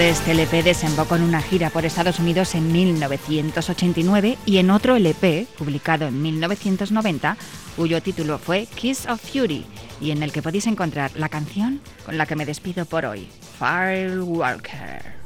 Este 0.07 0.31
LP 0.31 0.63
desembocó 0.63 1.17
en 1.17 1.23
una 1.23 1.41
gira 1.41 1.69
por 1.69 1.83
Estados 1.83 2.19
Unidos 2.19 2.55
en 2.55 2.71
1989 2.71 4.37
y 4.45 4.57
en 4.59 4.71
otro 4.71 4.95
LP, 4.95 5.45
publicado 5.57 6.07
en 6.07 6.21
1990, 6.21 7.35
cuyo 7.75 8.01
título 8.01 8.37
fue 8.37 8.65
Kiss 8.67 9.07
of 9.07 9.19
Fury, 9.19 9.65
y 9.99 10.11
en 10.11 10.23
el 10.23 10.31
que 10.31 10.41
podéis 10.41 10.67
encontrar 10.67 11.11
la 11.15 11.27
canción 11.27 11.81
con 12.05 12.17
la 12.17 12.25
que 12.25 12.37
me 12.37 12.45
despido 12.45 12.85
por 12.85 13.05
hoy, 13.05 13.27
Firewalker. 13.59 15.19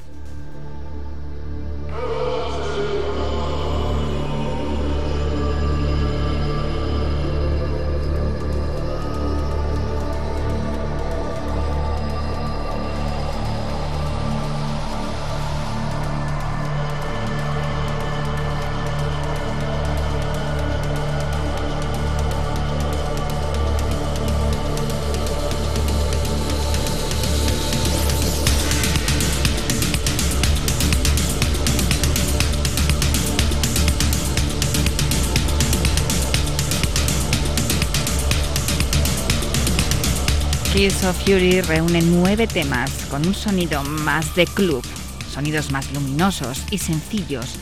Kiss 40.84 41.06
of 41.06 41.18
Fury 41.24 41.62
reúne 41.62 42.02
nueve 42.02 42.46
temas 42.46 42.92
con 43.10 43.26
un 43.26 43.34
sonido 43.34 43.82
más 43.86 44.36
de 44.36 44.46
club, 44.46 44.86
sonidos 45.34 45.72
más 45.72 45.90
luminosos 45.94 46.62
y 46.72 46.78
sencillos, 46.78 47.56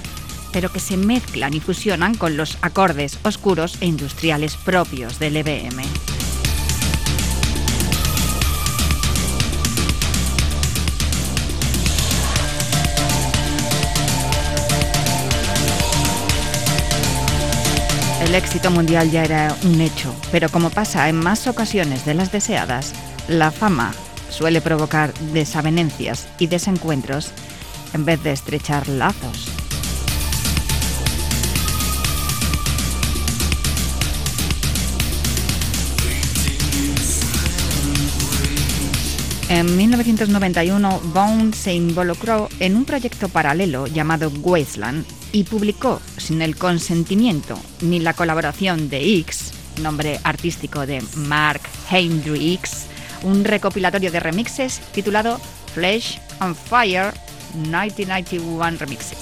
pero 0.51 0.72
que 0.72 0.80
se 0.80 0.97
mezclan 0.97 1.53
y 1.53 1.59
fusionan 1.59 2.15
con 2.15 2.36
los 2.36 2.57
acordes 2.63 3.19
oscuros 3.22 3.78
e 3.80 3.86
industriales 3.86 4.55
propios 4.55 5.19
del 5.19 5.38
EBM. 5.38 5.84
El 18.24 18.34
éxito 18.34 18.72
mundial 18.72 19.11
ya 19.11 19.24
era 19.26 19.55
un 19.63 19.80
hecho, 19.80 20.15
pero 20.32 20.49
como 20.49 20.72
pasa 20.72 21.07
en 21.07 21.17
más 21.17 21.45
ocasiones 21.45 22.05
de 22.05 22.13
las 22.15 22.32
deseadas, 22.32 22.93
la 23.32 23.49
fama 23.49 23.93
suele 24.29 24.61
provocar 24.61 25.13
desavenencias 25.34 26.27
y 26.38 26.47
desencuentros 26.47 27.32
en 27.93 28.05
vez 28.05 28.21
de 28.23 28.32
estrechar 28.32 28.88
lazos. 28.88 29.47
En 39.49 39.75
1991, 39.75 41.01
Bone 41.13 41.53
se 41.53 41.73
involucró 41.73 42.47
en 42.59 42.77
un 42.77 42.86
proyecto 42.86 43.27
paralelo 43.27 43.86
llamado 43.86 44.32
Wasteland 44.41 45.05
y 45.34 45.43
publicó, 45.43 46.01
sin 46.17 46.41
el 46.41 46.55
consentimiento 46.55 47.59
ni 47.82 47.99
la 47.99 48.13
colaboración 48.13 48.89
de 48.89 49.17
X, 49.19 49.51
nombre 49.82 50.19
artístico 50.23 50.86
de 50.86 51.03
Mark 51.15 51.61
Hendricks, 51.89 52.88
un 53.24 53.43
recopilatorio 53.43 54.11
de 54.11 54.19
remixes 54.19 54.82
titulado 54.91 55.39
Flesh 55.74 56.19
on 56.39 56.55
Fire 56.55 57.13
1991 57.55 58.78
Remixes. 58.78 59.17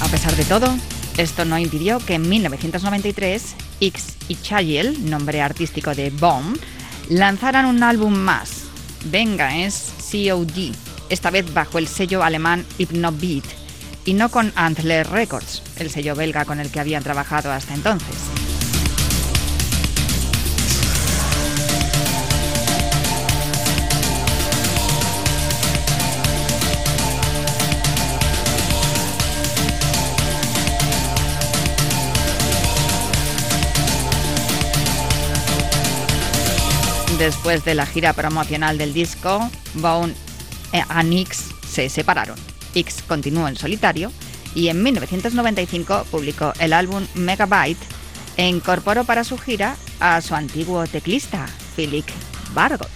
A 0.00 0.08
pesar 0.08 0.36
de 0.36 0.44
todo, 0.44 0.74
esto 1.16 1.44
no 1.44 1.58
impidió 1.58 1.98
que 1.98 2.14
en 2.14 2.28
1993 2.28 3.54
X 3.80 4.16
y 4.28 4.36
Chayel, 4.36 5.10
nombre 5.10 5.40
artístico 5.40 5.94
de 5.94 6.10
Bomb, 6.10 6.56
lanzaran 7.08 7.66
un 7.66 7.82
álbum 7.82 8.14
más, 8.14 8.64
Vengeance 9.06 9.92
COD, 10.10 10.74
esta 11.08 11.30
vez 11.30 11.52
bajo 11.52 11.78
el 11.78 11.88
sello 11.88 12.22
alemán 12.22 12.64
Hypnobeat 12.78 13.44
y 14.04 14.14
no 14.14 14.30
con 14.30 14.52
Antler 14.56 15.08
Records, 15.08 15.62
el 15.76 15.90
sello 15.90 16.14
belga 16.14 16.44
con 16.44 16.60
el 16.60 16.70
que 16.70 16.80
habían 16.80 17.02
trabajado 17.02 17.52
hasta 17.52 17.74
entonces. 17.74 18.16
Después 37.18 37.64
de 37.64 37.76
la 37.76 37.86
gira 37.86 38.14
promocional 38.14 38.78
del 38.78 38.92
disco, 38.92 39.48
Bone 39.74 40.12
y 40.72 41.04
Nix 41.04 41.50
se 41.68 41.88
separaron. 41.88 42.36
X 42.74 43.04
continuó 43.06 43.48
en 43.48 43.56
solitario 43.56 44.12
y 44.54 44.68
en 44.68 44.82
1995 44.82 46.06
publicó 46.10 46.52
el 46.58 46.72
álbum 46.72 47.06
Megabyte 47.14 47.82
e 48.36 48.48
incorporó 48.48 49.04
para 49.04 49.24
su 49.24 49.38
gira 49.38 49.76
a 50.00 50.20
su 50.20 50.34
antiguo 50.34 50.86
teclista, 50.86 51.46
Philip 51.76 52.06
Bargot. 52.54 52.88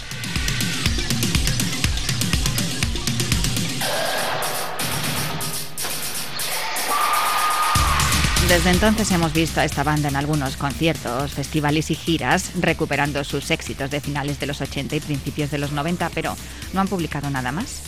Desde 8.48 8.70
entonces 8.70 9.10
hemos 9.10 9.32
visto 9.32 9.60
a 9.60 9.64
esta 9.64 9.82
banda 9.82 10.08
en 10.08 10.14
algunos 10.14 10.56
conciertos, 10.56 11.32
festivales 11.32 11.90
y 11.90 11.96
giras, 11.96 12.52
recuperando 12.60 13.24
sus 13.24 13.50
éxitos 13.50 13.90
de 13.90 14.00
finales 14.00 14.38
de 14.38 14.46
los 14.46 14.60
80 14.60 14.94
y 14.94 15.00
principios 15.00 15.50
de 15.50 15.58
los 15.58 15.72
90, 15.72 16.10
pero 16.14 16.36
no 16.72 16.80
han 16.80 16.86
publicado 16.86 17.28
nada 17.28 17.50
más. 17.50 17.82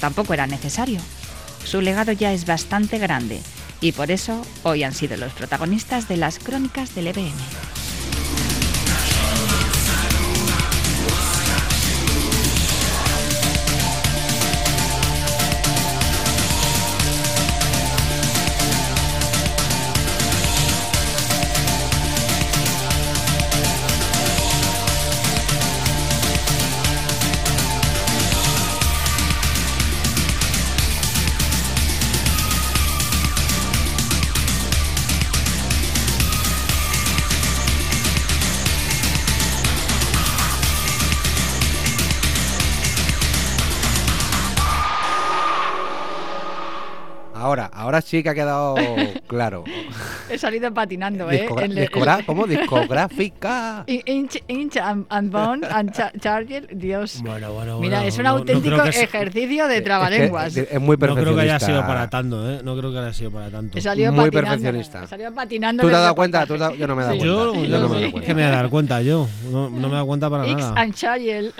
Tampoco 0.00 0.34
era 0.34 0.46
necesario. 0.46 1.00
Su 1.64 1.80
legado 1.80 2.12
ya 2.12 2.34
es 2.34 2.44
bastante 2.44 2.98
grande 2.98 3.40
y 3.80 3.92
por 3.92 4.10
eso 4.10 4.44
hoy 4.64 4.82
han 4.82 4.92
sido 4.92 5.16
los 5.16 5.32
protagonistas 5.32 6.08
de 6.08 6.18
las 6.18 6.38
crónicas 6.38 6.94
del 6.94 7.06
EBM. 7.06 7.32
Ahora, 47.82 48.00
sí 48.00 48.22
que 48.22 48.28
ha 48.28 48.34
quedado 48.34 48.76
claro. 49.26 49.64
He 50.30 50.38
salido 50.38 50.72
patinando, 50.72 51.28
¿eh? 51.30 51.42
Discogra- 51.48 51.64
el- 51.64 51.74
discogra- 51.74 52.24
¿Cómo? 52.24 52.46
Discográfica. 52.46 53.84
In- 53.88 54.02
Inch, 54.06 54.36
Inch 54.48 54.76
and, 54.76 55.06
and 55.08 55.32
Bone 55.32 55.66
and 55.68 55.92
Cha- 55.92 56.12
Charger, 56.20 56.68
Dios. 56.76 57.20
Bueno, 57.22 57.52
bueno, 57.52 57.80
Mira, 57.80 57.98
bueno, 57.98 58.08
es 58.08 58.16
un 58.18 58.22
no- 58.24 58.30
no 58.32 58.36
auténtico 58.38 58.82
que 58.84 58.92
se- 58.92 59.04
ejercicio 59.04 59.66
de 59.66 59.80
trabalenguas. 59.80 60.56
es 60.56 60.80
muy 60.80 60.96
No 60.96 61.14
creo 61.14 61.34
que 61.34 61.40
haya 61.42 61.58
perfeccionista. 61.58 61.66
sido 61.66 61.80
para 61.86 62.08
tanto, 62.08 62.50
¿eh? 62.50 62.60
No 62.62 62.76
creo 62.76 62.92
que 62.92 62.98
haya 62.98 63.12
sido 63.12 63.30
para 63.32 63.50
tanto. 63.50 63.76
He 63.78 63.80
salido 63.80 64.12
Muy 64.12 64.26
patinando, 64.26 64.48
perfeccionista. 64.50 65.04
he 65.04 65.06
salido 65.08 65.34
patinando 65.34 65.82
¿Tú 65.82 65.88
te 65.88 65.94
has 65.96 66.02
dado 66.02 66.14
cuenta? 66.14 66.46
¿Tú 66.46 66.56
Yo 66.56 66.86
no 66.86 66.94
me 66.96 67.02
he 67.02 67.04
dado 67.06 67.14
Sí. 67.14 67.18
cuenta. 67.20 67.26
Yo, 67.26 67.54
Yo 67.54 67.64
yo 67.64 67.80
no 67.80 67.88
me 67.88 67.94
he 67.94 67.98
sí. 67.98 68.00
dado 68.02 68.12
cuenta. 68.12 68.26
que 68.26 68.34
me 68.34 68.42
voy 68.42 68.50
a 68.52 68.56
dar 68.56 68.68
cuenta 68.70 69.02
yo. 69.02 69.28
No, 69.50 69.70
no 69.70 69.80
me 69.80 69.86
he 69.88 69.90
dado 69.90 70.06
cuenta 70.06 70.30
para 70.30 70.44
X 70.46 70.56
nada. 70.56 70.80
and 70.80 70.94
Chayel. 70.94 71.52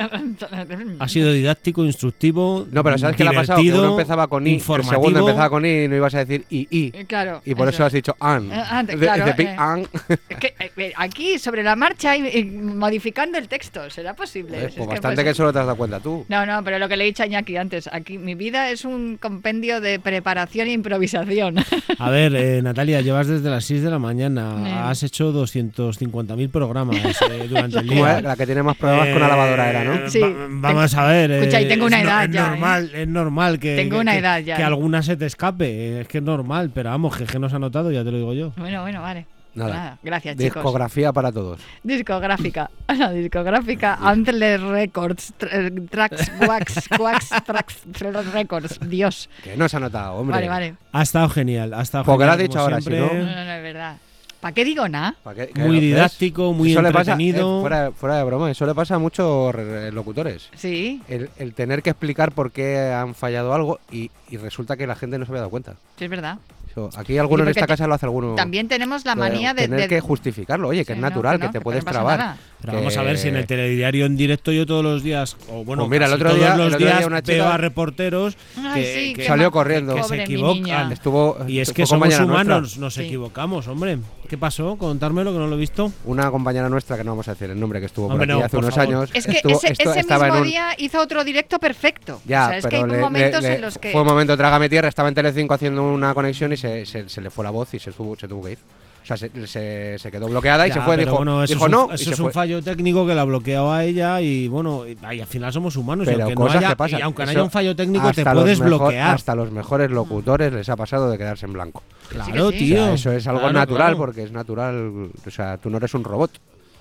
Ha 0.98 1.08
sido 1.08 1.32
didáctico, 1.32 1.84
instructivo. 1.84 2.66
No, 2.70 2.84
pero 2.84 2.98
¿sabes 2.98 3.16
qué 3.16 3.24
le 3.24 3.30
ha 3.30 3.32
pasado? 3.32 3.60
Que 3.62 3.72
uno 3.72 3.90
empezaba 3.90 4.26
con 4.28 4.46
I, 4.46 4.54
el 4.54 4.60
segundo 4.60 5.18
empezaba 5.20 5.50
con 5.50 5.64
I 5.66 5.84
y 5.84 5.88
no 5.88 5.96
iba 5.96 6.10
ibas 6.12 6.22
a 6.22 6.24
decir 6.24 6.44
i, 6.50 6.66
i. 6.70 6.92
Eh, 6.94 7.04
Claro. 7.06 7.42
Y 7.44 7.54
por 7.54 7.68
eso, 7.68 7.84
has 7.84 7.92
dicho 7.92 8.16
an. 8.20 8.50
Eh, 8.50 8.62
an, 8.70 8.86
De- 8.86 8.96
claro, 8.96 9.24
de 9.26 9.32
Big 9.32 9.48
eh. 9.48 9.54
An. 9.58 9.86
Es 10.28 10.36
que, 10.38 10.54
eh, 10.76 10.92
aquí, 10.96 11.38
sobre 11.38 11.62
la 11.62 11.76
marcha, 11.76 12.16
y- 12.16 12.28
y 12.38 12.44
modificando 12.44 13.38
el 13.38 13.48
texto, 13.48 13.88
¿será 13.90 14.14
posible? 14.14 14.56
Joder, 14.56 14.68
Es 14.68 14.74
pues 14.74 14.88
que, 14.88 14.94
bastante 14.94 15.22
pues, 15.22 15.26
que 15.26 15.34
solo 15.36 15.52
te 15.52 15.58
has 15.58 15.66
dado 15.66 15.76
cuenta 15.76 16.00
tú. 16.00 16.24
No, 16.28 16.46
no, 16.46 16.62
pero 16.64 16.78
lo 16.78 16.88
que 16.88 16.96
le 16.96 17.04
he 17.04 17.06
dicho 17.08 17.22
a 17.22 17.26
Iñaki 17.26 17.56
antes, 17.56 17.88
aquí 17.92 18.18
mi 18.18 18.34
vida 18.34 18.70
es 18.70 18.84
un 18.84 19.16
compendio 19.20 19.80
de 19.80 19.98
preparación 20.00 20.68
e 20.68 20.72
improvisación. 20.72 21.56
A 21.98 22.10
ver, 22.10 22.34
eh, 22.34 22.60
Natalia, 22.62 23.00
llevas 23.00 23.26
desde 23.26 23.48
las 23.50 23.64
6 23.64 23.82
de 23.82 23.90
la 23.90 23.98
mañana. 23.98 24.54
Eh. 24.66 24.72
Has 24.90 25.02
hecho 25.02 25.32
250.000 25.32 26.50
programas 26.50 26.96
eh, 26.96 27.46
durante 27.48 27.78
el 27.78 27.86
¿Cómo 27.86 28.04
día. 28.04 28.18
es? 28.18 28.24
La 28.24 28.36
que 28.36 28.46
tiene 28.46 28.62
más 28.62 28.76
problemas 28.76 29.08
con 29.10 29.20
la 29.20 29.28
lavadora 29.28 29.70
era, 29.70 29.84
¿no? 29.84 30.08
Sí. 30.10 30.20
va- 30.20 30.32
vamos 30.48 30.94
a 30.94 31.06
ver. 31.06 31.30
Escucha, 31.32 31.60
y 31.60 31.68
tengo 31.68 31.86
una 31.86 31.98
es 31.98 32.04
no- 32.04 32.10
edad 32.10 32.24
es 32.24 32.30
ya, 32.30 32.46
¿eh? 32.46 32.50
Normal, 32.50 32.90
Es 32.94 33.08
normal 33.08 33.58
que, 33.58 33.76
Tengo 33.76 33.96
que- 33.96 34.00
una 34.00 34.12
que- 34.12 34.18
edad 34.18 34.38
ya, 34.40 34.56
que 34.56 34.62
alguna 34.62 35.02
se 35.02 35.16
te 35.16 35.26
escape. 35.26 36.00
Eh, 36.02 36.04
Es 36.04 36.08
que 36.08 36.18
es 36.18 36.24
normal, 36.24 36.70
pero 36.74 36.90
vamos, 36.90 37.16
que, 37.16 37.38
nos 37.38 37.52
ha 37.52 37.58
notado, 37.58 37.90
ya 37.90 38.04
te 38.04 38.10
lo 38.10 38.18
digo 38.18 38.34
yo. 38.34 38.52
bueno, 38.56 38.82
bueno, 38.82 39.00
vale. 39.02 39.26
Nada. 39.54 39.98
gracias, 40.02 40.36
chicos. 40.36 40.54
Discografía 40.62 41.12
para 41.12 41.30
todos. 41.30 41.60
Discográfica. 41.82 42.70
La 42.88 43.10
discográfica 43.10 43.98
Antler 44.00 44.62
Records. 44.62 45.34
tr- 45.38 45.90
Tracks, 45.90 46.32
Wax, 46.48 46.88
Wax, 46.98 47.30
Tracks, 47.44 47.84
Records. 48.32 48.80
Dios. 48.88 49.28
Que 49.44 49.56
no 49.56 49.68
se 49.68 49.76
ha 49.76 49.80
notado, 49.80 50.14
hombre. 50.14 50.36
Vale, 50.36 50.48
vale. 50.48 50.74
Ha 50.92 51.02
estado 51.02 51.28
genial. 51.28 51.74
Ha 51.74 51.82
estado 51.82 52.04
Porque 52.04 52.24
lo 52.24 52.32
genial, 52.32 52.40
has 52.46 52.48
dicho 52.48 52.60
ahora, 52.60 52.76
si 52.80 52.84
siempre. 52.84 53.18
No, 53.18 53.24
no, 53.26 53.44
no, 53.44 53.52
es 53.52 53.62
verdad. 53.62 53.96
¿Para 54.42 54.54
qué 54.54 54.64
digo 54.64 54.88
nada? 54.88 55.14
Muy 55.54 55.78
didáctico, 55.78 56.52
muy 56.52 56.72
Eso 56.72 56.82
pasa, 56.82 57.12
entretenido. 57.12 57.58
eh, 57.58 57.60
fuera, 57.60 57.90
fuera 57.92 58.16
de 58.16 58.24
broma, 58.24 58.50
eso 58.50 58.66
le 58.66 58.74
pasa 58.74 58.96
a 58.96 58.98
muchos 58.98 59.54
re- 59.54 59.92
locutores. 59.92 60.48
Sí, 60.56 61.00
El, 61.06 61.30
el 61.38 61.54
tener 61.54 61.80
que 61.80 61.90
explicar 61.90 62.32
por 62.32 62.50
qué 62.50 62.90
han 62.92 63.14
fallado 63.14 63.54
algo 63.54 63.78
y, 63.92 64.10
y 64.28 64.38
resulta 64.38 64.76
que 64.76 64.88
la 64.88 64.96
gente 64.96 65.16
no 65.16 65.24
se 65.24 65.30
había 65.30 65.42
dado 65.42 65.50
cuenta. 65.50 65.74
sí, 65.96 66.04
es 66.04 66.10
verdad. 66.10 66.38
Eso, 66.68 66.88
aquí 66.96 67.18
alguno 67.18 67.42
en 67.44 67.50
esta 67.50 67.66
casa 67.66 67.86
lo 67.86 67.94
hace 67.94 68.06
alguno. 68.06 68.34
También 68.34 68.66
tenemos 68.66 69.04
la 69.04 69.14
manía 69.14 69.52
de. 69.54 69.62
tener 69.64 69.80
de- 69.82 69.88
que 69.88 70.00
justificarlo. 70.00 70.68
Oye, 70.68 70.86
que 70.86 70.94
Sí, 70.94 70.98
es 70.98 71.02
natural, 71.02 71.36
que 71.36 71.40
que, 71.42 71.46
no, 71.46 71.52
te 71.52 71.58
que 71.58 71.62
puedes 71.64 71.84
no 71.84 71.90
trabar. 71.92 72.18
nada. 72.18 72.36
Pero 72.62 72.78
vamos 72.78 72.96
a 72.96 73.02
ver 73.02 73.18
si 73.18 73.28
en 73.28 73.36
el 73.36 73.46
telediario 73.46 74.06
en 74.06 74.16
directo 74.16 74.52
yo 74.52 74.64
todos 74.66 74.82
los 74.84 75.02
días, 75.02 75.36
o 75.50 75.64
bueno, 75.64 75.82
Pues 75.82 75.90
mira, 75.90 76.06
el 76.06 76.12
otro 76.12 76.28
todos 76.30 76.40
día- 76.40 76.50
los 76.56 76.66
el 76.68 76.74
otro 76.74 76.78
día 76.78 76.96
días 76.96 77.06
una 77.06 77.20
veo 77.20 77.36
chica- 77.44 77.54
a 77.54 77.58
reporteros 77.58 78.36
Ay, 78.56 78.82
que, 78.82 78.94
sí, 78.94 79.14
que- 79.14 79.20
qué 79.22 79.26
Salió 79.26 79.50
corriendo. 79.50 79.94
que 79.96 80.02
se 80.04 80.22
equivocan. 80.22 80.92
Estuvo, 80.92 81.36
Y 81.48 81.58
es 81.58 81.72
que 81.72 81.84
somos 81.86 82.06
nuestra. 82.08 82.24
humanos, 82.24 82.78
nos 82.78 82.94
Sí. 82.94 83.02
equivocamos, 83.02 83.66
hombre. 83.68 83.98
¿Qué 84.28 84.38
pasó? 84.38 84.76
Contármelo 84.76 85.32
que 85.32 85.38
no 85.38 85.46
lo 85.46 85.56
he 85.56 85.58
visto. 85.58 85.92
Una 86.06 86.30
compañera 86.30 86.68
nuestra, 86.68 86.96
que 86.96 87.04
no 87.04 87.10
vamos 87.10 87.28
a 87.28 87.32
decir 87.32 87.50
el 87.50 87.60
nombre, 87.60 87.80
que 87.80 87.86
estuvo 87.86 88.08
por 88.08 88.18
aquí 88.22 88.28
no, 88.30 88.38
hace 88.38 88.48
por 88.50 88.60
unos 88.64 88.74
favor. 88.74 88.94
años. 88.94 89.10
Es 89.12 89.26
que 89.26 89.32
estuvo- 89.32 89.52
ese, 89.58 89.72
esto- 89.72 89.90
ese 89.90 90.00
estaba 90.00 90.24
mismo 90.26 90.40
un, 90.40 90.46
día 90.46 90.68
hizo 90.78 91.00
otro 91.00 91.22
directo 91.24 91.58
perfecto. 91.58 92.20
Ya, 92.24 92.44
o 92.44 92.48
sea, 92.48 92.58
es 92.58 92.64
que 92.64 92.70
pero 92.70 92.84
hay 92.84 92.90
le- 92.92 92.98
momentos 92.98 93.42
le- 93.42 93.54
en 93.56 93.60
los 93.60 93.76
que. 93.76 93.90
fue 93.92 94.00
un 94.00 94.06
momento 94.06 94.36
trágame 94.36 94.68
tierra, 94.70 94.88
estaba 94.88 95.08
en 95.10 95.14
Telecinco 95.14 95.52
haciendo 95.54 95.82
una 95.82 96.14
conexión 96.14 96.52
y 96.52 96.56
se, 96.56 96.86
se- 96.86 97.08
se 97.08 97.20
le 97.20 97.28
fue 97.28 97.44
la 97.44 97.50
voz 97.50 97.74
y 97.74 97.78
se 97.78 97.92
tuvo, 97.92 98.16
se 98.16 98.26
tuvo 98.28 98.44
que 98.44 98.52
ir. 98.52 98.58
O 99.02 99.04
sea, 99.06 99.16
se, 99.16 99.30
se- 99.48 99.98
se 99.98 100.10
quedó 100.12 100.28
bloqueada 100.28 100.64
y 100.66 100.70
Ya, 100.70 100.74
se 100.76 100.80
fue, 100.82 100.96
dijo, 100.96 101.16
bueno, 101.16 101.42
eso 101.42 101.54
dijo 101.54 101.66
es 101.66 101.72
un, 101.72 101.78
no, 101.88 101.92
eso 101.92 102.08
y 102.08 102.12
es 102.12 102.18
un 102.20 102.26
fue. 102.26 102.32
fallo 102.32 102.62
técnico 102.62 103.04
que 103.04 103.14
la 103.16 103.22
ha 103.22 103.24
bloqueado 103.24 103.72
a 103.72 103.84
ella 103.84 104.20
y 104.20 104.46
bueno, 104.46 104.84
y, 104.86 104.96
y 105.16 105.20
al 105.20 105.26
final 105.26 105.52
somos 105.52 105.74
humanos. 105.76 106.06
y 106.06 106.12
Pero 106.12 106.28
no 106.30 106.34
cosas 106.36 106.56
haya, 106.58 106.68
que 106.68 106.76
pasan. 106.76 107.00
y 107.00 107.02
aunque 107.02 107.22
no 107.24 107.30
Eso 107.30 107.38
haya 107.40 107.44
un 107.44 107.50
fallo 107.50 107.74
técnico, 107.76 108.04
te 108.12 108.20
hasta 108.20 108.34
los 108.34 108.42
puedes 108.44 108.60
mejor- 108.60 108.78
bloquear. 108.78 109.14
Hasta 109.14 109.34
los 109.34 109.50
mejores 109.50 109.90
locutores 109.90 110.52
les 110.52 110.68
ha 110.68 110.76
pasado 110.76 111.10
de 111.10 111.18
quedarse 111.18 111.46
en 111.46 111.52
blanco. 111.52 111.82
Claro, 112.10 112.50
sí. 112.52 112.58
tío. 112.58 112.82
O 112.84 112.86
sea, 112.86 112.94
eso 112.96 113.12
es 113.12 113.26
algo 113.26 113.40
Claro, 113.40 113.54
natural 113.54 113.76
claro. 113.88 113.96
porque 113.96 114.22
es 114.22 114.30
natural. 114.30 115.10
O 115.26 115.30
sea, 115.30 115.58
tú 115.58 115.68
no 115.68 115.78
eres 115.78 115.92
un 115.94 116.04
robot. 116.04 116.30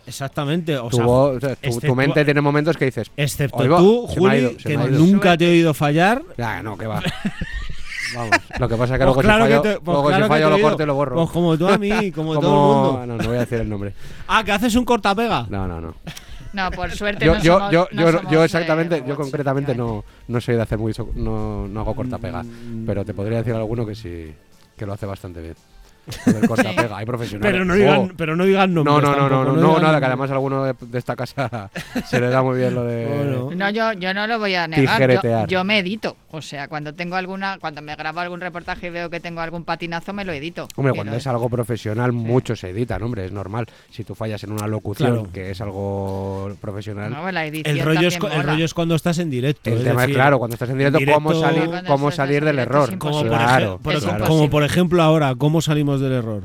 Exactamente. 0.05 0.77
O 0.77 0.89
Tu 0.89 0.97
sea, 0.97 1.05
voz- 1.05 1.39
tu, 1.85 1.95
mente 1.95 2.23
tiene 2.25 2.41
momentos 2.41 2.77
que 2.77 2.85
dices. 2.85 3.09
Excepto 3.17 3.57
"Oiga, 3.57 3.77
tú, 3.77 4.07
Juli, 4.07 4.37
ido, 4.37 4.51
que 4.57 4.77
me 4.77 4.83
ha 4.83 4.87
ido". 4.89 4.99
nunca 4.99 5.37
te 5.37 5.45
he 5.47 5.51
oído 5.51 5.73
fallar. 5.73 6.21
Ya, 6.37 6.61
no, 6.61 6.77
que 6.77 6.85
va. 6.87 7.01
Vamos, 8.15 8.31
lo 8.59 8.69
que 8.69 8.75
pasa 8.75 8.93
es 8.95 8.99
que 8.99 9.05
Pues 9.13 9.15
luego 9.15 9.21
claro 9.21 9.45
si 9.45 9.49
que 9.51 9.57
fallo, 9.57 9.61
te- 9.61 9.79
pues 9.79 9.85
luego 9.95 10.07
claro 10.07 10.25
si 10.25 10.29
fallo 10.29 10.49
lo 10.49 10.59
corto 10.61 10.83
y 10.83 10.85
lo 10.85 10.95
borro. 10.95 11.15
Pues 11.15 11.29
como 11.31 11.57
tú 11.57 11.67
a 11.67 11.77
mí, 11.77 12.11
como, 12.15 12.39
todo 12.39 12.49
el 12.49 12.97
mundo. 12.97 13.05
No, 13.07 13.17
no 13.17 13.27
voy 13.29 13.37
a 13.37 13.39
decir 13.41 13.59
el 13.59 13.69
nombre. 13.69 13.93
Ah, 14.27 14.43
que 14.43 14.51
haces 14.51 14.75
un 14.75 14.85
cortapega. 14.85 15.45
No, 15.49 15.67
no, 15.67 15.79
no. 15.81 15.95
No, 16.53 16.69
por 16.71 16.91
suerte 16.95 17.25
Yo, 17.25 17.35
no 17.35 17.41
yo, 17.41 17.53
somos- 17.59 17.71
yo, 17.71 17.87
no 17.91 18.01
yo, 18.01 18.11
somos, 18.11 18.31
yo 18.31 18.41
eh, 18.41 18.45
exactamente, 18.45 19.03
yo 19.07 19.15
concretamente 19.15 19.73
no, 19.75 20.03
no 20.27 20.41
soy 20.41 20.55
de 20.55 20.61
hacer 20.61 20.77
muy, 20.77 20.93
so- 20.93 21.09
no, 21.15 21.67
no 21.67 21.79
hago 21.81 21.95
corta 21.95 22.17
pega, 22.17 22.43
Mm. 22.43 22.85
pero 22.85 23.05
te 23.05 23.13
podría 23.13 23.37
decir 23.37 23.53
alguno 23.53 23.85
que 23.85 23.95
sí, 23.95 24.33
que 24.77 24.85
lo 24.85 24.93
hace 24.93 25.05
bastante 25.05 25.41
bien. 25.41 25.55
Lo 26.25 26.33
del 26.33 26.47
corta 26.47 26.71
pega, 26.75 26.97
hay 26.97 27.05
profesionales. 27.05 27.51
Pero 27.53 27.65
no 27.65 27.73
Oh. 27.73 27.77
digan, 27.77 28.13
pero 28.17 28.35
no 28.35 28.43
digan 28.45 28.73
No, 28.73 28.83
nombres. 28.83 29.09
no, 29.09 29.15
no, 29.15 29.29
no, 29.29 29.45
tampoco, 29.45 29.61
no, 29.61 29.79
nada, 29.79 29.99
que 29.99 30.05
además 30.07 30.29
a 30.29 30.33
alguno 30.33 30.63
de, 30.65 30.73
de 30.79 30.97
esta 30.97 31.15
casa 31.15 31.69
se 32.07 32.19
le 32.19 32.29
da 32.29 32.41
muy 32.41 32.57
bien 32.57 32.73
lo 32.75 32.83
de... 32.83 33.05
Bueno. 33.05 33.49
No, 33.55 33.69
yo, 33.69 33.93
yo 33.93 34.13
no 34.13 34.27
lo 34.27 34.39
voy 34.39 34.55
a 34.55 34.67
negar. 34.67 34.85
Yo, 34.85 34.91
Tijeretear. 34.91 35.47
yo 35.47 35.63
me 35.63 35.79
edito. 35.79 36.17
O 36.31 36.41
sea, 36.41 36.67
cuando 36.67 36.93
tengo 36.93 37.15
alguna, 37.17 37.57
cuando 37.59 37.81
me 37.81 37.95
grabo 37.95 38.19
algún 38.21 38.39
reportaje 38.39 38.87
y 38.87 38.89
veo 38.89 39.09
que 39.09 39.19
tengo 39.19 39.41
algún 39.41 39.63
patinazo, 39.65 40.13
me 40.13 40.23
lo 40.25 40.31
edito. 40.33 40.67
Hombre, 40.75 40.93
cuando 40.93 41.15
es 41.15 41.27
algo 41.27 41.49
profesional, 41.49 42.11
mucho 42.13 42.55
se 42.55 42.69
editan, 42.69 43.03
hombre, 43.03 43.25
es 43.25 43.31
normal. 43.31 43.67
Si 43.91 44.03
tú 44.03 44.15
fallas 44.15 44.43
en 44.43 44.53
una 44.53 44.67
locución, 44.67 45.11
Claro. 45.11 45.29
que 45.33 45.51
es 45.51 45.59
algo 45.61 46.55
profesional, 46.61 47.11
No, 47.11 47.29
la 47.31 47.45
edición 47.45 47.77
El 47.77 47.83
rollo, 47.85 48.07
es, 48.07 48.15
el 48.15 48.43
rollo 48.43 48.65
es 48.65 48.73
cuando 48.73 48.95
estás 48.95 49.17
en 49.19 49.29
directo. 49.29 49.69
el 49.69 49.77
es 49.79 49.83
tema 49.83 50.01
decir, 50.01 50.15
es 50.15 50.17
claro, 50.17 50.39
cuando 50.39 50.55
estás 50.55 50.69
en 50.69 50.77
directo, 50.77 50.99
directo- 50.99 51.21
cómo 51.23 51.33
salir, 51.39 51.69
cómo 51.85 52.11
salir 52.11 52.45
del 52.45 52.59
error. 52.59 52.97
como 52.97 54.49
por 54.49 54.63
ejemplo 54.63 55.01
ahora, 55.03 55.35
¿cómo 55.37 55.61
salimos 55.61 55.90
del 55.99 56.13
error? 56.13 56.43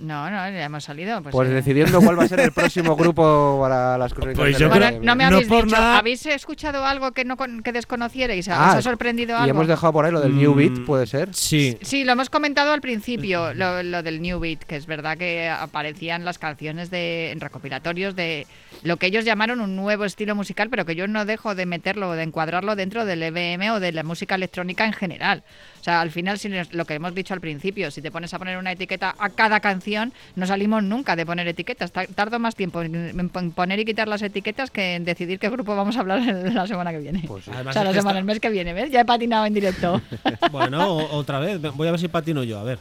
No, 0.00 0.24
no, 0.30 0.36
ya 0.50 0.64
hemos 0.64 0.82
salido. 0.82 1.22
Pues, 1.22 1.32
Pues 1.34 1.48
eh, 1.50 1.52
decidiendo 1.52 2.00
cuál 2.00 2.18
va 2.18 2.24
a 2.24 2.28
ser 2.28 2.40
el 2.40 2.52
próximo 2.52 2.96
grupo 2.96 3.58
para 3.60 3.98
las 3.98 4.14
crónicas 4.14 4.38
Pues 4.40 4.58
yo 4.58 4.70
creo- 4.70 4.92
no 5.02 5.14
me 5.14 5.24
no 5.24 5.36
habéis 5.36 5.46
por 5.48 5.64
dicho, 5.66 5.76
nada- 5.76 5.98
¿habéis 5.98 6.24
escuchado 6.24 6.84
algo 6.86 7.12
que 7.12 7.24
no 7.26 7.36
con- 7.36 7.62
que 7.62 7.70
desconocierais? 7.70 8.48
¿Os 8.48 8.54
Ah, 8.54 8.72
ha 8.78 8.82
sorprendido 8.82 9.32
Y 9.36 9.40
algo? 9.40 9.50
hemos 9.50 9.68
dejado 9.68 9.92
por 9.92 10.06
ahí 10.06 10.10
lo 10.10 10.20
del 10.22 10.34
New 10.36 10.54
Beat, 10.54 10.78
Mm, 10.80 10.84
¿puede 10.86 11.06
ser? 11.06 11.34
Sí. 11.34 11.76
Sí, 11.82 12.02
lo 12.04 12.12
hemos 12.12 12.30
comentado 12.30 12.72
al 12.72 12.80
principio, 12.80 13.52
lo, 13.52 13.82
lo 13.82 14.02
del 14.02 14.22
New 14.22 14.40
Beat, 14.40 14.60
que 14.64 14.76
es 14.76 14.86
verdad 14.86 15.18
que 15.18 15.50
aparecían 15.50 16.24
las 16.24 16.38
canciones 16.38 16.90
de, 16.90 17.30
en 17.30 17.40
recopilatorios 17.40 18.16
de 18.16 18.46
lo 18.84 18.96
que 18.96 19.06
ellos 19.06 19.26
llamaron 19.26 19.60
un 19.60 19.76
nuevo 19.76 20.06
estilo 20.06 20.34
musical, 20.34 20.70
pero 20.70 20.86
que 20.86 20.96
yo 20.96 21.06
no 21.06 21.26
dejo 21.26 21.54
de 21.54 21.66
meterlo, 21.66 22.12
de 22.12 22.22
encuadrarlo 22.22 22.74
dentro 22.74 23.04
del 23.04 23.22
EBM 23.22 23.70
o 23.70 23.80
de 23.80 23.92
la 23.92 24.02
música 24.02 24.34
electrónica 24.34 24.86
en 24.86 24.94
general. 24.94 25.44
O 25.84 25.90
sea, 25.92 26.00
al 26.00 26.10
final, 26.10 26.38
si 26.38 26.48
nos- 26.48 26.72
lo 26.72 26.86
que 26.86 26.94
hemos 26.94 27.14
dicho 27.14 27.34
al 27.34 27.42
principio, 27.42 27.90
si 27.90 28.00
te 28.00 28.10
pones 28.10 28.32
a 28.32 28.38
poner 28.38 28.56
una 28.56 28.72
etiqueta 28.72 29.14
a 29.18 29.28
cada 29.28 29.60
canción, 29.60 30.14
no 30.34 30.46
salimos 30.46 30.82
nunca 30.82 31.14
de 31.14 31.26
poner 31.26 31.46
etiquetas. 31.46 31.92
Ta- 31.92 32.06
Tardo 32.06 32.38
más 32.38 32.54
tiempo 32.56 32.80
en, 32.80 32.94
en 32.94 33.28
pon- 33.28 33.50
poner 33.52 33.78
y 33.80 33.84
quitar 33.84 34.08
las 34.08 34.22
etiquetas 34.22 34.70
que 34.70 34.94
en 34.94 35.04
decidir 35.04 35.38
qué 35.38 35.50
grupo 35.50 35.76
vamos 35.76 35.98
a 35.98 36.00
hablar 36.00 36.22
la 36.22 36.66
semana 36.66 36.90
que 36.90 37.00
viene. 37.00 37.24
Pues 37.26 37.44
sí. 37.44 37.50
o 37.50 37.52
sea, 37.52 37.62
la 37.84 37.92
semana, 37.92 37.96
está- 37.98 38.18
el 38.18 38.24
mes 38.24 38.40
que 38.40 38.48
viene, 38.48 38.72
¿ves? 38.72 38.90
Ya 38.90 39.02
he 39.02 39.04
patinado 39.04 39.44
en 39.44 39.52
directo. 39.52 40.00
Bueno, 40.50 40.96
otra 40.96 41.38
vez. 41.38 41.60
Voy 41.60 41.86
a 41.86 41.90
ver 41.90 42.00
si 42.00 42.08
patino 42.08 42.42
yo. 42.44 42.58
A 42.60 42.64
ver. 42.64 42.78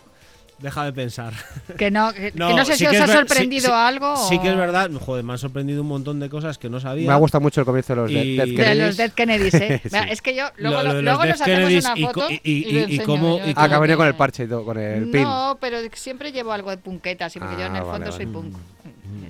Deja 0.63 0.85
de 0.85 0.93
pensar. 0.93 1.33
Que 1.77 1.91
no, 1.91 2.11
que, 2.13 2.31
que 2.31 2.39
No, 2.39 2.55
no 2.55 2.63
sé 2.65 2.71
sí 2.77 2.85
si 2.85 2.91
que 2.91 2.97
os 3.01 3.09
ha 3.09 3.13
sorprendido 3.13 3.61
sí- 3.65 3.67
sí- 3.67 3.73
algo. 3.75 4.15
Sí 4.29 4.39
que 4.39 4.47
es 4.47 4.53
o- 4.55 4.57
verdad. 4.57 4.89
Joder, 4.99 5.23
me 5.23 5.33
han 5.33 5.37
sorprendido 5.37 5.81
un 5.81 5.89
montón 5.89 6.19
de 6.21 6.29
cosas 6.29 6.57
que 6.57 6.69
no 6.69 6.79
sabía. 6.79 7.05
Me 7.07 7.13
ha 7.13 7.17
gustado 7.17 7.41
mucho 7.41 7.59
el 7.59 7.65
comienzo 7.65 7.93
de 7.93 8.01
los 8.01 8.09
Dead- 8.11 8.23
Y- 8.23 8.35
Dead 8.37 8.45
De 8.45 8.51
De 8.51 8.55
Kennedys. 8.57 8.85
los 8.87 8.97
Dead 8.97 9.11
Kennedys, 9.11 9.53
¿eh? 9.55 9.81
Es 10.09 10.21
que 10.21 10.35
yo 10.35 10.45
luego, 10.57 10.77
Lo- 10.77 10.83
lo 10.83 10.89
lo- 10.89 10.95
de 10.95 11.01
los 11.01 11.03
luego 11.03 11.21
Dead 11.23 11.29
nos 11.31 11.41
hacemos 11.41 11.59
Kennedys 11.59 11.85
una 11.85 11.97
y 11.99 12.03
foto 12.05 12.29
y, 12.31 12.35
y- 12.43 12.77
y- 12.79 12.95
y 12.95 12.99
cómo- 12.99 13.39
y 13.45 13.53
Ah, 13.57 13.65
ha 13.65 13.79
venido 13.79 13.97
con 13.97 14.07
el 14.07 14.15
parche 14.15 14.45
y 14.45 14.47
todo, 14.47 14.63
con 14.63 14.77
el 14.79 15.09
pin. 15.11 15.23
No, 15.23 15.57
pero 15.59 15.77
siempre 15.93 16.31
llevo 16.31 16.53
algo 16.53 16.69
de 16.69 16.77
punketa, 16.77 17.29
sí, 17.29 17.39
porque 17.39 17.55
yo 17.57 17.65
en 17.65 17.75
Ah, 17.75 17.79
el 17.79 17.83
fondo 17.83 17.99
vale, 17.99 18.11
soy 18.13 18.25
vale. 18.25 18.37
punk. 18.37 18.55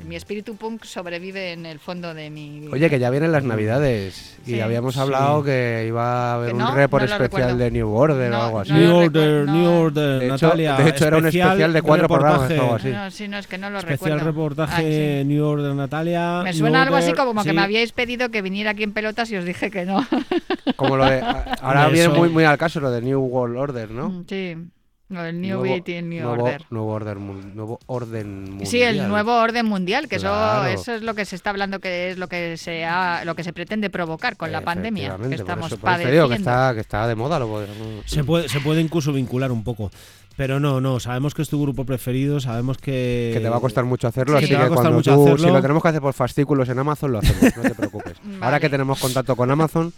Mi 0.08 0.16
espíritu 0.18 0.56
punk 0.58 0.84
sobrevive 0.84 1.54
en 1.54 1.66
el 1.66 1.80
fondo 1.80 2.14
de 2.14 2.30
mi... 2.30 2.68
Oye, 2.72 2.90
que 2.90 3.00
ya 3.00 3.10
vienen 3.10 3.32
las 3.32 3.44
navidades 3.44 4.38
y 4.46 4.52
Sí. 4.52 4.60
habíamos 4.62 4.96
Sí. 4.96 5.00
hablado 5.00 5.44
que 5.44 5.86
iba 5.88 6.32
a 6.32 6.36
haber 6.36 6.48
Que 6.50 6.54
un 6.54 6.60
no, 6.60 6.76
report 6.76 7.02
no 7.04 7.06
especial 7.06 7.22
recuerdo. 7.22 7.58
de 7.58 7.72
New 7.72 7.90
Order 7.90 8.30
No, 8.32 8.40
o 8.40 8.44
algo 8.44 8.60
así. 8.60 8.74
no 8.74 8.80
New 8.80 8.96
Order, 8.98 9.46
New 9.46 9.64
no. 9.64 9.80
Order, 9.82 10.20
De 10.20 10.26
hecho- 10.26 10.46
Natalia. 10.48 10.74
de 10.76 10.90
hecho 10.90 11.08
era 11.08 11.18
un 11.18 11.26
especial 11.28 11.74
de 11.74 11.82
cuatro 11.82 12.08
programas 12.08 12.52
o 12.52 12.54
algo 12.62 12.76
así. 12.76 12.90
No, 12.90 13.12
sí, 13.12 13.28
no, 13.30 13.38
es 13.38 13.48
que 13.48 13.58
no 13.58 13.70
lo 13.70 13.78
Especial 13.80 14.20
recuerdo. 14.20 14.26
reportaje 14.26 15.20
Ah, 15.20 15.22
sí. 15.22 15.28
New 15.28 15.46
Order, 15.46 15.74
Natalia. 15.74 16.42
Me 16.44 16.52
New 16.52 16.60
suena 16.60 16.84
algo 16.84 16.96
así 16.98 17.12
Order, 17.12 17.26
como 17.26 17.44
que 17.44 17.54
me 17.54 17.62
habíais 17.62 17.92
pedido 17.94 18.30
que 18.30 18.42
viniera 18.42 18.72
aquí 18.72 18.84
en 18.84 18.92
pelotas 18.92 19.32
y 19.32 19.38
os 19.38 19.46
dije 19.46 19.72
que 19.72 19.86
no. 19.86 20.06
Como 20.76 20.98
lo 20.98 21.06
de. 21.06 21.22
Ahora 21.62 21.88
viene 21.88 22.10
muy, 22.10 22.30
muy 22.30 22.44
al 22.44 22.58
caso 22.58 22.80
lo 22.82 22.92
de 22.92 23.02
New 23.02 23.22
World 23.22 23.58
Order, 23.58 23.90
¿no? 23.92 24.10
Mm, 24.10 24.26
Sí, 24.28 24.56
del 25.22 25.40
New 25.40 25.60
Nuevo- 25.60 25.64
Beat 25.76 25.90
y 25.90 25.94
el 25.94 26.10
New 26.10 26.24
nuevo, 26.24 26.44
Order. 26.44 26.66
Nuevo, 26.72 26.88
order 26.94 27.18
mun- 27.20 27.56
nuevo 27.56 27.80
orden 27.86 28.44
mundial. 28.46 28.68
Sí, 28.68 28.82
el 28.82 29.08
nuevo 29.08 29.36
orden 29.36 29.66
mundial, 29.66 30.08
que 30.08 30.18
Claro. 30.18 30.66
eso, 30.68 30.82
eso 30.82 30.94
es 30.96 31.02
lo 31.04 31.14
que 31.14 31.26
se 31.26 31.36
está 31.36 31.52
hablando, 31.52 31.80
que 31.80 32.10
es 32.10 32.18
lo 32.18 32.28
que 32.28 32.58
se 32.58 32.86
ha, 32.86 33.24
lo 33.26 33.36
que 33.36 33.44
se 33.44 33.54
pretende 33.54 33.90
provocar 33.92 34.38
con 34.38 34.52
la 34.52 34.62
pandemia 34.62 35.12
que 35.18 35.24
por 35.24 35.34
estamos 35.34 35.68
eso- 35.68 35.78
por 35.78 35.90
eso 35.92 35.98
te 36.00 36.04
padeciendo. 36.04 36.12
digo 36.14 36.30
que 36.30 36.36
está, 36.36 36.74
que 36.74 36.80
está 36.80 37.08
de 37.08 37.16
moda. 37.16 37.38
Lo 37.40 37.64
Se 38.06 38.24
puede, 38.24 38.50
se 38.50 38.60
puede 38.60 38.82
incluso 38.82 39.14
vincular 39.14 39.52
un 39.52 39.64
poco. 39.64 39.92
Pero 40.36 40.60
no, 40.60 40.82
no, 40.82 41.00
sabemos 41.00 41.36
que 41.36 41.44
es 41.44 41.50
tu 41.50 41.62
grupo 41.62 41.86
preferido, 41.86 42.40
sabemos 42.40 42.80
que... 42.80 43.30
Que 43.36 43.40
te 43.40 43.50
va 43.50 43.58
a 43.58 43.60
costar 43.60 43.84
mucho 43.84 44.08
hacerlo, 44.08 44.40
Sí. 44.40 44.46
así 44.46 44.48
Que 44.48 44.56
te 44.56 44.58
va 44.58 44.62
que 44.62 44.66
a 44.66 44.70
costar 44.70 44.84
cuando 44.86 44.98
mucho 44.98 45.14
tú, 45.14 45.22
hacerlo. 45.28 45.48
si 45.48 45.54
lo 45.54 45.62
tenemos 45.62 45.84
que 45.84 45.90
hacer 45.90 46.02
por 46.02 46.14
fascículos 46.16 46.70
en 46.70 46.80
Amazon, 46.80 47.12
lo 47.12 47.20
hacemos, 47.20 47.56
no 47.56 47.62
te 47.62 47.76
preocupes. 47.76 48.14
Ahora 48.26 48.40
Vale. 48.40 48.60
que 48.60 48.70
tenemos 48.70 49.00
contacto 49.00 49.36
con 49.36 49.52
Amazon, 49.52 49.94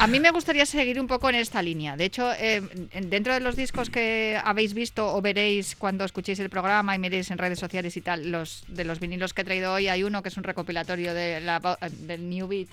A 0.00 0.06
mí 0.06 0.18
me 0.18 0.30
gustaría 0.30 0.64
seguir 0.64 0.98
un 0.98 1.06
poco 1.06 1.28
en 1.28 1.34
esta 1.34 1.60
línea. 1.60 1.94
De 1.94 2.06
hecho, 2.06 2.32
eh, 2.32 2.62
en- 2.92 3.10
dentro 3.10 3.34
de 3.34 3.40
los 3.40 3.54
discos 3.54 3.90
que 3.90 4.40
habéis 4.42 4.72
visto 4.72 5.14
o 5.14 5.20
veréis 5.20 5.76
cuando 5.76 6.04
escuchéis 6.06 6.38
el 6.40 6.48
programa 6.48 6.94
y 6.94 6.98
miréis 6.98 7.30
en 7.30 7.36
redes 7.36 7.58
sociales 7.58 7.96
y 7.98 8.00
tal, 8.00 8.30
los 8.30 8.64
de 8.68 8.84
los 8.84 8.98
vinilos 8.98 9.34
que 9.34 9.42
he 9.42 9.44
traído 9.44 9.74
hoy, 9.74 9.88
hay 9.88 10.02
uno 10.02 10.22
que 10.22 10.30
es 10.30 10.36
un 10.38 10.44
recopilatorio 10.44 11.12
de 11.12 11.40
la, 11.40 11.60
vo- 11.60 11.78
del 11.90 12.28
New 12.30 12.48
Beat. 12.48 12.68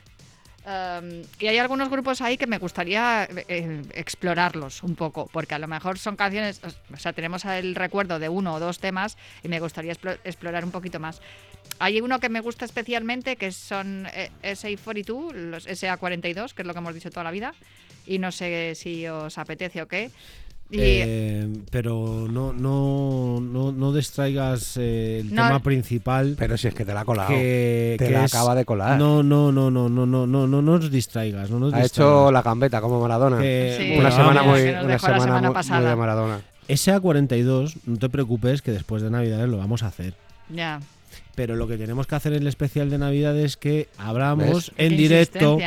Um, 0.66 1.22
y 1.40 1.48
hay 1.48 1.58
algunos 1.60 1.90
grupos 1.90 2.20
ahí 2.22 2.38
que 2.38 2.46
me 2.48 2.58
gustaría 2.58 3.26
eh, 3.48 3.82
explorarlos 3.94 4.84
un 4.84 4.96
poco, 4.96 5.30
porque 5.32 5.56
a 5.56 5.60
lo 5.60 5.68
mejor 5.68 5.98
son 5.98 6.18
canciones, 6.18 6.60
o 6.94 6.98
sea, 6.98 7.14
tenemos 7.14 7.46
el 7.46 7.74
recuerdo 7.74 8.20
de 8.20 8.28
uno 8.28 8.54
o 8.56 8.60
dos 8.60 8.80
temas 8.80 9.18
y 9.44 9.48
me 9.48 9.62
gustaría 9.62 9.94
explo- 9.94 10.18
explorar 10.26 10.66
un 10.66 10.72
poquito 10.72 11.00
más. 11.00 11.22
Hay 11.80 12.01
uno 12.01 12.20
que 12.20 12.30
me 12.30 12.41
gusta 12.41 12.65
especialmente, 12.65 13.36
que 13.36 13.51
son 13.51 14.07
eh, 14.13 14.32
SA42, 14.41 15.34
los 15.34 15.68
SA42, 15.68 16.53
que 16.53 16.61
es 16.61 16.68
lo 16.68 16.74
que 16.74 16.80
hemos 16.80 16.93
dicho 16.93 17.09
toda 17.09 17.24
la 17.24 17.32
vida, 17.32 17.53
y 18.05 18.20
no 18.20 18.32
sé 18.32 18.74
si 18.76 19.07
os 19.07 19.38
apetece 19.38 19.82
o 19.82 19.88
qué. 19.88 20.11
Y... 20.70 20.80
Eh, 20.82 21.47
pero 21.72 22.28
no, 22.30 22.51
no, 22.51 23.39
no, 23.39 23.72
no 23.72 23.93
distraigas 23.93 24.76
eh, 24.78 25.20
el 25.22 25.34
no, 25.34 25.47
tema 25.47 25.59
principal. 25.59 26.36
Pero 26.38 26.57
si 26.57 26.68
es 26.68 26.74
que 26.74 26.84
te 26.84 26.93
la 26.93 27.01
ha 27.01 27.05
colado. 27.05 27.30
Que, 27.30 27.95
te 27.97 28.07
que 28.07 28.11
la 28.11 28.26
es... 28.26 28.34
acaba 28.34 28.53
de 28.53 28.65
colar. 28.65 28.97
No, 28.97 29.24
no, 29.24 29.51
no, 29.51 29.72
no, 29.72 29.88
no, 29.88 30.05
no, 30.05 30.28
no, 30.28 30.47
no 30.47 30.61
nos 30.61 30.91
distraigas. 30.91 31.49
No 31.49 31.59
nos 31.59 31.74
ha 31.74 31.82
distraigas. 31.82 31.91
hecho 31.91 32.32
la 32.32 32.41
gambeta 32.41 32.82
como 32.82 32.99
Maradona. 32.99 33.39
Eh, 33.41 33.78
sí, 33.80 33.97
una, 33.97 34.11
semana 34.11 34.43
muy, 34.43 34.61
una 34.61 34.99
semana, 34.99 35.20
semana 35.20 35.51
muy, 35.51 35.70
muy 35.70 35.89
de 35.89 35.95
Maradona. 35.95 36.41
SA42, 36.68 37.78
no 37.86 37.97
te 37.97 38.09
preocupes 38.09 38.61
que 38.61 38.72
después 38.72 39.01
de 39.01 39.09
Navidades 39.09 39.47
lo 39.47 39.57
vamos 39.57 39.84
a 39.84 39.88
hacer. 39.88 40.15
Ya. 40.49 40.82
Pero 41.38 41.56
lo 41.56 41.68
que 41.68 41.78
tenemos 41.78 42.08
que 42.08 42.16
hacer 42.16 42.34
en 42.34 42.42
el 42.42 42.48
especial 42.48 42.90
de 42.90 42.98
Navidad 42.98 43.38
es 43.38 43.58
que 43.58 43.90
abramos 44.00 44.48
¿Ves? 44.48 44.72
en 44.78 44.90
Qué 44.90 44.96
directo 44.96 45.60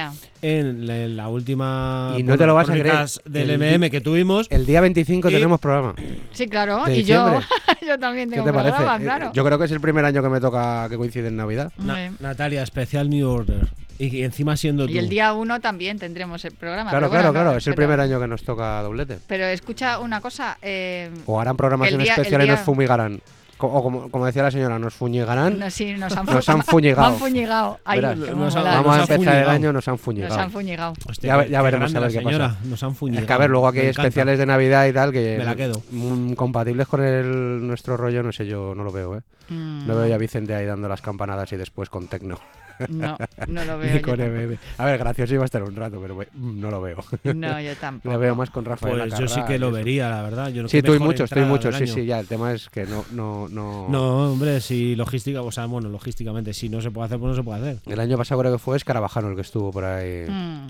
en 0.43 0.85
la, 0.89 0.99
en 1.05 1.17
la 1.17 1.29
última 1.29 2.17
Y 2.19 2.25
no 2.25 2.37
te 2.37 2.45
lo 2.45 2.57
vas 2.57 2.69
a 2.69 2.73
creer. 2.73 3.07
del 3.25 3.51
El 3.51 3.79
MM 3.79 3.89
que 3.89 4.01
tuvimos. 4.01 4.49
El 4.51 4.67
día 4.67 4.81
25 4.81 5.31
Y- 5.31 5.33
tenemos 5.33 5.61
programa. 5.61 5.95
Sí, 6.33 6.49
claro. 6.49 6.85
De 6.87 6.97
Y 6.99 7.05
yo, 7.05 7.25
diciembre. 7.25 7.47
yo 7.87 7.99
también 8.01 8.31
¿Qué 8.31 8.35
tengo 8.35 8.49
te 8.49 8.53
parece? 8.53 8.75
programa, 8.79 8.99
Eh, 9.01 9.05
claro. 9.05 9.33
Yo 9.33 9.45
creo 9.45 9.59
que 9.61 9.65
es 9.67 9.71
el 9.71 9.81
primer 9.81 10.05
año 10.05 10.21
que 10.25 10.29
me 10.29 10.41
toca 10.41 10.89
que 10.91 10.97
coincide 10.97 11.29
en 11.29 11.37
Navidad. 11.37 11.73
Na-. 11.79 12.11
Natalia, 12.19 12.65
especial 12.65 13.09
New 13.09 13.29
Order. 13.31 13.69
Y, 14.01 14.25
encima 14.25 14.57
siendo 14.57 14.87
tú. 14.87 14.93
Y 14.93 14.99
el 14.99 15.09
día 15.09 15.33
uno 15.35 15.61
también 15.61 16.01
tendremos 16.01 16.45
el 16.47 16.53
programa. 16.53 16.91
Claro, 16.91 17.09
bueno, 17.11 17.31
claro, 17.31 17.33
claro. 17.45 17.59
Es 17.59 17.67
el 17.69 17.75
pero- 17.75 17.87
primer 17.87 18.01
año 18.01 18.19
que 18.19 18.27
nos 18.27 18.43
toca 18.43 18.83
doblete. 18.83 19.19
Pero 19.29 19.45
escucha 19.45 20.01
una 20.01 20.21
cosa. 20.21 20.59
eh, 20.63 21.11
O 21.27 21.41
harán 21.41 21.57
programación 21.57 22.01
El 22.01 22.05
día- 22.07 22.15
el 22.15 22.21
especial 22.23 22.45
y 22.45 22.49
nos 22.49 22.61
fumigarán. 22.61 23.21
O 23.63 23.83
como, 23.83 24.11
como 24.11 24.27
decía 24.27 24.43
la 24.43 24.51
señora, 24.51 24.79
nos 24.79 24.95
fuñigarán. 24.95 25.59
no, 25.59 25.71
sí, 25.71 25.95
nos 25.95 26.17
han, 26.17 26.27
Nos 26.33 26.49
han 26.49 26.63
fu- 26.63 26.73
fuñigado. 26.73 27.07
Han 27.09 27.17
fuñigado. 27.17 27.79
Ay, 27.85 27.99
Verás, 28.01 28.19
qué 28.19 28.35
nos 28.35 28.57
han- 28.57 28.63
mola. 28.63 28.75
Vamos 28.77 28.97
nos 28.99 29.11
a 29.11 29.15
empezar 29.15 29.37
el 29.43 29.49
año, 29.49 29.73
nos 29.73 29.89
han 29.89 29.93
Nos 29.95 30.01
fuñigado. 30.01 30.39
han 30.41 30.51
fuñigado. 30.51 30.93
Hostia, 31.09 31.37
Ya 31.45 31.47
ya 31.49 31.63
veremos 31.63 31.95
a 31.95 32.01
ver 32.01 32.11
qué 32.11 32.17
pasa. 32.19 32.29
señora. 32.31 32.57
Nos 32.65 32.83
han 32.83 32.95
fuñigado. 32.95 33.23
Es 33.23 33.27
que 33.27 33.33
a 33.33 33.39
ver, 33.39 33.51
luego 33.51 33.69
aquí 33.69 33.79
hay 33.81 33.87
especiales 33.89 34.39
de 34.39 34.47
Navidad 34.47 34.87
y 34.87 34.93
tal 34.93 35.13
que 35.13 35.37
Me 35.39 35.45
la 35.45 35.55
quedo. 35.57 35.83
mm, 35.91 36.33
compatibles 36.33 36.89
con 36.89 37.03
el 37.03 37.67
nuestro 37.67 37.97
rollo, 37.97 38.23
no 38.23 38.33
sé, 38.33 38.47
yo 38.47 38.75
no 38.75 38.85
lo 38.85 38.93
veo, 38.93 39.17
¿eh? 39.17 39.21
Mm, 39.49 39.87
No 39.87 39.97
veo 39.97 40.07
ya 40.07 40.15
a 40.15 40.19
Vicente 40.19 40.55
ahí 40.55 40.65
dando 40.67 40.89
las 40.89 41.01
campanadas 41.01 41.53
y 41.53 41.57
después 41.57 41.89
con 41.91 42.07
Tecno. 42.07 42.39
No, 42.89 43.17
no 43.49 43.65
lo 43.65 43.79
veo. 43.79 43.95
Ni 43.95 44.01
con. 44.01 44.21
EBM. 44.21 44.59
A 44.79 44.85
ver, 44.85 44.99
gracioso 44.99 45.35
iba 45.35 45.43
a 45.43 45.47
estar 45.47 45.63
un 45.63 45.75
rato, 45.77 45.99
pero 46.01 46.15
mm, 46.17 46.61
no 46.61 46.71
lo 46.71 46.81
veo. 46.81 46.99
No, 47.35 47.61
yo 47.61 47.75
tampoco. 47.81 48.13
Lo 48.13 48.19
veo 48.19 48.35
más 48.35 48.51
con 48.51 48.65
Rafael. 48.65 48.99
Pues 49.09 49.19
yo 49.19 49.29
sí 49.29 49.41
que 49.47 49.59
lo 49.59 49.69
eso. 49.69 49.77
vería, 49.77 50.09
la 50.11 50.23
verdad. 50.23 50.49
Yo 50.51 50.63
no- 50.63 50.69
Sí, 50.69 50.79
qué 50.79 50.83
tú 50.83 50.89
y 50.91 50.93
mejor 50.95 51.07
muchos, 51.09 51.77
sí, 51.77 51.87
sí, 51.87 52.07
ya. 52.07 52.21
El 52.21 52.27
tema 52.27 52.53
es 52.53 52.69
que 52.71 52.85
no, 52.87 53.05
no, 53.13 53.49
no. 53.49 53.87
No, 53.89 54.33
hombre, 54.33 54.61
si 54.61 54.97
logística, 54.97 55.43
o 55.43 55.53
sea, 55.53 55.67
bueno, 55.67 55.89
logísticamente, 55.89 56.53
si 56.55 56.69
no 56.69 56.81
se 56.81 56.91
puede 56.91 57.07
hacer, 57.07 57.19
pues 57.19 57.31
no 57.31 57.37
se 57.37 57.43
puede 57.43 57.61
hacer. 57.61 57.79
El 57.87 58.01
año 58.01 58.17
pasado 58.17 58.41
creo 58.41 58.53
que 58.53 58.59
fue 58.59 58.77
Escarabajano 58.77 59.29
el 59.29 59.35
que 59.35 59.43
estuvo 59.43 59.71
por 59.71 59.85
ahí 59.85 60.27
Mm, 60.29 60.67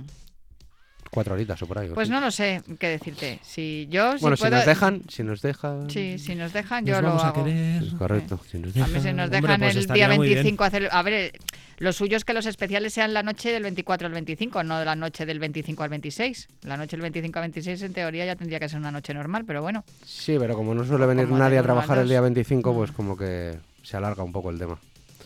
cuatro 1.10 1.34
horitas 1.34 1.60
o 1.62 1.66
por 1.66 1.78
ahí. 1.78 1.88
o 1.88 1.94
Pues 1.94 2.08
sí. 2.08 2.12
no 2.12 2.20
lo 2.20 2.30
sé 2.30 2.62
qué 2.78 2.88
decirte. 2.88 3.40
Si 3.42 3.88
yo, 3.90 4.12
si 4.16 4.20
Bueno, 4.22 4.36
si 4.36 4.42
puedo- 4.42 4.56
nos 4.56 4.66
dejan, 4.66 5.02
si 5.08 5.22
nos 5.22 5.42
dejan. 5.42 5.90
Sí, 5.90 6.18
si 6.18 6.34
nos 6.34 6.52
dejan, 6.52 6.84
Nos 6.84 6.94
yo 6.96 7.00
lo 7.02 7.08
vamos 7.08 7.24
a 7.24 7.28
hago. 7.28 7.44
querer. 7.44 7.82
Es 7.82 7.94
correcto. 7.94 8.40
Si 8.50 8.58
nos 8.58 8.74
A 8.76 8.78
mí 8.78 8.84
dejan. 8.86 9.02
se 9.02 9.12
nos 9.12 9.24
Hombre, 9.26 9.40
dejan 9.40 9.60
pues 9.60 9.76
el 9.76 9.86
día 9.88 10.08
muy 10.08 10.26
bien. 10.28 10.34
25 10.36 10.64
hacer. 10.64 10.88
A 10.92 11.02
ver, 11.02 11.32
lo 11.78 11.92
suyo 11.92 12.16
es 12.16 12.24
que 12.24 12.32
los 12.32 12.46
especiales 12.46 12.92
sean 12.94 13.12
la 13.12 13.22
noche 13.22 13.50
del 13.50 13.62
24 13.64 14.06
al 14.06 14.12
25, 14.12 14.62
no 14.62 14.84
la 14.84 14.94
noche 14.96 15.26
del 15.26 15.38
25 15.40 15.82
al 15.82 15.88
26. 15.90 16.48
La 16.62 16.76
noche 16.76 16.92
del 16.96 17.02
25 17.02 17.38
al 17.38 17.42
26, 17.44 17.82
en 17.82 17.92
teoría, 17.92 18.24
ya 18.26 18.36
tendría 18.36 18.60
que 18.60 18.68
ser 18.68 18.78
una 18.78 18.92
noche 18.92 19.12
normal, 19.14 19.44
pero 19.46 19.62
bueno. 19.62 19.84
Sí, 20.04 20.36
pero 20.38 20.54
como 20.54 20.74
no 20.74 20.84
suele 20.84 21.06
venir 21.06 21.26
Como 21.26 21.38
nadie 21.38 21.58
a 21.58 21.62
trabajar 21.62 21.98
el 21.98 22.08
día 22.08 22.20
25, 22.20 22.72
Mm. 22.72 22.76
pues 22.76 22.92
como 22.92 23.16
que 23.16 23.58
se 23.82 23.96
alarga 23.96 24.22
un 24.22 24.32
poco 24.32 24.50
el 24.50 24.58
tema. 24.58 24.78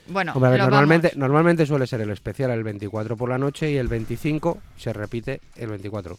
Bueno, 0.07 0.32
Hombre, 0.34 0.50
ver, 0.50 0.61
normalmente, 0.61 1.09
vamos. 1.09 1.18
normalmente 1.18 1.66
suele 1.66 1.86
ser 1.86 2.00
el 2.02 2.11
especial 2.11 2.50
el 2.50 2.62
24 2.62 3.16
por 3.16 3.28
la 3.28 3.38
noche 3.38 3.70
y 3.70 3.76
el 3.76 3.88
25 3.88 4.59
se 4.76 4.92
repite 4.92 5.40
el 5.57 5.68
24. 5.68 6.18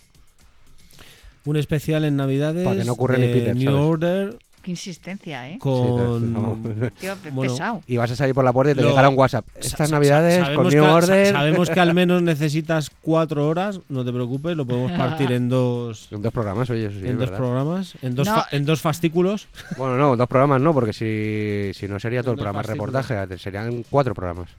Un 1.46 1.58
especial 1.58 2.04
en 2.06 2.16
Navidades. 2.16 2.66
Para 2.66 2.80
que 2.80 2.86
no 2.86 2.94
ocurra 2.94 3.18
ni 3.18 3.28
Peter, 3.28 3.56
New 3.56 3.72
¿sabes? 3.72 3.88
Order 3.88 4.38
Qué 4.66 4.72
insistencia, 4.72 5.48
¿eh? 5.48 5.60
con. 5.60 6.34
no. 6.34 6.58
Tío, 7.00 7.14
Bueno, 7.32 7.54
pesado. 7.54 7.82
Y 7.86 7.98
vas 7.98 8.10
a 8.10 8.16
salir 8.16 8.34
por 8.34 8.44
la 8.44 8.52
puerta 8.52 8.72
y 8.72 8.76
te 8.76 8.82
Lo- 8.82 8.90
llegará 8.90 9.10
un 9.10 9.16
WhatsApp. 9.18 9.46
Sa- 9.54 9.60
Estas 9.60 9.90
sa- 9.90 9.96
navidades 9.96 10.50
con 10.56 10.68
New 10.70 10.84
sa- 10.84 10.94
Order. 10.96 11.32
sabemos 11.34 11.70
que 11.70 11.80
al 11.80 11.94
menos 11.94 12.24
necesitas 12.24 12.90
cuatro 13.02 13.48
horas, 13.48 13.80
no 13.90 14.04
te 14.04 14.12
preocupes, 14.12 14.58
lo 14.58 14.66
podemos 14.66 14.92
partir 14.94 15.32
en 15.34 15.50
dos, 15.50 16.08
En 16.12 16.24
dos 16.24 16.34
programas, 16.34 16.68
oye, 16.72 16.88
eso 16.88 17.00
sí, 17.00 17.06
en 17.06 17.12
dos 17.12 17.30
verdad. 17.30 17.38
programas, 17.38 17.94
en 18.02 18.16
dos, 18.16 18.28
No. 18.28 18.34
fa- 18.36 18.48
en 18.52 18.66
dos 18.66 18.82
fascículos. 18.82 19.48
Bueno, 19.78 19.98
no, 19.98 20.18
dos 20.18 20.28
programas 20.28 20.60
no, 20.62 20.74
porque 20.74 20.94
si, 20.94 21.72
si 21.80 21.88
no 21.88 22.00
sería 22.00 22.22
todo 22.24 22.32
el 22.32 22.38
programa 22.38 22.64
de 22.64 22.68
reportaje, 22.70 23.38
serían 23.38 23.84
cuatro 23.88 24.16
programas. 24.16 24.50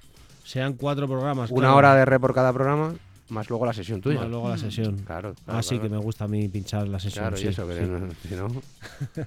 Sean 0.45 0.75
cuatro 0.75 1.09
programas. 1.09 1.51
Una 1.51 1.63
claro, 1.63 1.77
hora 1.77 1.95
de 1.97 2.05
re 2.05 2.21
por 2.21 2.33
cada 2.33 2.53
programa, 2.53 2.95
más 3.29 3.49
luego 3.51 3.67
la 3.67 3.73
sesión 3.73 4.01
tuya. 4.01 4.21
más 4.21 4.29
luego 4.29 4.49
la 4.49 4.59
sesión. 4.59 4.97
Claro, 5.07 5.35
claro, 5.45 5.59
Así 5.59 5.71
claro. 5.77 5.83
que 5.83 5.89
me 5.91 5.97
gusta 5.99 6.25
a 6.25 6.29
mí 6.29 6.49
pinchar 6.49 6.87
la 6.89 6.99
sesión. 7.01 7.23
Claro, 7.25 7.37
sí, 7.37 7.45
y 7.47 7.49
eso, 7.49 7.67
que 7.67 7.75
sí. 7.75 7.81
no- 7.87 8.09
si 8.29 8.35
no... 8.35 8.63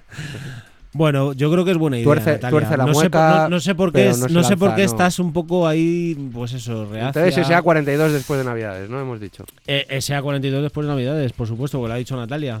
Bueno, 0.92 1.32
yo 1.34 1.52
creo 1.52 1.64
que 1.64 1.70
es 1.70 1.76
buena 1.78 1.98
idea. 1.98 2.04
Tuerce- 2.06 2.50
tuerce 2.50 2.76
la 2.76 2.84
no, 2.84 2.94
sé, 2.94 3.08
por- 3.08 3.20
mueca, 3.20 3.42
no, 3.44 3.48
no 3.50 3.60
sé 3.60 3.74
por 3.76 3.92
qué, 3.92 4.12
no 4.28 4.42
sé 4.42 4.56
por 4.56 4.74
qué 4.74 4.80
no. 4.82 4.86
estás 4.86 5.20
un 5.20 5.32
poco 5.32 5.68
ahí, 5.68 6.16
pues 6.32 6.52
eso, 6.52 6.84
reacia. 6.86 7.22
Entonces 7.26 7.46
sea 7.46 7.62
42 7.62 8.12
después 8.12 8.38
de 8.38 8.44
Navidades, 8.44 8.90
¿no? 8.90 9.00
Hemos 9.00 9.20
dicho. 9.20 9.44
Eh, 9.68 9.86
SA42 9.88 10.62
después 10.62 10.84
de 10.88 10.92
Navidades, 10.92 11.32
por 11.32 11.46
supuesto, 11.46 11.78
porque 11.78 11.88
lo 11.90 11.94
ha 11.94 11.98
dicho 11.98 12.16
Natalia. 12.16 12.60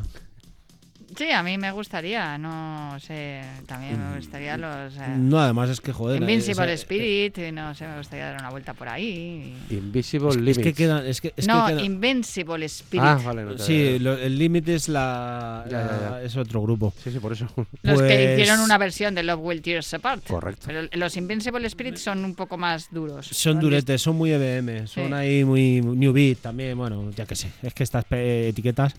Sí, 1.20 1.30
a 1.30 1.42
mí 1.42 1.58
me 1.58 1.70
gustaría, 1.70 2.38
no 2.38 2.98
sé, 2.98 3.42
también 3.66 3.98
me 4.10 4.16
gustaría 4.16 4.56
los... 4.56 4.96
eh, 4.96 5.00
No, 5.18 5.38
además 5.38 5.68
es 5.68 5.78
que, 5.82 5.92
joder. 5.92 6.18
Invincible 6.18 6.64
esa- 6.64 6.72
Spirit, 6.72 7.36
y 7.36 7.52
no 7.52 7.74
sé, 7.74 7.86
me 7.86 7.98
gustaría 7.98 8.24
dar 8.30 8.40
una 8.40 8.48
vuelta 8.48 8.72
por 8.72 8.88
ahí. 8.88 9.54
Invisible 9.68 10.30
Es, 10.30 10.36
Limits. 10.36 10.56
es 10.58 10.64
que 10.64 10.72
quedan. 10.72 11.06
Es 11.06 11.20
que, 11.20 11.34
es 11.36 11.46
no, 11.46 11.66
que 11.66 11.72
quedan- 11.74 11.84
Invincible 11.84 12.64
Spirit. 12.64 13.04
Ah, 13.06 13.20
vale, 13.22 13.42
no 13.44 13.58
Sí, 13.58 13.98
lo- 13.98 14.16
el 14.16 14.38
límite 14.38 14.74
es 14.74 14.88
la, 14.88 15.66
Ya, 15.70 15.82
ya, 15.82 15.86
la- 15.86 16.10
ya. 16.20 16.22
es 16.22 16.34
otro 16.38 16.62
grupo. 16.62 16.94
Sí, 17.04 17.10
sí, 17.12 17.18
por 17.18 17.34
eso. 17.34 17.44
Los 17.82 18.00
que 18.00 18.06
Pues- 18.14 18.40
hicieron 18.40 18.60
una 18.60 18.78
versión 18.78 19.14
de 19.14 19.22
Love 19.22 19.40
Will 19.42 19.60
Tears 19.60 19.92
Apart. 19.92 20.26
Correcto. 20.26 20.62
Pero 20.68 20.88
los 20.92 21.16
Invincible 21.18 21.66
Spirit 21.66 21.96
son 21.98 22.24
un 22.24 22.34
poco 22.34 22.56
más 22.56 22.88
duros. 22.90 23.26
Son 23.26 23.60
duretes, 23.60 24.00
son 24.00 24.16
muy 24.16 24.32
EBM, 24.32 24.86
son 24.86 25.08
Sí. 25.08 25.12
ahí 25.12 25.44
muy 25.44 25.82
New 25.82 26.14
Beat 26.14 26.38
también, 26.38 26.78
bueno, 26.78 27.10
ya 27.14 27.26
que 27.26 27.36
sé, 27.36 27.50
es 27.62 27.74
que 27.74 27.82
estas 27.82 28.06
pe- 28.06 28.48
etiquetas. 28.48 28.94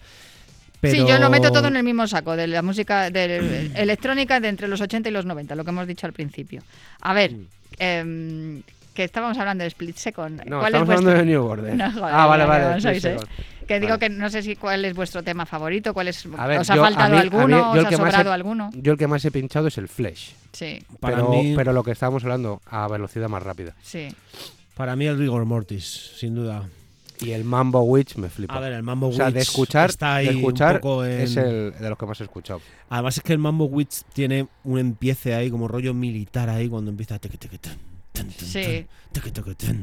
Pero... 0.82 0.93
Sí, 0.95 1.05
yo 1.07 1.17
lo 1.19 1.29
meto 1.29 1.51
todo 1.51 1.67
en 1.67 1.75
el 1.77 1.84
mismo 1.84 2.05
saco, 2.07 2.36
de 2.36 2.47
la 2.47 2.61
música 2.61 3.09
de 3.09 3.71
electrónica 3.75 4.39
de 4.39 4.49
entre 4.49 4.67
los 4.67 4.82
80 4.82 5.07
y 5.09 5.11
los 5.11 5.25
90, 5.25 5.55
lo 5.55 5.63
que 5.63 5.69
hemos 5.69 5.88
dicho 5.88 6.07
al 6.07 6.13
principio. 6.13 6.61
A 7.01 7.13
ver, 7.13 7.32
em, 7.79 8.61
que 8.93 9.03
estábamos 9.05 9.38
hablando 9.38 9.63
de 9.63 9.69
Split 9.69 9.95
Second. 9.95 10.43
No, 10.45 10.59
¿Cuál 10.59 10.73
estamos 10.73 10.73
es 10.73 10.88
vuestro- 10.88 11.11
hablando 11.11 11.11
de 11.11 11.25
New 11.25 11.43
Order. 11.45 11.75
No, 11.77 11.91
joder, 11.91 12.13
ah, 12.15 12.25
vale, 12.25 12.45
vale. 12.45 12.77
Split 12.77 12.82
sois, 13.01 13.05
¿eh? 13.05 13.17
Que 13.67 13.79
digo 13.79 13.91
Vale. 13.91 13.99
que 14.01 14.09
no 14.09 14.29
sé 14.29 14.41
si 14.41 14.55
cuál 14.57 14.84
es 14.84 14.93
vuestro 14.93 15.23
tema 15.23 15.45
favorito, 15.45 15.93
cuál 15.93 16.09
es, 16.09 16.29
ver, 16.29 16.59
os 16.59 16.69
ha 16.69 16.75
yo- 16.75 16.82
faltado 16.84 17.11
mí- 17.13 17.19
alguno, 17.21 17.47
mí- 17.73 17.79
os 17.79 17.86
ha 17.86 17.89
he- 17.89 17.95
sobrado 17.95 18.34
alguno. 18.34 18.69
Yo 18.73 18.91
el 18.93 18.97
que 18.97 19.07
más 19.07 19.23
he 19.23 19.32
pinchado 19.32 19.67
es 19.67 19.77
el 19.77 19.88
Flash. 19.88 20.32
Sí, 20.51 20.84
Para 20.99 21.15
pero, 21.17 21.29
mí- 21.29 21.53
pero 21.55 21.71
lo 21.71 21.82
que 21.84 21.91
estábamos 21.91 22.23
hablando, 22.23 22.61
a 22.65 22.88
velocidad 22.89 23.29
más 23.29 23.43
rápida. 23.43 23.73
sí. 23.84 24.09
Para 24.75 24.95
mí 24.95 25.05
el 25.05 25.17
Rigor 25.19 25.45
Mortis, 25.45 26.11
sin 26.17 26.34
duda. 26.34 26.63
Y 27.22 27.32
el 27.32 27.43
Mambo 27.43 27.82
Witch 27.84 28.15
me 28.15 28.30
flipa. 28.30 28.55
A 28.55 28.59
ver, 28.59 28.74
el 28.74 28.84
Mambo 28.84 29.07
o 29.09 29.11
sea, 29.13 29.26
Witch 29.28 29.36
de 29.36 29.41
escuchar, 29.41 29.89
está 29.91 30.15
ahí 30.15 30.26
de 30.26 30.32
un 30.32 30.38
escuchar 30.39 30.82
poco 30.82 31.05
en- 31.05 31.22
es 31.22 31.38
el 31.38 31.74
de 31.80 31.89
los 31.89 31.97
que 31.97 32.05
más 32.07 32.19
he 32.19 32.24
escuchado. 32.24 32.61
Además 32.89 33.17
es 33.17 33.24
que 33.24 33.34
el 33.34 33.39
Mambo 33.39 33.65
Witch 33.65 34.01
tiene 34.13 34.47
un 34.63 34.80
empiece 34.80 35.34
ahí 35.36 35.49
como 35.51 35.67
rollo 35.67 35.93
militar 35.93 36.49
ahí 36.49 36.67
cuando 36.67 36.89
empieza 36.91 37.19
Sí. 38.38 38.86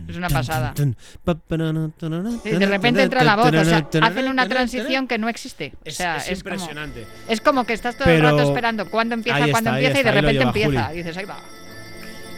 Es 0.08 0.16
una 0.16 0.28
pasada. 0.28 0.74
Sí, 0.76 2.50
de 2.50 2.66
repente 2.66 3.02
entra 3.02 3.24
la 3.24 3.36
voz, 3.36 3.46
o 3.46 3.64
sea, 3.64 3.88
hacen 4.02 4.28
una 4.28 4.48
transición 4.48 5.08
que 5.08 5.18
no 5.18 5.28
existe. 5.28 5.72
O 5.76 5.80
Es, 5.84 5.96
sea, 5.96 6.16
es 6.18 6.28
es, 6.28 6.42
como, 6.42 6.54
impresionante. 6.56 7.06
es 7.28 7.40
como 7.40 7.64
que 7.64 7.72
estás 7.72 7.96
todo 7.96 8.10
el 8.10 8.20
rato 8.22 8.42
esperando 8.42 8.90
cuándo 8.90 9.14
empieza, 9.14 9.38
cuándo 9.38 9.70
está, 9.70 9.80
empieza 9.80 10.00
y 10.00 10.02
de 10.02 10.10
repente 10.10 10.32
lleva 10.34 10.44
empieza. 10.44 10.94
Y 10.94 10.96
dices, 10.98 11.16
ahí 11.16 11.24
va. 11.24 11.38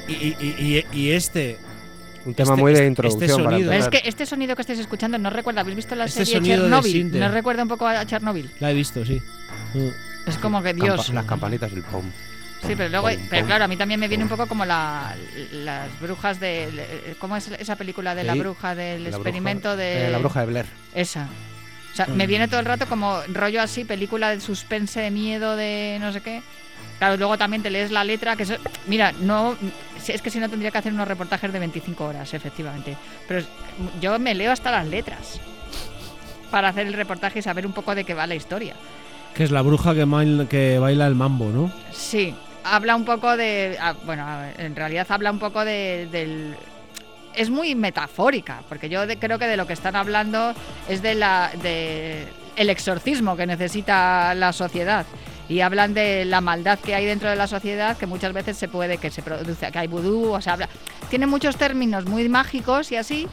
Y, 0.09 0.13
y, 0.13 0.85
y, 0.93 0.99
y 0.99 1.11
este, 1.11 1.59
Un 2.25 2.35
tema 2.35 2.51
Este- 2.53 2.61
muy 2.63 2.73
este- 2.73 2.83
de 2.83 2.89
este 2.89 2.91
introducción 2.91 3.45
para 3.45 3.57
sonido- 3.57 3.71
Pero 3.71 3.83
es 3.83 3.89
que 3.89 4.09
este 4.09 4.27
sonido 4.27 4.55
que 4.57 4.63
estáis 4.63 4.79
escuchando 4.79 5.17
no 5.19 5.31
recuerda, 5.31 5.63
¿habéis 5.63 5.77
visto 5.77 5.95
la 5.95 6.05
Este 6.05 6.27
serie 6.27 6.41
de 6.41 6.47
Chernobyl? 6.63 7.19
¿No 7.19 7.29
recuerda 7.31 7.63
un 7.63 7.69
poco 7.69 7.87
a 7.87 8.05
Chernobyl? 8.05 8.51
la 8.61 8.71
he 8.71 8.75
visto, 8.75 9.05
sí. 9.05 9.23
Es 10.27 10.37
como 10.39 10.63
que 10.63 10.75
Campa- 10.75 10.85
Dios. 10.85 11.09
las 11.15 11.25
campanitas 11.25 11.73
y 11.73 11.77
el 11.77 11.83
pom. 11.83 12.05
Sí, 12.67 12.75
pero 12.77 12.91
luego, 12.91 13.09
Pom, 13.09 13.17
pero 13.31 13.47
claro, 13.47 13.65
a 13.65 13.69
mí 13.69 13.77
también 13.79 13.99
me 13.99 14.07
viene 14.07 14.23
un 14.25 14.29
poco 14.29 14.47
como 14.47 14.67
la, 14.67 15.17
las 15.53 15.99
brujas 15.99 16.39
de, 16.41 17.17
¿cómo 17.19 17.37
es 17.37 17.49
esa 17.59 17.77
película 17.77 18.15
de 18.15 18.25
la 18.25 18.35
bruja 18.35 18.75
del 18.75 19.03
La 19.05 19.09
bruja- 19.11 19.17
experimento 19.17 19.77
de 19.77 20.09
eh, 20.09 20.11
la 20.11 20.19
bruja 20.19 20.41
de 20.41 20.47
Blair. 20.47 20.67
esa? 20.95 21.27
O 21.93 21.97
sea, 21.97 22.07
me 22.07 22.27
viene 22.27 22.49
todo 22.49 22.61
el 22.61 22.67
rato 22.67 22.87
como 22.87 23.19
rollo 23.33 23.63
así, 23.63 23.85
película 23.85 24.29
de 24.31 24.41
suspense, 24.41 25.01
de 25.01 25.11
miedo, 25.11 25.57
de 25.57 25.97
no 26.01 26.13
sé 26.13 26.21
qué. 26.21 26.43
Claro, 27.01 27.17
luego 27.17 27.37
también 27.39 27.63
te 27.63 27.71
lees 27.71 27.91
la 27.91 28.05
letra, 28.05 28.37
que 28.37 28.43
eso, 28.45 28.55
mira, 28.87 29.11
no 29.21 29.57
es 30.07 30.21
que 30.23 30.31
si 30.31 30.39
no 30.39 30.49
tendría 30.49 30.71
que 30.71 30.79
hacer 30.79 30.93
unos 30.93 31.09
reportajes 31.09 31.53
de 31.53 31.59
25 31.59 32.05
horas, 32.05 32.33
efectivamente. 32.35 32.95
Pero 33.27 33.45
yo 34.01 34.17
me 34.19 34.35
leo 34.35 34.53
hasta 34.53 34.71
las 34.71 34.87
letras 34.87 35.41
para 36.51 36.69
hacer 36.69 36.87
el 36.87 36.93
reportaje 36.93 37.39
y 37.39 37.43
saber 37.43 37.67
un 37.67 37.73
poco 37.73 37.95
de 37.95 38.05
qué 38.05 38.13
va 38.15 38.27
la 38.27 38.35
historia. 38.35 38.75
Que 39.35 39.45
es 39.45 39.51
la 39.51 39.63
bruja 39.63 39.95
que, 39.95 40.05
mail- 40.05 40.47
que 40.49 40.79
baila 40.79 41.07
el 41.07 41.15
mambo, 41.15 41.47
¿no? 41.47 41.73
Sí, 41.91 42.35
habla 42.65 42.97
un 42.97 43.05
poco 43.07 43.35
de. 43.37 43.79
ah, 43.81 43.95
Bueno, 44.05 44.27
en 44.59 44.77
realidad 44.77 45.07
habla 45.09 45.31
un 45.31 45.39
poco 45.39 45.65
de, 45.65 46.07
del. 46.13 46.55
Es 47.35 47.49
muy 47.49 47.75
metafórica, 47.77 48.61
porque 48.69 48.89
yo 48.91 49.07
de- 49.07 49.17
creo 49.19 49.39
que 49.39 49.47
de 49.47 49.57
lo 49.57 49.67
que 49.67 49.73
están 49.73 49.97
hablando 49.97 50.53
es 50.89 51.01
de 51.01 51.15
la 51.15 51.51
de 51.63 52.27
el 52.57 52.69
exorcismo 52.69 53.37
que 53.37 53.47
necesita 53.47 54.35
la 54.35 54.53
sociedad 54.53 55.07
y 55.51 55.63
hablan 55.63 55.95
de 55.95 56.25
la 56.25 56.41
maldad 56.41 56.79
que 56.79 56.95
hay 56.95 57.05
dentro 57.05 57.29
de 57.29 57.35
la 57.35 57.49
sociedad 57.49 57.97
que 57.99 58.07
muchas 58.07 58.33
veces 58.33 58.57
se 58.57 58.69
puede 58.69 58.99
que 58.99 59.11
se 59.11 59.21
produce 59.21 59.71
que 59.73 59.79
hay 59.79 59.89
vudú, 59.89 60.31
o 60.33 60.41
sea, 60.41 60.53
habla, 60.53 60.69
tiene 61.11 61.27
muchos 61.27 61.57
términos 61.57 62.07
muy 62.07 62.29
mágicos 62.29 62.93
y 62.93 62.97
así, 62.97 63.27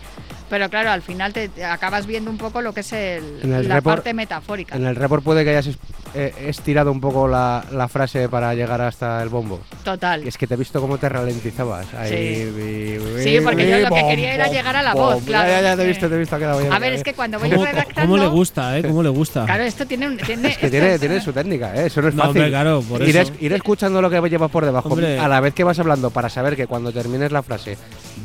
pero 0.49 0.69
claro, 0.69 0.91
al 0.91 1.01
final 1.01 1.33
te, 1.33 1.49
te 1.49 1.63
acabas 1.65 2.05
viendo 2.05 2.29
un 2.31 2.37
poco 2.37 2.61
lo 2.61 2.73
que 2.73 2.81
es 2.81 2.93
el- 2.93 3.39
En 3.43 3.53
el 3.53 3.67
la 3.67 3.77
report- 3.77 3.83
parte 3.95 4.13
metafórica. 4.13 4.75
En 4.75 4.85
el 4.85 4.95
report 4.95 5.23
puede 5.23 5.43
que 5.43 5.51
hayas 5.55 5.69
eh, 6.15 6.33
estirado 6.47 6.91
un 6.91 7.01
poco 7.01 7.27
la, 7.27 7.63
la 7.71 7.87
frase 7.87 8.29
para 8.29 8.53
llegar 8.55 8.81
hasta 8.81 9.21
el 9.21 9.29
bombo. 9.29 9.59
Total. 9.83 10.25
Es 10.25 10.37
que 10.37 10.47
te 10.47 10.53
he 10.53 10.57
visto 10.57 10.79
cómo 10.81 10.97
te 10.97 11.09
ralentizabas. 11.09 11.85
Ahí, 11.93 12.09
Sí. 12.09 12.51
vi- 12.55 13.23
Sí, 13.23 13.39
porque 13.43 13.65
vi- 13.65 13.71
yo 13.71 13.77
lo 13.79 13.89
que 13.93 14.01
bom, 14.01 14.09
quería 14.09 14.33
era 14.33 14.47
llegar 14.47 14.75
a 14.75 14.81
la 14.83 14.93
bom. 14.93 15.13
voz, 15.15 15.23
claro. 15.23 15.49
Ya, 15.49 15.61
ya, 15.61 15.75
te 15.75 15.83
he 15.83 15.87
visto, 15.87 16.07
te 16.09 16.15
he 16.15 16.19
visto, 16.19 16.35
ha 16.35 16.39
quedado 16.39 16.59
bien. 16.59 16.71
A 16.73 16.79
ver, 16.79 16.93
es 16.93 17.03
que 17.03 17.13
cuando 17.13 17.39
voy 17.39 17.49
¿Cómo, 17.49 17.65
redactando. 17.65 18.01
cómo 18.01 18.17
le 18.17 18.27
gusta, 18.29 18.77
eh? 18.77 18.81
¿Cómo 18.83 19.03
le 19.03 19.09
gusta? 19.09 19.45
Claro, 19.45 19.63
esto 19.63 19.85
tiene 19.85 20.07
un. 20.07 20.17
Tiene, 20.27 20.49
Es 20.49 20.57
que 20.57 20.69
tiene, 20.69 20.93
es- 20.93 20.99
tiene 20.99 21.21
su 21.21 21.33
técnica, 21.33 21.75
¿eh? 21.75 21.87
eso 21.87 22.01
no 22.01 22.07
es 22.07 22.15
No, 22.15 22.23
fácil. 22.23 22.37
hombre, 22.37 22.49
claro, 22.49 22.81
por 22.81 23.01
ir, 23.01 23.09
eso. 23.17 23.33
es- 23.33 23.41
ir 23.41 23.53
escuchando 23.53 24.01
lo 24.01 24.09
que 24.09 24.21
llevas 24.29 24.49
por 24.51 24.65
debajo 24.65 24.89
Hombre. 24.89 25.19
a 25.19 25.27
la 25.27 25.39
vez 25.41 25.53
que 25.53 25.63
vas 25.63 25.77
hablando 25.79 26.09
para 26.09 26.29
saber 26.29 26.55
que 26.55 26.67
cuando 26.67 26.91
termines 26.91 27.31
la 27.31 27.43
frase 27.43 27.77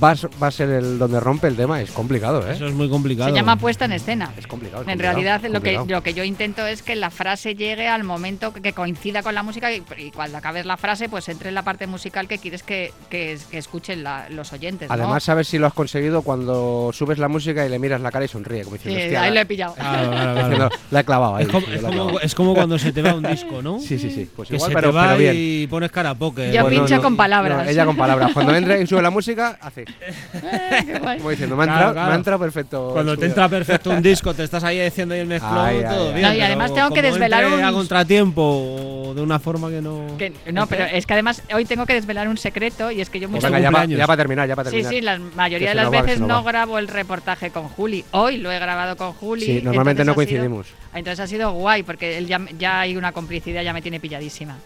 va 0.03 0.47
a 0.49 0.51
ser 0.51 0.69
el 0.71 0.99
donde 0.99 1.21
rompe 1.21 1.47
el 1.49 1.57
tema 1.57 1.81
es 1.81 1.91
complicado, 1.91 2.47
¿eh? 2.49 2.55
Eso 2.55 2.67
es 2.67 2.75
muy 2.75 2.89
complicado. 2.89 3.31
Se 3.31 3.35
llama 3.37 3.57
puesta 3.57 3.85
en 3.85 3.93
escena. 3.93 4.33
Es 4.37 4.47
complicado. 4.47 4.83
es 4.83 4.89
En 4.89 4.93
complicado, 4.95 5.17
realidad, 5.23 5.51
lo 5.51 5.61
que, 5.61 5.81
lo 5.93 6.03
que 6.03 6.15
yo 6.15 6.25
intento 6.25 6.67
es 6.67 6.83
que 6.83 6.97
la 6.97 7.11
frase 7.11 7.55
llegue 7.55 7.89
al 7.89 8.03
momento 8.05 8.53
que 8.53 8.73
coincida 8.73 9.23
con 9.23 9.35
la 9.35 9.43
música 9.43 9.73
y, 9.73 9.83
y 9.99 10.11
cuando 10.11 10.39
acabes 10.39 10.67
la 10.67 10.77
frase, 10.77 11.09
pues 11.09 11.29
entre 11.29 11.51
en 11.51 11.55
la 11.55 11.63
parte 11.63 11.87
musical 11.87 12.27
que 12.29 12.39
quieres 12.39 12.63
que, 12.63 12.93
que, 13.11 13.39
que 13.51 13.59
escuchen 13.59 14.03
la- 14.03 14.29
los 14.31 14.53
oyentes. 14.53 14.89
¿no? 14.89 14.95
Además, 14.95 15.23
sabes 15.23 15.49
si 15.49 15.59
lo 15.59 15.67
has 15.67 15.73
conseguido 15.75 16.23
cuando 16.23 16.91
subes 16.93 17.19
la 17.19 17.29
música 17.29 17.65
y 17.65 17.69
le 17.69 17.79
miras 17.79 18.01
la 18.01 18.11
cara 18.11 18.25
y 18.25 18.29
sonríe, 18.29 18.65
como 18.65 18.77
diciendo, 18.77 18.99
Sí, 19.01 19.07
"Hostia, 19.07 19.23
ahí 19.23 19.29
la- 19.31 19.35
lo 19.35 19.41
he 19.41 19.47
pillado. 19.47 19.75
Diciendo, 20.43 20.71
la 20.91 21.01
he 21.01 21.05
clavado 21.05 21.37
ahí. 21.37 21.45
Es 21.45 21.51
como, 21.51 21.67
sí, 21.67 21.73
es 21.75 21.83
la 21.83 21.89
he 21.89 21.93
como- 21.93 22.03
clavado". 22.05 22.21
es 22.21 22.35
como 22.35 22.55
cuando 22.55 22.79
se 22.79 22.93
te 22.93 23.03
va 23.03 23.15
un 23.15 23.23
disco, 23.23 23.63
¿no? 23.63 23.79
Sí, 23.79 23.99
sí, 23.99 24.11
sí. 24.11 24.29
Pues 24.35 24.49
que 24.49 24.57
igual, 24.57 24.71
se 24.71 24.75
pero, 24.75 24.91
te 24.91 24.97
va 24.97 25.03
pero 25.09 25.19
bien. 25.19 25.35
y 25.37 25.67
pones 25.69 25.91
cara 25.91 26.11
a 26.11 26.15
poker. 26.15 26.53
Yo 26.53 26.63
Pues 26.63 26.75
no, 26.75 26.81
pincho 26.81 26.97
no, 26.97 27.03
con 27.03 27.17
palabras. 27.17 27.65
no, 27.65 27.71
ella 27.71 27.85
con 27.85 27.97
palabras. 27.97 28.33
Cuando 28.33 28.55
entra 28.55 28.79
y 28.79 28.87
sube 28.87 29.03
la 29.03 29.11
música, 29.11 29.59
hace. 29.61 29.85
Eh, 30.01 30.83
qué 30.87 30.99
guay. 30.99 31.19
Como 31.19 31.31
diciendo, 31.31 31.57
me 31.57 31.63
ha 31.63 31.67
Claro, 31.67 31.79
entrado, 31.81 31.93
claro. 31.95 32.09
me 32.09 32.13
ha 32.13 32.17
entrado 32.17 32.39
perfecto. 32.41 32.91
Cuando 32.93 33.13
el 33.13 33.19
te 33.19 33.27
entra 33.27 33.49
perfecto 33.49 33.91
un 33.91 34.03
disco, 34.03 34.35
te 34.35 34.45
estás 34.45 34.65
ahí 34.65 34.81
haciendo 34.81 35.15
ahí 35.15 35.21
el 35.21 35.27
mezclón, 35.27 35.59
Ay, 35.59 35.77
ay, 35.79 35.85
todo 35.85 36.09
ay. 36.09 36.15
bien. 36.15 36.23
No, 36.23 36.29
y 36.29 36.35
pero 36.37 36.47
además 36.47 36.75
tengo 36.75 36.89
que 36.91 37.01
como 37.01 37.13
desvelar 37.13 37.45
entre 37.45 37.59
un- 37.59 37.65
a 37.65 37.73
contratiempo 37.73 38.43
o 38.43 39.15
de 39.15 39.21
una 39.23 39.39
forma 39.39 39.69
que 39.71 39.81
no. 39.83 40.07
Que- 40.19 40.33
no, 40.53 40.67
pero 40.67 40.85
es 40.85 41.07
que 41.07 41.13
además 41.13 41.43
hoy 41.55 41.65
tengo 41.65 41.87
que 41.87 41.95
desvelar 41.95 42.29
un 42.29 42.37
secreto 42.39 42.91
y 42.91 43.01
es 43.01 43.11
que 43.11 43.21
yo 43.21 43.29
Pues 43.29 43.37
muchas 43.43 43.51
venga, 43.51 43.61
ya 43.63 43.71
para 43.71 43.85
cumpleaños. 43.87 44.17
terminar, 44.17 44.49
ya 44.49 44.57
para 44.57 44.71
Sí, 44.71 44.77
terminar. 44.83 44.93
sí, 44.95 45.01
la 45.01 45.19
mayoría 45.37 45.59
Que 45.59 45.65
de 45.65 45.71
se 45.71 45.75
las 45.77 45.85
nos 45.85 45.93
va, 45.93 45.97
que 45.99 46.03
veces 46.03 46.15
se 46.17 46.21
nos 46.21 46.29
no 46.29 46.45
va. 46.45 46.51
grabo 46.53 46.79
el 46.79 46.89
reportaje 46.89 47.51
con 47.51 47.69
Juli. 47.69 48.05
Hoy 48.13 48.39
lo 48.39 48.51
he 48.51 48.59
grabado 48.59 48.97
con 48.97 49.13
Juli. 49.13 49.45
Sí, 49.47 49.61
normalmente 49.63 50.05
no 50.05 50.13
entonces 50.13 50.27
ha 50.27 50.29
sido- 50.31 50.41
coincidimos. 50.43 50.67
entonces 50.95 51.21
ha 51.21 51.27
sido 51.27 51.53
guay 51.53 51.83
porque 51.83 52.19
él 52.19 52.27
ya, 52.27 52.41
ya 52.59 52.81
hay 52.81 52.97
una 52.97 53.13
complicidad, 53.13 53.63
ya 53.63 53.73
me 53.73 53.83
tiene 53.83 54.01
pilladísima. 54.01 54.57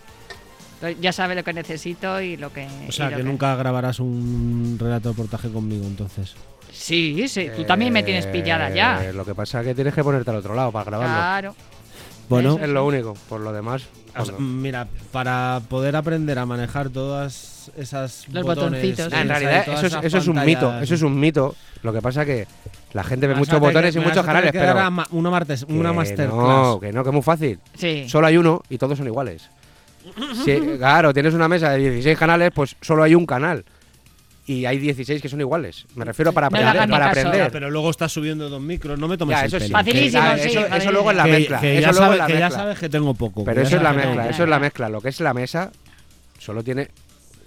Ya 1.01 1.13
sabe 1.13 1.35
lo 1.35 1.43
que 1.43 1.53
necesito 1.53 2.21
y 2.21 2.37
lo 2.37 2.53
que. 2.53 2.67
O 2.89 2.93
sea, 2.93 3.09
que 3.15 3.23
nunca 3.23 3.55
grabarás 3.57 3.99
un 4.01 4.77
relato 4.79 5.09
de 5.09 5.15
reportaje 5.15 5.49
conmigo, 5.51 5.85
entonces. 5.87 6.35
Sí, 6.73 7.27
sí, 7.29 7.49
tú 7.57 7.65
también 7.65 7.93
me 7.93 8.03
tienes 8.03 8.27
pillada 8.27 8.69
ya. 8.71 9.05
Eh, 9.07 9.13
Lo 9.13 9.25
que 9.25 9.35
pasa 9.35 9.61
es 9.61 9.67
que 9.69 9.75
tienes 9.75 9.95
que 9.95 10.05
ponerte 10.05 10.31
al 10.31 10.37
otro 10.37 10.55
lado 10.55 10.71
para 10.73 10.85
grabarlo. 10.85 11.15
Claro. 11.15 11.55
Bueno, 12.29 12.59
Es 12.61 12.69
lo 12.69 12.85
único. 12.85 13.15
Por 13.29 13.41
lo 13.41 13.53
demás. 13.53 13.85
o 14.17 14.25
sea, 14.25 14.35
bueno. 14.35 14.39
mira, 14.41 14.87
para 15.13 15.61
poder 15.69 15.95
aprender 15.97 16.39
a 16.39 16.45
manejar 16.45 16.91
todas 16.91 17.71
esas 17.77 18.27
Los 18.29 18.45
botones, 18.45 18.83
botoncitos. 18.83 19.13
Ah, 19.13 19.23
en 19.23 19.29
realidad, 19.29 19.61
eso 19.63 19.73
es, 19.73 19.83
esas 19.85 20.05
eso 20.05 20.19
es 20.19 20.27
un 20.29 20.45
mito. 20.45 20.79
Eso 20.81 20.95
es 20.95 21.03
un 21.03 21.19
mito. 21.19 21.55
Lo 21.83 21.93
que 21.93 22.03
pasa 22.03 22.23
es 22.23 22.27
que 22.27 22.47
la 22.93 23.05
gente 23.05 23.27
ve 23.29 23.35
vas 23.35 23.39
muchos 23.41 23.61
botones 23.61 23.95
que- 23.95 24.01
y 24.01 24.05
muchos 24.05 24.27
canales, 24.27 24.51
pero. 24.53 24.73
una, 25.13 25.31
martes- 25.31 25.65
una 25.69 25.93
masterclass. 25.93 26.37
No, 26.37 26.81
que 26.81 26.93
no, 26.93 27.03
que 27.05 27.11
es 27.11 27.15
muy 27.15 27.23
fácil. 27.23 27.61
Sí. 27.75 28.07
Solo 28.09 28.27
hay 28.27 28.37
uno 28.37 28.63
y 28.69 28.77
todos 28.77 28.99
son 28.99 29.07
iguales. 29.07 29.49
Si- 30.45 30.61
claro, 30.79 31.13
tienes 31.15 31.35
una 31.35 31.49
mesa 31.49 31.71
de 31.71 31.79
16 31.79 32.19
canales, 32.19 32.51
pues 32.55 32.77
solo 32.81 33.03
hay 33.03 33.15
un 33.15 33.27
canal. 33.27 33.65
Y 34.49 34.65
hay 34.65 34.79
16 34.79 35.21
que 35.21 35.29
son 35.29 35.41
iguales. 35.41 35.87
Me 35.97 36.05
refiero 36.05 36.33
para 36.33 36.49
No 36.49 36.57
aprender. 36.59 36.89
para 36.89 37.11
aprender. 37.11 37.51
Pero 37.51 37.69
luego 37.69 37.91
estás 37.91 38.13
subiendo 38.13 38.49
dos 38.49 38.63
micros, 38.63 38.97
no 38.97 39.09
me 39.09 39.19
tomes 39.19 39.35
Ya, 39.37 39.41
el 39.41 39.47
eso 39.49 39.59
sí. 39.59 39.67
pelo. 39.67 39.79
Facilísimo, 39.79 40.23
Que- 40.35 40.39
sí, 40.43 40.49
eso, 40.51 40.67
eso 40.67 40.93
luego 40.93 41.11
es 41.11 41.17
la 41.17 41.25
Que- 41.25 41.31
mezcla. 41.33 41.61
que 41.61 41.73
eso 41.73 41.81
ya, 41.81 41.91
luego 41.91 42.05
sabe- 42.05 42.15
es 42.15 42.19
la 42.21 42.27
que 42.29 42.39
ya 42.39 42.51
sabes 42.51 42.79
que 42.79 42.89
tengo 42.89 43.15
poco. 43.15 43.45
Pero 43.45 43.63
eso 43.63 43.77
es 43.77 43.83
la 43.83 43.93
mezcla, 43.93 44.13
tengo 44.15 44.31
eso 44.31 44.43
es 44.45 44.49
la 44.49 44.59
mezcla. 44.61 44.89
Lo 44.89 45.01
que 45.01 45.09
es 45.09 45.21
la 45.21 45.35
mesa 45.35 45.73
solo 46.39 46.63
tiene 46.63 46.89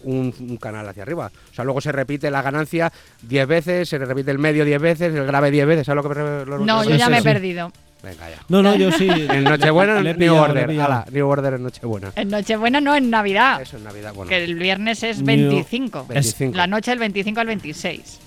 un, 0.03 0.34
un 0.41 0.57
canal 0.57 0.89
hacia 0.89 1.03
arriba. 1.03 1.32
O 1.51 1.53
sea, 1.55 1.64
luego 1.64 1.80
se 1.80 1.93
repite 1.93 2.30
la 2.32 2.41
ganancia 2.41 2.91
10 3.22 3.47
veces, 3.47 3.88
se 3.88 3.97
repite 3.97 4.32
el 4.32 4.39
medio 4.39 4.66
10 4.66 4.82
veces, 4.82 5.16
el 5.16 5.26
grave 5.26 5.51
10 5.51 5.68
veces. 5.68 5.86
¿Sabes 5.86 6.03
lo 6.03 6.10
que 6.10 6.20
me 6.20 6.45
lo- 6.45 6.60
No, 6.60 6.84
lo- 6.84 6.89
yo 6.89 6.95
ya 6.97 7.07
me 7.10 7.20
he 7.20 7.24
perdido. 7.24 7.72
Venga, 8.01 8.29
ya. 8.29 8.37
No, 8.47 8.63
no, 8.63 8.75
yo 8.75 8.91
sí. 8.93 9.09
En 9.29 9.43
Nochebuena, 9.43 9.99
Le 9.99 10.13
New 10.13 10.19
pillado, 10.19 10.53
le 10.53 10.59
he 10.61 10.63
Order. 10.63 10.81
Ala, 10.81 11.05
New 11.11 11.27
Order 11.27 11.53
en 11.55 11.63
Nochebuena. 11.63 12.11
En 12.15 12.29
Nochebuena 12.29 12.79
no, 12.79 12.95
en 12.95 13.09
Navidad. 13.09 13.61
Eso 13.61 13.77
es 13.77 13.83
Navidad. 13.83 14.13
Bueno, 14.13 14.29
Que 14.29 14.43
el 14.43 14.55
viernes 14.55 15.03
es 15.03 15.17
New- 15.21 15.25
25. 15.51 16.05
25. 16.07 16.55
La 16.57 16.67
noche 16.67 16.91
del 16.91 16.99
25 16.99 17.39
al 17.41 17.47
26. 17.47 18.19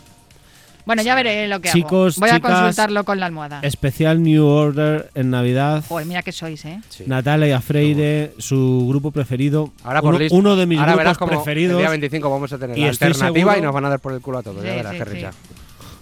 Bueno, 0.84 1.00
ya 1.02 1.14
veré 1.14 1.46
lo 1.46 1.60
que 1.60 1.70
Chicos, 1.70 2.16
hago. 2.18 2.20
Voy 2.26 2.30
a 2.30 2.34
chicas, 2.34 2.50
consultarlo 2.50 3.04
con 3.04 3.20
la 3.20 3.26
almohada. 3.26 3.60
Especial 3.62 4.20
New 4.20 4.44
Order 4.44 5.10
en 5.14 5.30
Navidad. 5.30 5.84
Joder, 5.88 6.06
mira 6.08 6.22
que 6.22 6.32
sois, 6.32 6.64
¿eh? 6.64 6.80
Sí. 6.88 7.04
Natalia 7.06 7.60
Freire, 7.60 8.32
su 8.38 8.86
grupo 8.88 9.12
preferido. 9.12 9.70
Ahora 9.84 10.00
por 10.02 10.10
uno, 10.10 10.18
lista. 10.18 10.36
uno 10.36 10.56
de 10.56 10.66
mis 10.66 10.80
Ahora 10.80 10.96
verás 10.96 11.16
grupos 11.16 11.18
como 11.30 11.42
preferidos. 11.44 11.74
El 11.74 11.78
día 11.78 11.90
25 11.90 12.28
vamos 12.30 12.52
a 12.52 12.58
tener 12.58 12.76
Y 12.76 12.80
la 12.82 12.88
alternativa 12.88 13.32
seguro- 13.52 13.58
y 13.58 13.60
nos 13.62 13.72
van 13.72 13.84
a 13.84 13.88
dar 13.90 14.00
por 14.00 14.12
el 14.12 14.20
culo 14.20 14.38
a 14.38 14.42
todos. 14.42 14.60
Sí, 14.60 14.66
ya 14.66 14.74
verás, 14.74 14.92
sí, 14.92 14.98
qué. 15.14 15.30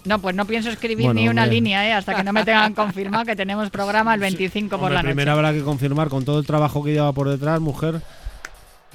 No, 0.03 0.19
pues 0.19 0.35
no 0.35 0.45
pienso 0.45 0.69
escribir 0.69 1.05
Bueno, 1.05 1.21
ni 1.21 1.29
una 1.29 1.43
hombre. 1.43 1.55
línea, 1.55 1.87
¿eh? 1.87 1.93
Hasta 1.93 2.15
que 2.15 2.23
no 2.23 2.33
me 2.33 2.43
tengan 2.43 2.73
confirmado 2.73 3.23
que 3.25 3.35
tenemos 3.35 3.69
programa 3.69 4.13
el 4.15 4.19
25 4.19 4.69
por 4.69 4.79
Hombre, 4.79 4.93
la 4.95 5.01
noche. 5.03 5.13
primero 5.13 5.31
habrá 5.33 5.53
que 5.53 5.61
confirmar 5.61 6.09
con 6.09 6.25
todo 6.25 6.39
el 6.39 6.45
trabajo 6.47 6.83
que 6.83 6.93
lleva 6.93 7.11
por 7.13 7.29
detrás, 7.29 7.59
mujer. 7.59 8.01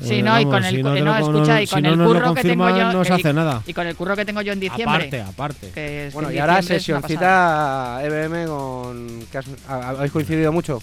Sí, 0.03 0.17
Eh, 0.17 0.23
no, 0.23 0.39
y 0.39 0.45
con 0.45 0.63
el, 0.63 0.77
si 0.77 0.83
no, 0.83 1.17
escucha, 1.17 1.63
y 1.63 1.67
si 1.67 1.73
con 1.75 1.83
no 1.85 1.91
el 1.93 1.99
curro 2.07 2.35
que 2.35 2.43
tengo 2.43 2.69
yo. 2.69 2.93
no 2.93 3.05
se 3.05 3.13
y- 3.13 3.21
hace 3.21 3.33
nada. 3.33 3.63
Y 3.67 3.73
con 3.73 3.87
el 3.87 3.97
curro 3.97 4.15
que 4.17 4.25
tengo 4.27 4.43
yo 4.43 4.53
en 4.53 4.61
diciembre. 4.61 4.97
Aparte, 4.97 5.21
aparte. 5.23 5.71
que 5.73 6.07
es 6.09 6.11
que 6.11 6.15
Bueno, 6.15 6.29
en 6.29 6.35
y 6.35 6.39
ahora 6.39 6.61
sesioncita 6.61 8.01
EBM 8.03 8.47
con... 8.47 9.21
¿qué 9.33 9.39
has- 9.39 9.47
ha- 9.69 9.89
¿Habéis 9.91 10.13
coincidido 10.13 10.53
mucho? 10.53 10.83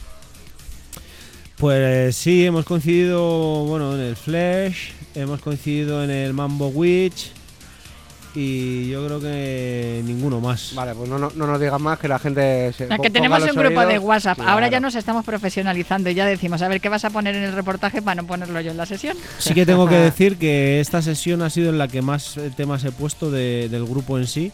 Pues 1.57 2.15
sí, 2.15 2.45
hemos 2.45 2.65
coincidido 2.65 3.65
bueno, 3.65 3.93
en 3.95 4.01
el 4.01 4.15
Flash, 4.15 4.89
hemos 5.15 5.39
coincidido 5.41 6.03
en 6.03 6.09
el 6.09 6.33
Mambo 6.33 6.69
Witch 6.69 7.31
y 8.35 8.89
yo 8.89 9.05
creo 9.05 9.19
que 9.19 10.01
ninguno 10.05 10.39
más. 10.39 10.73
Vale, 10.75 10.95
pues 10.95 11.09
no, 11.09 11.17
no, 11.19 11.31
no 11.35 11.47
nos 11.47 11.59
digas 11.59 11.79
más 11.79 11.99
que 11.99 12.07
la 12.07 12.17
gente 12.19 12.73
se 12.73 12.85
Es 12.85 12.99
que 12.99 13.09
tenemos 13.09 13.41
un 13.43 13.55
grupo 13.55 13.85
de. 13.85 13.99
WhatsApp. 13.99 14.39
Ahora 14.41 14.67
ya 14.69 14.79
nos 14.79 14.95
estamos 14.95 15.23
profesionalizando 15.23 16.09
y 16.09 16.15
ya 16.15 16.25
decimos, 16.25 16.61
a 16.61 16.67
ver, 16.67 16.81
¿qué 16.81 16.89
vas 16.89 17.05
a 17.05 17.09
poner 17.09 17.35
en 17.35 17.43
el 17.43 17.53
reportaje 17.53 18.01
para 18.01 18.21
no 18.21 18.27
ponerlo 18.27 18.59
yo 18.61 18.71
en 18.71 18.77
la 18.77 18.85
sesión? 18.85 19.15
Sí 19.37 19.53
que 19.53 19.65
tengo 19.65 19.87
que 19.87 19.95
decir 19.97 20.37
que 20.37 20.79
esta 20.79 21.01
sesión 21.01 21.41
ha 21.41 21.49
sido 21.49 21.69
en 21.69 21.77
la 21.77 21.87
que 21.87 22.01
más 22.01 22.37
temas 22.57 22.83
he 22.85 22.91
puesto 22.91 23.29
de- 23.31 23.69
del 23.69 23.85
grupo 23.85 24.17
en 24.17 24.27
sí. 24.27 24.51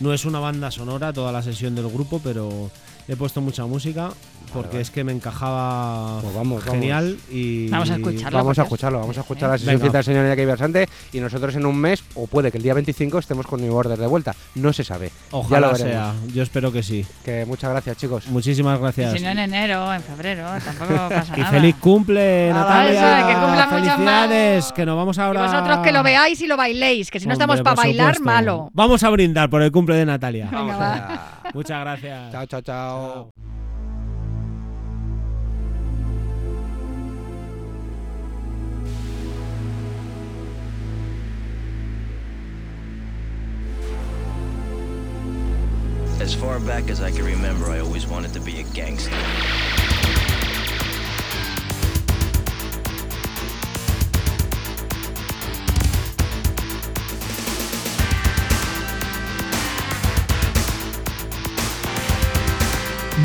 No 0.00 0.14
es 0.14 0.24
una 0.24 0.38
banda 0.40 0.70
sonora 0.70 1.12
toda 1.12 1.32
la 1.32 1.42
sesión 1.42 1.74
del 1.74 1.88
grupo, 1.88 2.20
pero 2.22 2.70
he 3.08 3.16
puesto 3.16 3.40
mucha 3.40 3.66
música 3.66 4.10
porque 4.48 4.68
vale. 4.68 4.80
es 4.82 4.90
que 4.90 5.04
me 5.04 5.12
encajaba 5.12 6.20
Pues 6.20 6.34
vamos, 6.34 6.64
vamos. 6.64 6.80
genial 6.80 7.16
y 7.30 7.68
Vamos 7.68 7.90
a 7.90 7.96
escucharlo. 7.96 8.38
Vamos 8.38 8.58
a 8.58 8.62
escucharlo, 8.62 9.00
vamos 9.00 9.16
a 9.18 9.20
escuchar 9.20 9.48
¿eh? 9.48 9.52
la 9.52 9.58
sesioncita 9.58 9.84
Venga. 9.86 9.98
del 9.98 10.04
señor 10.04 10.26
Iñaki 10.26 10.44
Versante 10.44 10.88
y 11.12 11.20
nosotros 11.20 11.54
en 11.56 11.66
un 11.66 11.76
mes, 11.76 12.02
o 12.14 12.26
puede 12.26 12.50
que 12.50 12.58
el 12.58 12.62
día 12.62 12.74
25 12.74 13.18
estemos 13.18 13.46
con 13.46 13.60
New 13.60 13.74
Order 13.74 13.98
de 13.98 14.06
vuelta. 14.06 14.34
No 14.54 14.72
se 14.72 14.84
sabe. 14.84 15.08
ya 15.08 15.36
ojalá 15.38 15.74
sea. 15.74 16.14
Yo 16.34 16.42
espero 16.42 16.72
que 16.72 16.82
sí. 16.82 17.04
Que 17.24 17.44
muchas 17.46 17.70
gracias, 17.70 17.96
chicos. 17.96 18.26
Muchísimas 18.28 18.78
Y 18.78 18.82
gracias. 18.82 19.12
si 19.14 19.20
no 19.20 19.30
en 19.30 19.38
enero, 19.38 19.92
en 19.92 20.02
febrero, 20.02 20.46
tampoco 20.64 20.94
pasa 21.08 21.34
Y 21.36 21.40
nada. 21.40 21.52
feliz 21.52 21.76
cumple, 21.80 22.50
Ah, 22.50 22.54
Natalia. 22.54 23.18
eso, 23.20 23.28
que 23.28 23.34
cumpla 23.34 23.66
muchos 23.66 23.86
más. 23.86 23.88
Felicidades, 24.28 24.72
que 24.72 24.86
nos 24.86 24.96
vamos 24.96 25.16
Y 25.16 25.20
ahora. 25.20 25.42
vosotros 25.42 25.78
que 25.78 25.92
lo 25.92 26.02
veáis 26.02 26.40
y 26.40 26.46
lo 26.46 26.56
bailéis, 26.56 27.10
que 27.10 27.20
si 27.20 27.26
no 27.26 27.34
Hombre, 27.34 27.44
estamos 27.44 27.62
para 27.62 27.76
bailar, 27.76 28.14
supuesto. 28.16 28.24
malo. 28.24 28.70
Vamos 28.72 29.02
a 29.02 29.10
brindar 29.10 29.48
por 29.50 29.62
el 29.62 29.70
cumple 29.72 29.96
de 29.96 30.06
Natalia. 30.06 30.46
Venga, 30.46 30.58
Vamos 30.58 30.80
va. 30.80 30.94
allá. 30.94 31.20
Muchas 31.54 31.80
gracias. 31.80 32.32
Chao, 32.32 32.46
chao, 32.46 32.60
chao. 32.62 33.47
As 46.20 46.34
far 46.34 46.58
back 46.58 46.90
as 46.90 47.00
I 47.00 47.12
can 47.12 47.24
remember, 47.24 47.70
I 47.70 47.78
always 47.78 48.06
wanted 48.06 48.32
to 48.34 48.40
be 48.40 48.60
a 48.60 48.64
gangster. 48.74 49.14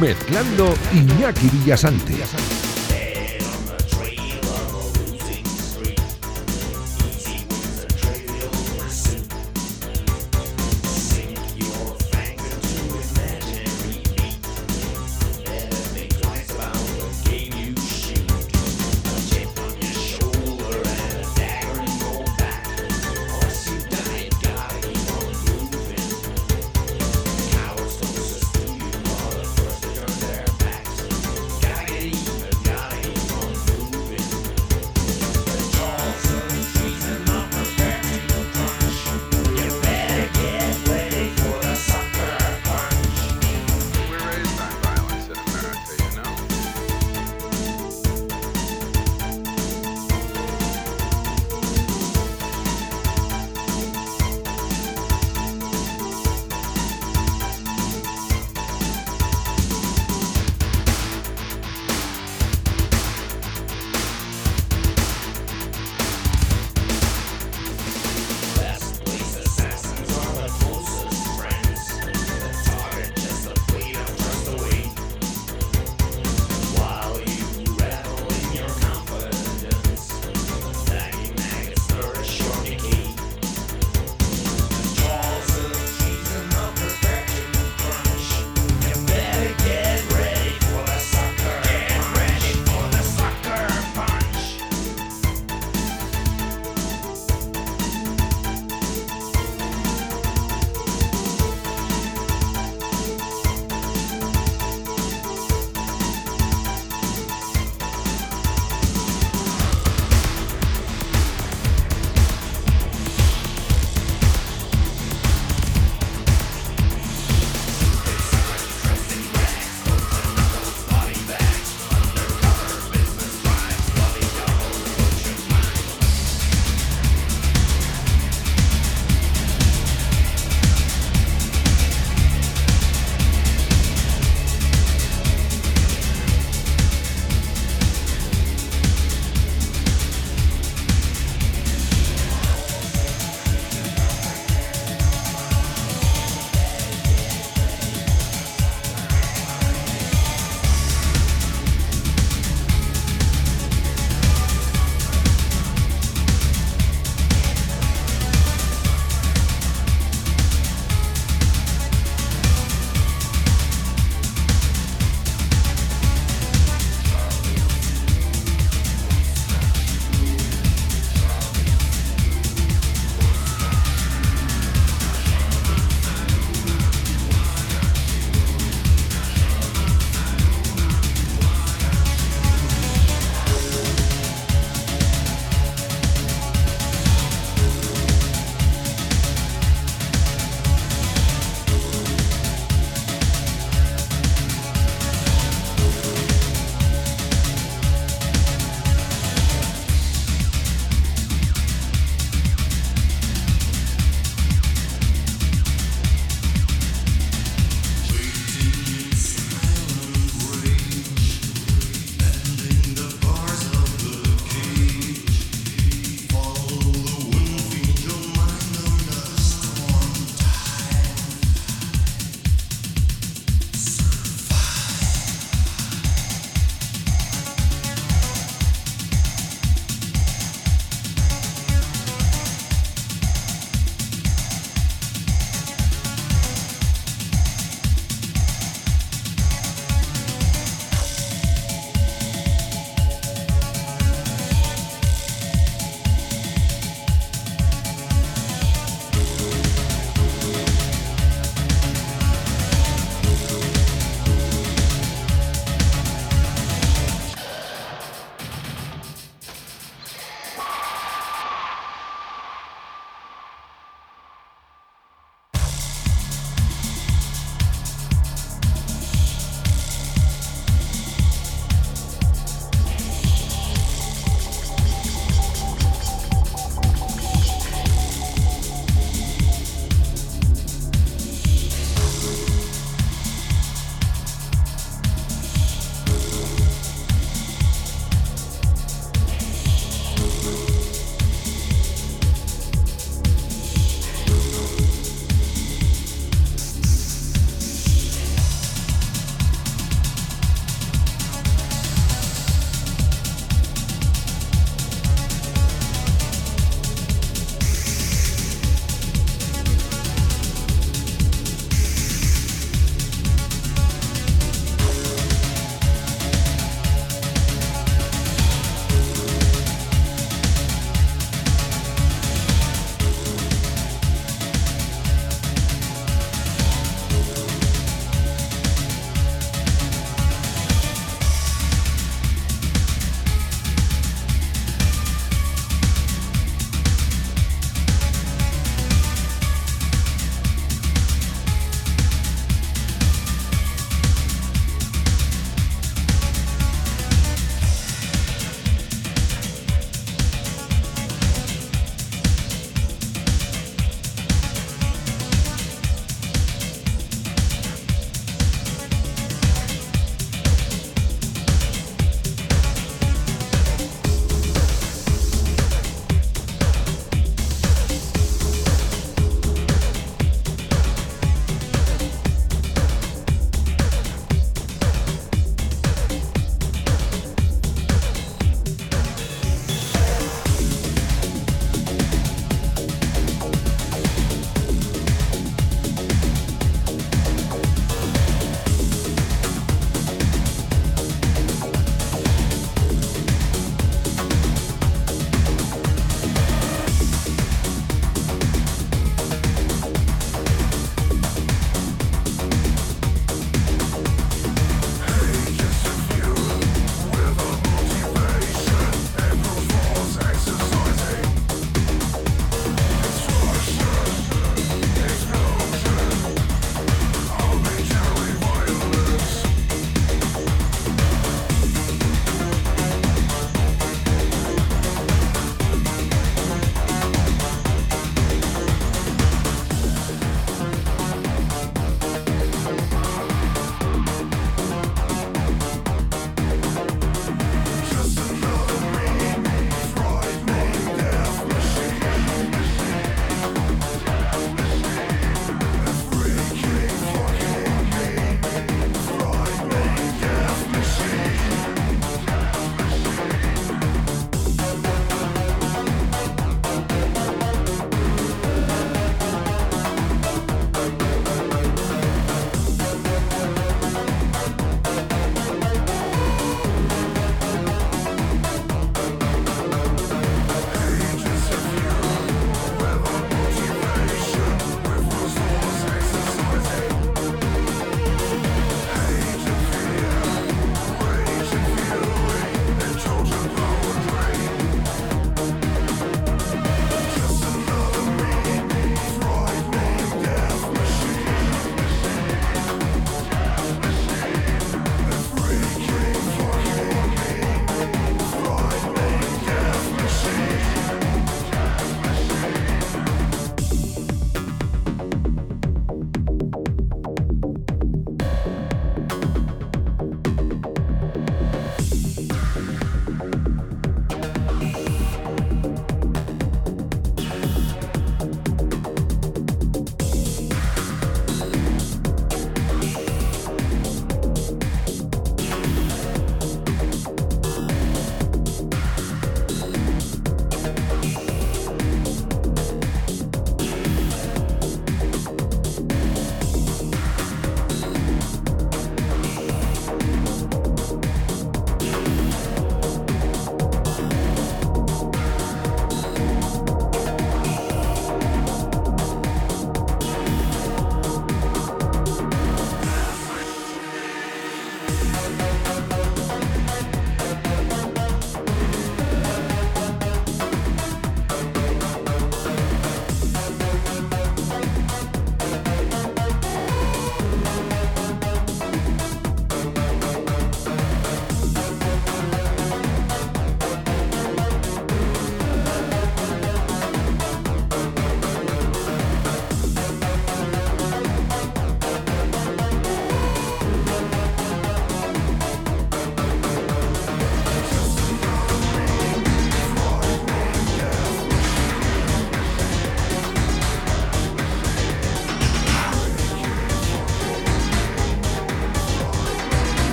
Mezclando 0.00 0.74
Iñaki 0.92 1.48
Villasante. 1.50 2.67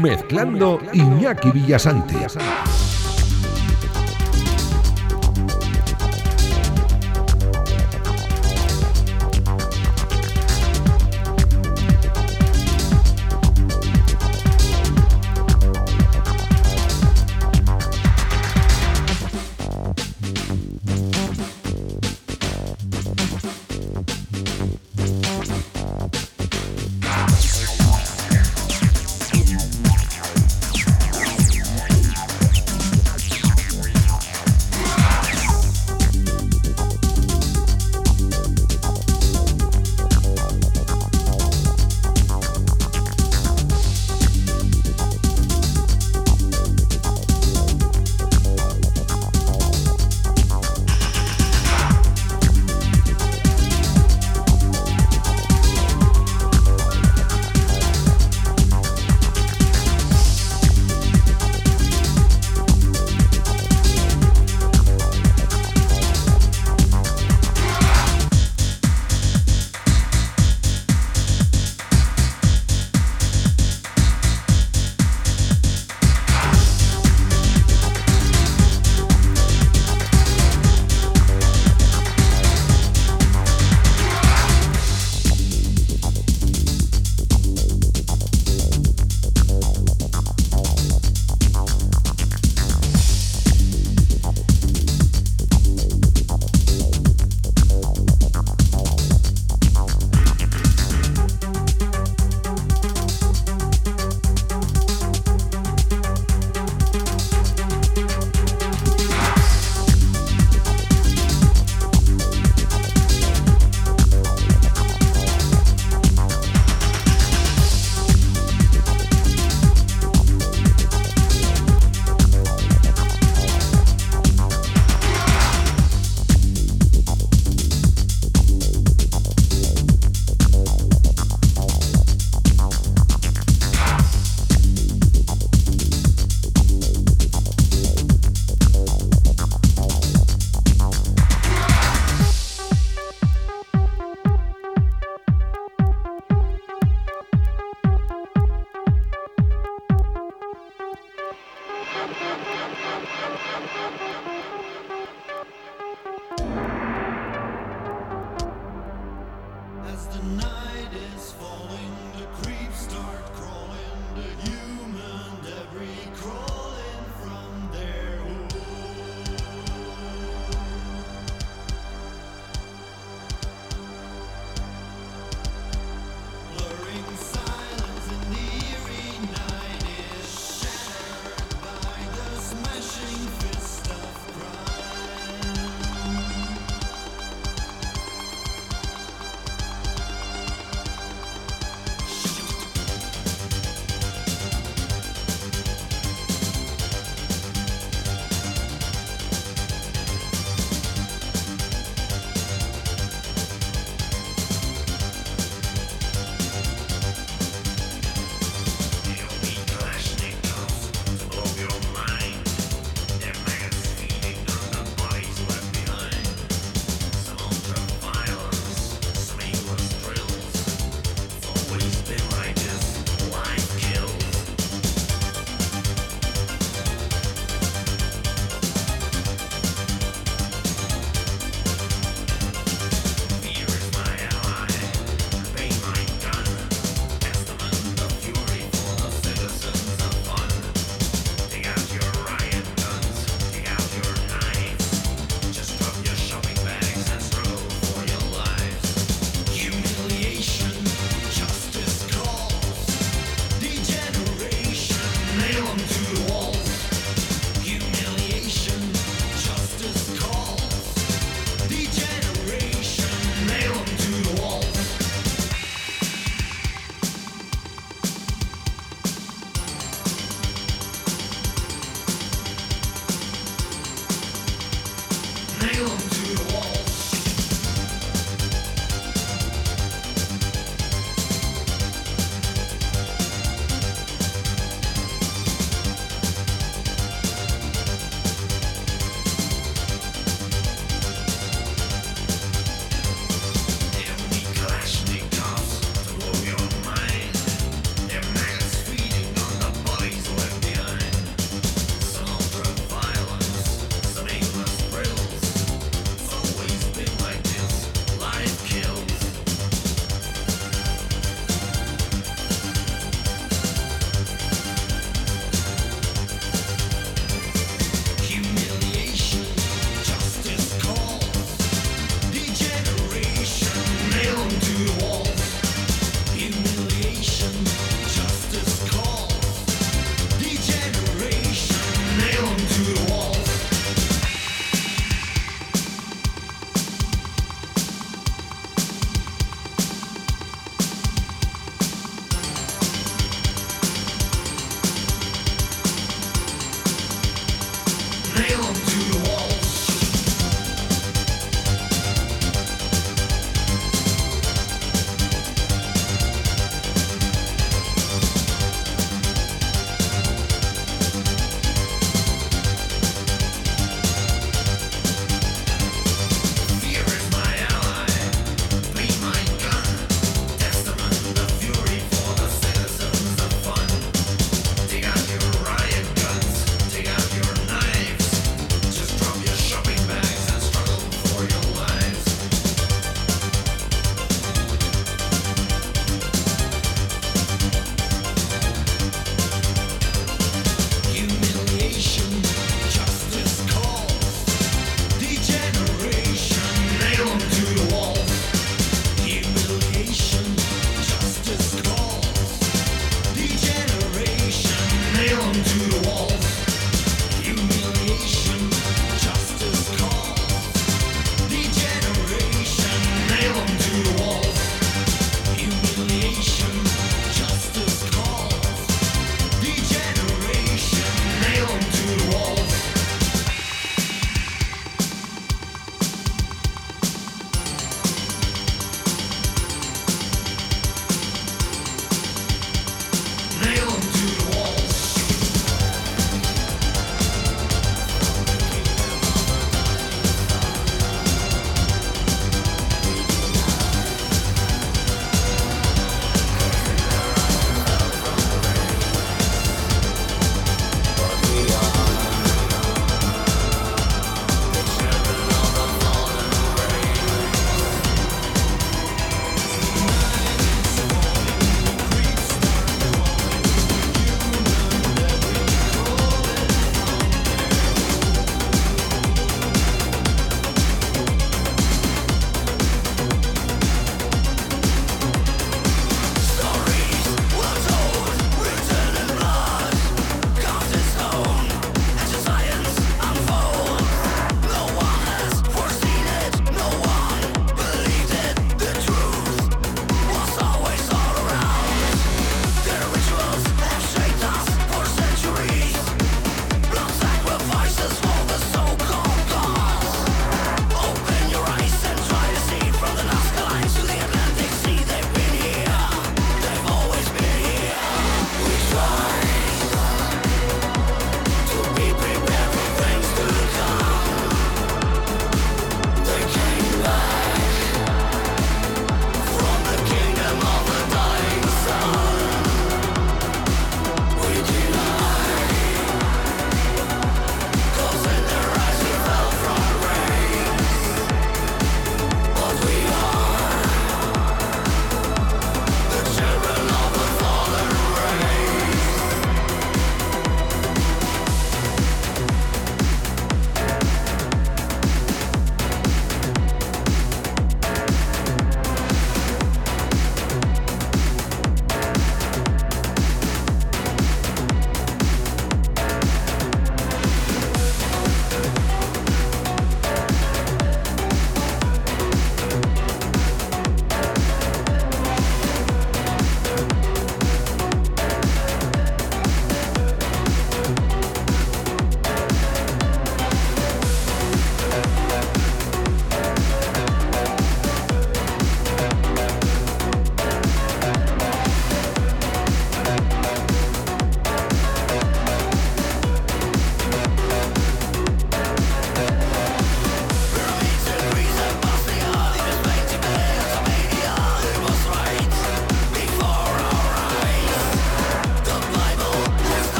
Mezclando 0.00 0.80
Iñaki 0.94 1.50
Villasante. 1.50 2.16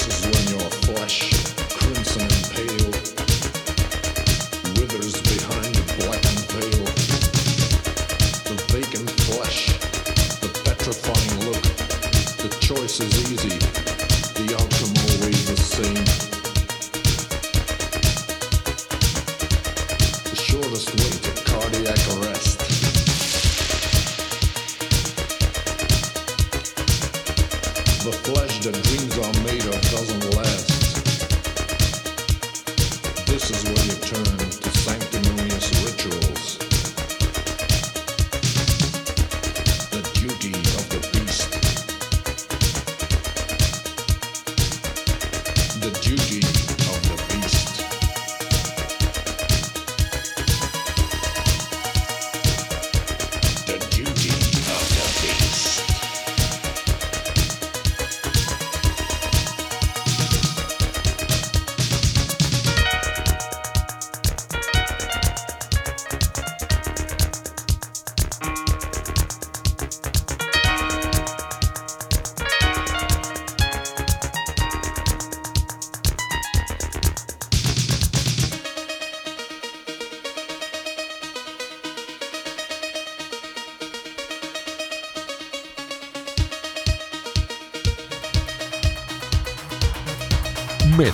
This 0.00 0.24
is 0.24 0.24
when 0.24 0.49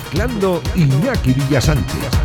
Mezclando 0.07 0.61
Iñaki 0.75 1.33
Villasante. 1.33 2.16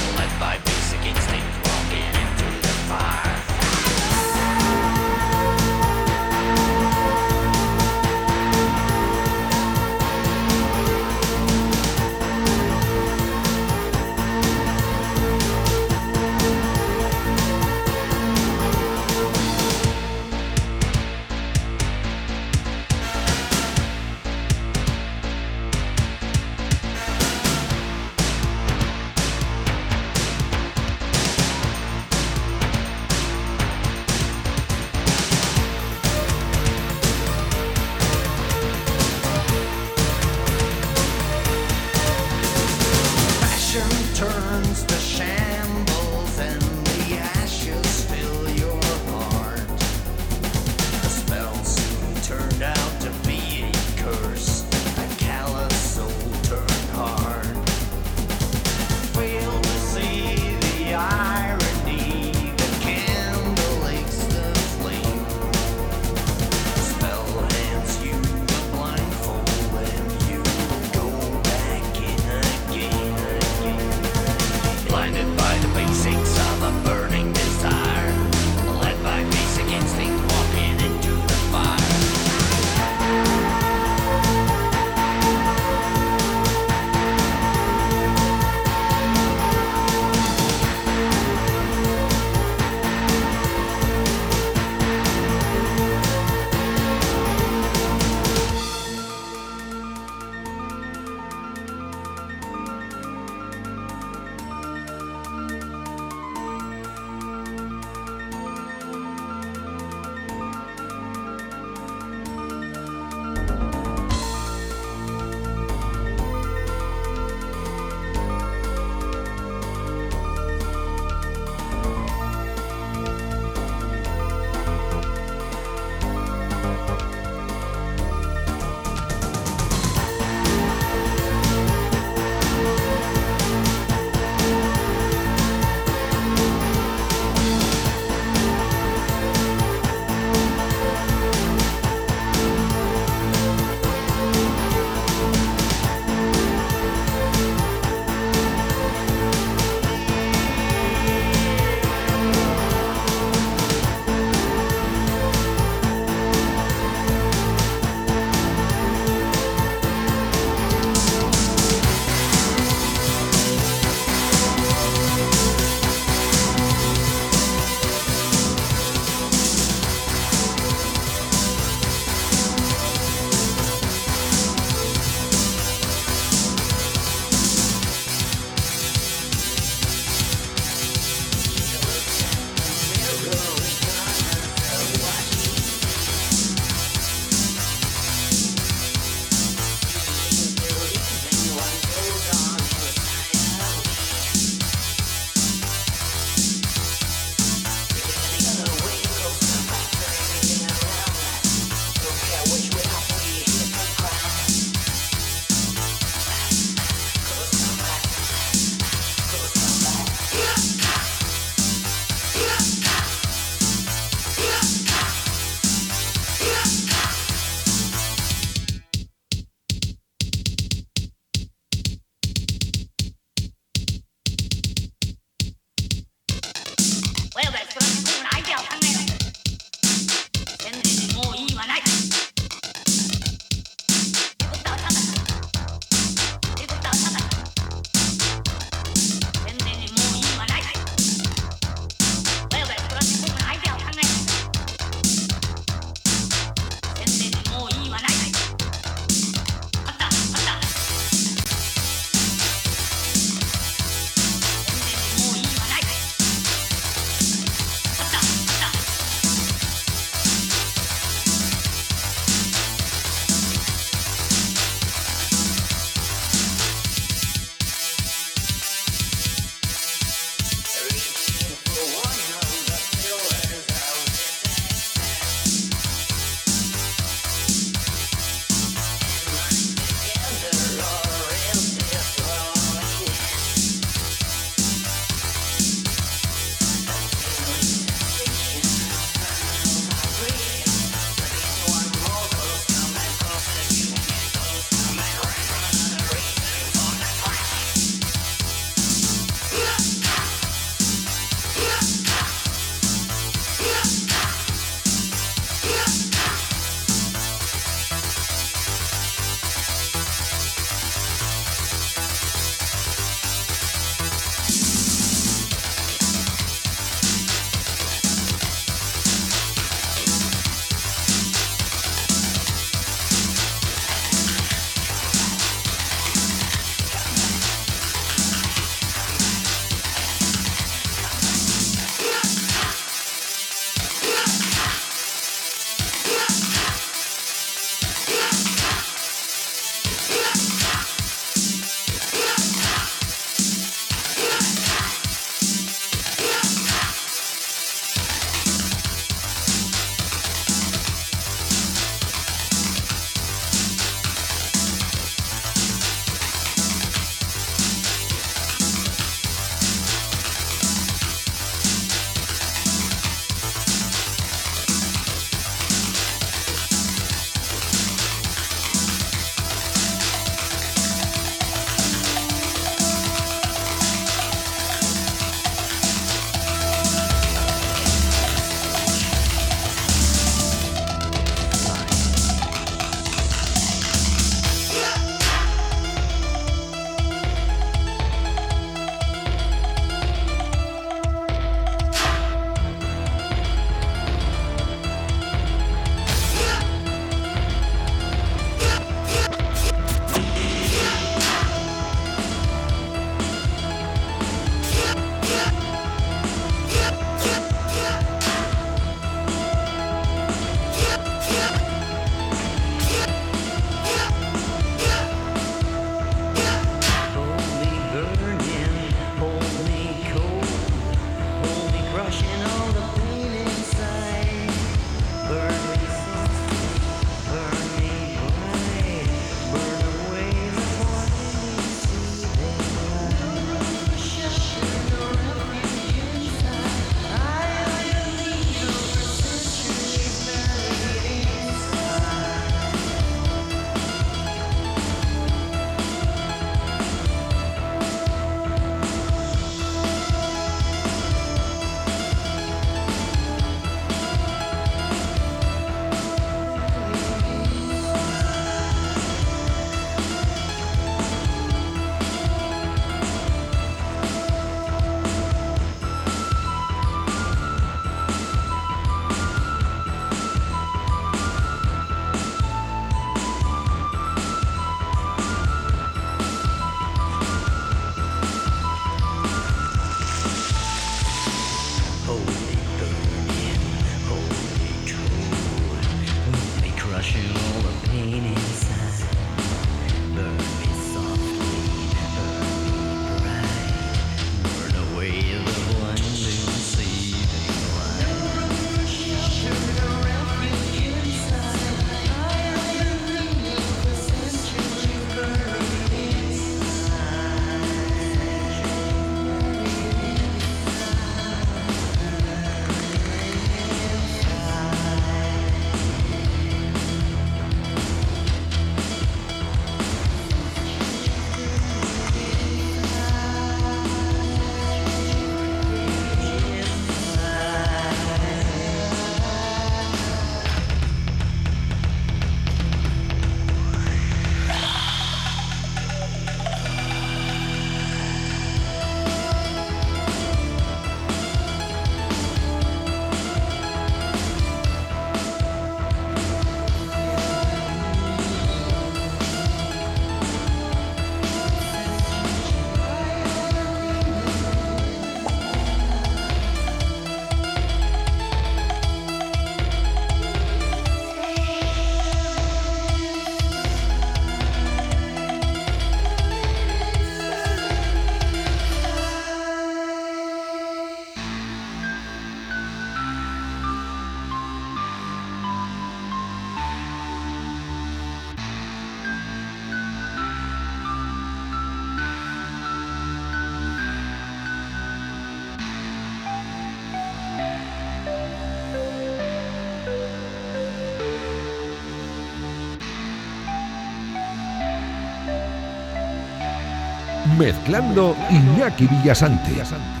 Mezclando 597.41 598.15
Iñaki 598.29 598.85
Villasante. 598.85 600.00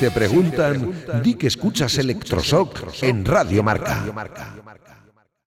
Te 0.00 0.10
preguntan, 0.10 0.94
di 1.22 1.34
que 1.34 1.48
escuchas 1.48 1.98
Electroshock 1.98 3.02
en 3.02 3.22
Radio 3.22 3.62
Marca. 3.62 4.69